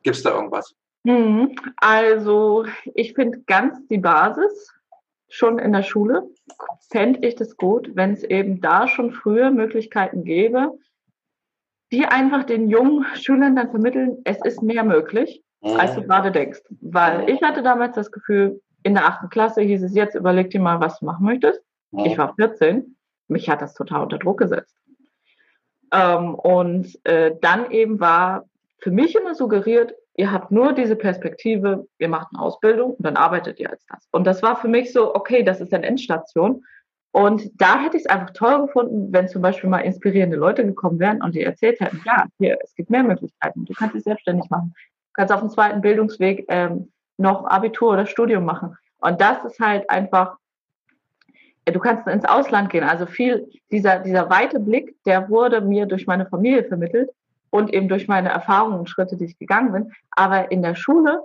Gibt 0.04 0.16
es 0.16 0.24
da 0.24 0.32
irgendwas? 0.32 0.76
Mhm. 1.06 1.56
Also 1.78 2.66
ich 2.96 3.14
finde 3.14 3.42
ganz 3.46 3.86
die 3.88 4.00
Basis 4.00 4.74
schon 5.30 5.60
in 5.60 5.72
der 5.72 5.84
Schule, 5.84 6.24
fände 6.90 7.26
ich 7.28 7.36
das 7.36 7.58
gut, 7.58 7.92
wenn 7.94 8.14
es 8.14 8.24
eben 8.24 8.60
da 8.60 8.88
schon 8.88 9.12
früher 9.12 9.52
Möglichkeiten 9.52 10.24
gäbe, 10.24 10.78
die 11.92 12.06
einfach 12.06 12.44
den 12.44 12.70
jungen 12.70 13.06
Schülern 13.16 13.56
dann 13.56 13.70
vermitteln, 13.70 14.18
es 14.24 14.44
ist 14.44 14.64
mehr 14.64 14.84
möglich, 14.84 15.44
mhm. 15.62 15.80
als 15.80 15.96
du 15.96 16.02
gerade 16.02 16.32
denkst. 16.32 16.62
Weil 16.82 17.30
ich 17.30 17.42
hatte 17.42 17.62
damals 17.62 17.96
das 17.96 18.12
Gefühl, 18.12 18.62
in 18.84 18.96
der 18.96 19.06
achten 19.06 19.30
Klasse 19.30 19.62
hieß 19.62 19.84
es 19.84 19.96
jetzt, 19.96 20.16
überleg 20.16 20.50
dir 20.50 20.60
mal, 20.60 20.80
was 20.80 21.00
du 21.00 21.06
machen 21.06 21.26
möchtest. 21.26 21.62
Mhm. 21.92 22.06
Ich 22.06 22.18
war 22.18 22.34
14, 22.36 22.98
mich 23.28 23.50
hat 23.50 23.62
das 23.62 23.74
total 23.74 24.04
unter 24.04 24.18
Druck 24.18 24.40
gesetzt. 24.40 24.76
Ähm, 25.92 26.34
und 26.36 27.00
äh, 27.06 27.36
dann 27.42 27.70
eben 27.72 28.00
war 28.00 28.46
für 28.80 28.92
mich 28.92 29.16
immer 29.16 29.36
suggeriert, 29.36 29.96
ihr 30.18 30.32
habt 30.32 30.52
nur 30.52 30.74
diese 30.74 30.96
Perspektive, 30.96 31.88
ihr 32.00 32.10
macht 32.10 32.28
eine 32.34 32.42
Ausbildung 32.42 32.94
und 32.94 33.06
dann 33.06 33.18
arbeitet 33.18 33.60
ihr 33.60 33.70
als 33.70 33.86
das. 33.88 34.08
Und 34.12 34.26
das 34.26 34.42
war 34.42 34.56
für 34.56 34.68
mich 34.68 34.94
so, 34.94 35.14
okay, 35.14 35.44
das 35.44 35.62
ist 35.62 35.74
eine 35.74 35.86
Endstation. 35.86 36.64
Und 37.12 37.50
da 37.62 37.80
hätte 37.82 37.98
ich 37.98 38.04
es 38.04 38.10
einfach 38.10 38.32
toll 38.32 38.66
gefunden, 38.66 39.12
wenn 39.12 39.28
zum 39.28 39.42
Beispiel 39.42 39.70
mal 39.70 39.80
inspirierende 39.80 40.36
Leute 40.38 40.66
gekommen 40.66 41.00
wären 41.00 41.22
und 41.22 41.36
die 41.36 41.44
erzählt 41.44 41.80
hätten, 41.80 42.02
ja, 42.06 42.26
hier, 42.40 42.58
es 42.62 42.76
gibt 42.76 42.90
mehr 42.90 43.04
Möglichkeiten, 43.04 43.66
du 43.66 43.74
kannst 43.74 43.96
dich 43.96 44.04
selbstständig 44.04 44.50
machen, 44.50 44.74
du 44.76 45.12
kannst 45.14 45.34
auf 45.34 45.40
dem 45.40 45.50
zweiten 45.50 45.82
Bildungsweg 45.82 46.46
ähm, 46.50 46.92
noch 47.18 47.46
Abitur 47.46 47.94
oder 47.94 48.06
Studium 48.06 48.44
machen. 48.44 48.76
Und 48.98 49.22
das 49.22 49.44
ist 49.46 49.60
halt 49.60 49.90
einfach, 49.90 50.38
du 51.66 51.80
kannst 51.80 52.06
ins 52.08 52.26
Ausland 52.26 52.70
gehen. 52.70 52.84
Also 52.84 53.06
viel, 53.06 53.50
dieser, 53.72 54.00
dieser 54.00 54.30
weite 54.30 54.60
Blick, 54.60 54.96
der 55.06 55.30
wurde 55.30 55.62
mir 55.62 55.86
durch 55.86 56.08
meine 56.08 56.26
Familie 56.26 56.66
vermittelt 56.66 57.10
und 57.56 57.74
eben 57.74 57.88
durch 57.88 58.08
meine 58.08 58.30
Erfahrungen 58.30 58.80
und 58.80 58.90
Schritte, 58.90 59.16
die 59.18 59.26
ich 59.26 59.40
gegangen 59.40 59.72
bin. 59.72 59.92
Aber 60.12 60.52
in 60.52 60.62
der 60.62 60.76
Schule 60.76 61.22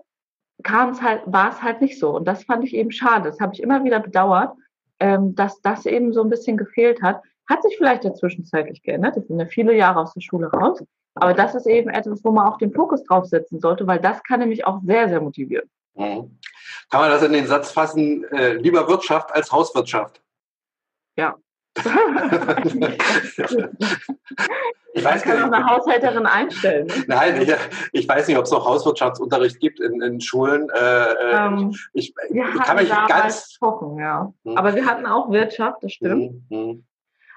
kam 0.62 0.90
es 0.90 1.02
halt, 1.02 1.22
war 1.26 1.50
es 1.50 1.62
halt 1.62 1.80
nicht 1.80 1.98
so. 1.98 2.10
Und 2.10 2.26
das 2.26 2.44
fand 2.44 2.64
ich 2.64 2.74
eben 2.74 2.92
schade. 2.92 3.30
Das 3.30 3.40
habe 3.40 3.54
ich 3.54 3.62
immer 3.62 3.84
wieder 3.84 4.00
bedauert, 4.00 4.52
ähm, 4.98 5.34
dass 5.34 5.60
das 5.60 5.86
eben 5.86 6.12
so 6.12 6.22
ein 6.22 6.30
bisschen 6.30 6.56
gefehlt 6.56 7.02
hat. 7.02 7.22
Hat 7.48 7.62
sich 7.62 7.76
vielleicht 7.76 8.04
ja 8.04 8.14
zwischenzeitlich 8.14 8.82
geändert. 8.82 9.16
Ich 9.16 9.26
bin 9.26 9.40
ja 9.40 9.46
viele 9.46 9.74
Jahre 9.74 10.00
aus 10.00 10.14
der 10.14 10.20
Schule 10.20 10.50
raus. 10.50 10.82
Aber 11.14 11.34
das 11.34 11.54
ist 11.54 11.66
eben 11.66 11.90
etwas, 11.90 12.24
wo 12.24 12.30
man 12.30 12.46
auch 12.46 12.58
den 12.58 12.72
Fokus 12.72 13.02
drauf 13.04 13.26
setzen 13.26 13.58
sollte, 13.58 13.86
weil 13.86 13.98
das 13.98 14.22
kann 14.22 14.40
nämlich 14.40 14.64
auch 14.64 14.80
sehr, 14.84 15.08
sehr 15.08 15.20
motivieren. 15.20 15.68
Mhm. 15.94 16.38
Kann 16.90 17.00
man 17.00 17.10
das 17.10 17.22
in 17.22 17.32
den 17.32 17.46
Satz 17.46 17.72
fassen, 17.72 18.24
äh, 18.32 18.54
lieber 18.54 18.86
Wirtschaft 18.88 19.34
als 19.34 19.50
Hauswirtschaft? 19.50 20.22
Ja. 21.16 21.36
Ich 24.92 25.04
weiß 25.04 25.22
gar 25.22 25.34
nicht. 25.34 25.54
eine 25.54 25.66
Haushälterin 25.66 26.26
einstellen. 26.26 26.86
Ne? 26.86 27.04
Nein, 27.06 27.42
ich, 27.42 27.54
ich, 27.92 28.08
weiß 28.08 28.26
nicht, 28.26 28.36
ob 28.36 28.44
es 28.44 28.50
noch 28.50 28.66
Hauswirtschaftsunterricht 28.66 29.60
gibt 29.60 29.78
in, 29.80 30.02
in 30.02 30.20
Schulen. 30.20 30.68
Äh, 30.70 30.78
äh 30.78 31.46
ähm, 31.46 31.74
ich, 31.92 32.12
wir 32.30 32.48
ich 32.48 32.62
kann 32.62 32.76
mich 32.76 32.90
ganz. 33.06 33.56
Wochen, 33.60 33.98
ja. 33.98 34.32
Hm. 34.44 34.56
Aber 34.56 34.74
wir 34.74 34.84
hatten 34.84 35.06
auch 35.06 35.30
Wirtschaft, 35.30 35.82
das 35.82 35.92
stimmt. 35.92 36.32
Hm, 36.48 36.66
hm. 36.70 36.84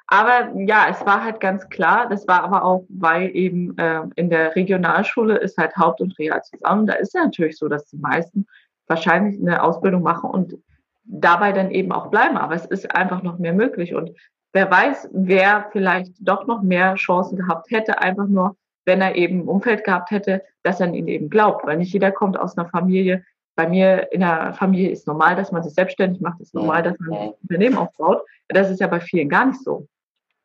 Aber 0.08 0.52
ja, 0.56 0.88
es 0.90 1.06
war 1.06 1.24
halt 1.24 1.40
ganz 1.40 1.70
klar, 1.70 2.10
das 2.10 2.28
war 2.28 2.44
aber 2.44 2.64
auch, 2.66 2.86
weil 2.90 3.36
eben 3.36 3.78
äh, 3.78 4.02
in 4.16 4.30
der 4.30 4.56
Regionalschule 4.56 5.38
ist 5.38 5.58
halt 5.58 5.76
Haupt- 5.78 6.02
und 6.02 6.18
Real 6.20 6.42
zusammen. 6.44 6.86
Da 6.88 6.94
ist 6.94 7.14
ja 7.14 7.24
natürlich 7.24 7.58
so, 7.58 7.68
dass 7.68 7.86
die 7.86 7.98
meisten 7.98 8.46
wahrscheinlich 8.88 9.40
eine 9.40 9.64
Ausbildung 9.64 10.02
machen 10.02 10.30
und 10.30 10.58
dabei 11.06 11.52
dann 11.52 11.72
eben 11.72 11.92
auch 11.92 12.08
bleiben. 12.08 12.38
Aber 12.38 12.56
es 12.56 12.66
ist 12.66 12.96
einfach 12.96 13.24
noch 13.24 13.40
mehr 13.40 13.54
möglich. 13.54 13.94
Und 13.94 14.12
wer 14.54 14.70
weiß, 14.70 15.10
wer 15.12 15.68
vielleicht 15.72 16.14
doch 16.20 16.48
noch 16.48 16.62
mehr 16.62 16.96
Chancen 16.96 17.38
gehabt 17.38 17.70
hätte, 17.72 18.02
einfach 18.02 18.28
nur, 18.28 18.56
wenn 18.86 19.02
er 19.02 19.16
eben 19.16 19.42
ein 19.42 19.48
Umfeld 19.48 19.84
gehabt 19.84 20.12
hätte, 20.12 20.44
dass 20.64 20.80
er 20.80 20.94
ihn 20.94 21.08
eben 21.08 21.30
glaubt. 21.30 21.66
Weil 21.66 21.78
nicht 21.78 21.94
jeder 21.94 22.12
kommt 22.12 22.38
aus 22.38 22.58
einer 22.58 22.70
Familie. 22.70 23.24
Bei 23.56 23.68
mir 23.68 24.12
in 24.12 24.22
der 24.22 24.54
Familie 24.54 24.90
ist 24.90 25.08
normal, 25.08 25.36
dass 25.36 25.52
man 25.52 25.64
sich 25.64 25.74
selbstständig 25.74 26.22
macht, 26.22 26.40
ist 26.42 26.56
normal, 26.56 26.82
dass 26.82 26.98
man 27.00 27.14
ein 27.14 27.34
Unternehmen 27.42 27.78
aufbaut. 27.78 28.24
Das 28.48 28.70
ist 28.70 28.80
ja 28.80 28.88
bei 28.88 29.00
vielen 29.00 29.30
gar 29.30 29.46
nicht 29.46 29.64
so. 29.64 29.88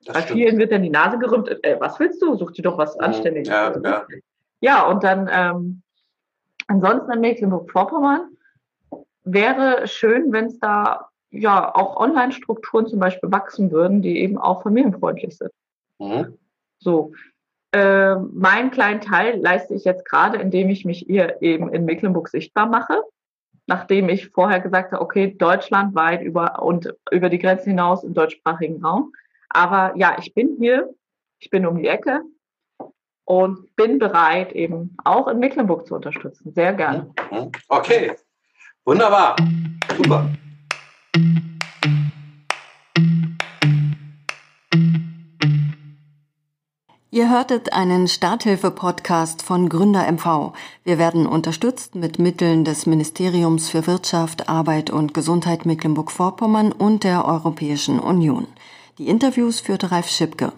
Das 0.04 0.14
bei 0.14 0.22
stimmt. 0.22 0.38
vielen 0.38 0.58
wird 0.58 0.72
dann 0.72 0.82
die 0.82 0.90
Nase 0.90 1.18
gerümpft, 1.18 1.56
äh, 1.62 1.76
was 1.80 1.98
willst 1.98 2.22
du? 2.22 2.36
Such 2.36 2.52
dir 2.52 2.62
doch 2.62 2.78
was 2.78 2.98
Anständiges. 2.98 3.48
Ja, 3.48 3.74
ja. 3.82 4.06
ja 4.60 4.86
und 4.86 5.02
dann 5.02 5.28
ähm, 5.32 5.82
ansonsten 6.66 7.12
in 7.12 7.20
Mecklenburg-Vorpommern 7.20 8.28
wäre 9.32 9.86
schön, 9.86 10.32
wenn 10.32 10.46
es 10.46 10.58
da 10.58 11.08
ja 11.30 11.74
auch 11.74 11.96
Online-Strukturen 11.96 12.86
zum 12.86 12.98
Beispiel 12.98 13.30
wachsen 13.30 13.70
würden, 13.70 14.02
die 14.02 14.18
eben 14.18 14.38
auch 14.38 14.62
familienfreundlich 14.62 15.36
sind. 15.36 15.52
Mhm. 15.98 16.38
So. 16.78 17.12
Äh, 17.70 18.14
meinen 18.14 18.70
kleinen 18.70 19.02
Teil 19.02 19.38
leiste 19.38 19.74
ich 19.74 19.84
jetzt 19.84 20.06
gerade, 20.06 20.38
indem 20.38 20.70
ich 20.70 20.86
mich 20.86 21.00
hier 21.06 21.42
eben 21.42 21.70
in 21.70 21.84
Mecklenburg 21.84 22.28
sichtbar 22.28 22.66
mache, 22.66 23.02
nachdem 23.66 24.08
ich 24.08 24.30
vorher 24.30 24.60
gesagt 24.60 24.92
habe, 24.92 25.02
okay, 25.02 25.36
deutschlandweit 25.36 26.22
über 26.22 26.62
und 26.62 26.94
über 27.10 27.28
die 27.28 27.38
Grenzen 27.38 27.70
hinaus 27.70 28.04
im 28.04 28.14
deutschsprachigen 28.14 28.82
Raum. 28.82 29.12
Aber 29.50 29.92
ja, 29.96 30.16
ich 30.18 30.32
bin 30.32 30.56
hier, 30.58 30.94
ich 31.40 31.50
bin 31.50 31.66
um 31.66 31.76
die 31.76 31.88
Ecke 31.88 32.22
und 33.26 33.76
bin 33.76 33.98
bereit, 33.98 34.52
eben 34.52 34.96
auch 35.04 35.28
in 35.28 35.38
Mecklenburg 35.38 35.86
zu 35.86 35.94
unterstützen. 35.94 36.54
Sehr 36.54 36.72
gerne. 36.72 37.10
Mhm. 37.30 37.52
Okay, 37.68 38.16
wunderbar, 38.88 39.36
super. 39.98 40.30
Ihr 47.10 47.30
hörtet 47.30 47.74
einen 47.74 48.08
Starthilfe-Podcast 48.08 49.42
von 49.42 49.68
Gründer 49.68 50.10
MV. 50.10 50.54
Wir 50.84 50.96
werden 50.96 51.26
unterstützt 51.26 51.96
mit 51.96 52.18
Mitteln 52.18 52.64
des 52.64 52.86
Ministeriums 52.86 53.68
für 53.68 53.86
Wirtschaft, 53.86 54.48
Arbeit 54.48 54.88
und 54.88 55.12
Gesundheit 55.12 55.66
Mecklenburg-Vorpommern 55.66 56.72
und 56.72 57.04
der 57.04 57.26
Europäischen 57.26 58.00
Union. 58.00 58.46
Die 58.96 59.08
Interviews 59.08 59.60
führte 59.60 59.90
Ralf 59.90 60.08
Schipke. 60.08 60.54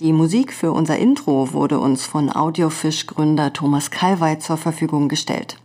Die 0.00 0.12
Musik 0.12 0.52
für 0.52 0.72
unser 0.72 0.98
Intro 0.98 1.54
wurde 1.54 1.78
uns 1.78 2.04
von 2.04 2.34
Audiofisch-Gründer 2.34 3.54
Thomas 3.54 3.90
Kalweit 3.90 4.42
zur 4.42 4.58
Verfügung 4.58 5.08
gestellt. 5.08 5.61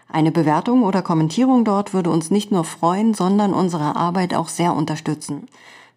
Eine 0.08 0.30
Bewertung 0.30 0.84
oder 0.84 1.02
Kommentierung 1.02 1.64
dort 1.64 1.92
würde 1.92 2.10
uns 2.10 2.30
nicht 2.30 2.52
nur 2.52 2.62
freuen, 2.62 3.14
sondern 3.14 3.52
unsere 3.52 3.96
Arbeit 3.96 4.32
auch 4.32 4.48
sehr 4.48 4.76
unterstützen. 4.76 5.48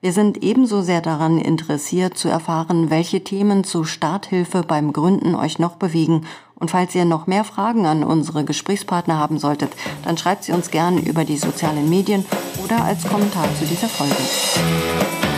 Wir 0.04 0.14
sind 0.14 0.42
ebenso 0.42 0.82
sehr 0.82 1.00
daran 1.00 1.38
interessiert 1.38 2.18
zu 2.18 2.28
erfahren, 2.28 2.90
welche 2.90 3.24
Themen 3.24 3.64
zu 3.64 3.84
Starthilfe 3.84 4.64
beim 4.64 4.94
Gründen 4.94 5.36
euch 5.36 5.60
noch 5.60 5.76
bewegen. 5.76 6.26
Und 6.56 6.72
falls 6.72 6.96
ihr 6.96 7.06
noch 7.06 7.28
mehr 7.28 7.44
Fragen 7.44 7.86
an 7.86 8.04
unsere 8.04 8.44
Gesprächspartner 8.44 9.20
haben 9.20 9.38
solltet, 9.38 9.74
dann 10.04 10.18
schreibt 10.18 10.44
sie 10.44 10.54
uns 10.54 10.72
gern 10.72 10.98
über 10.98 11.24
die 11.24 11.38
sozialen 11.38 11.88
Medien 11.88 12.26
oder 12.64 12.84
als 12.84 13.08
Kommentar 13.08 13.48
zu 13.60 13.66
dieser 13.66 13.90
Folge. 13.90 15.31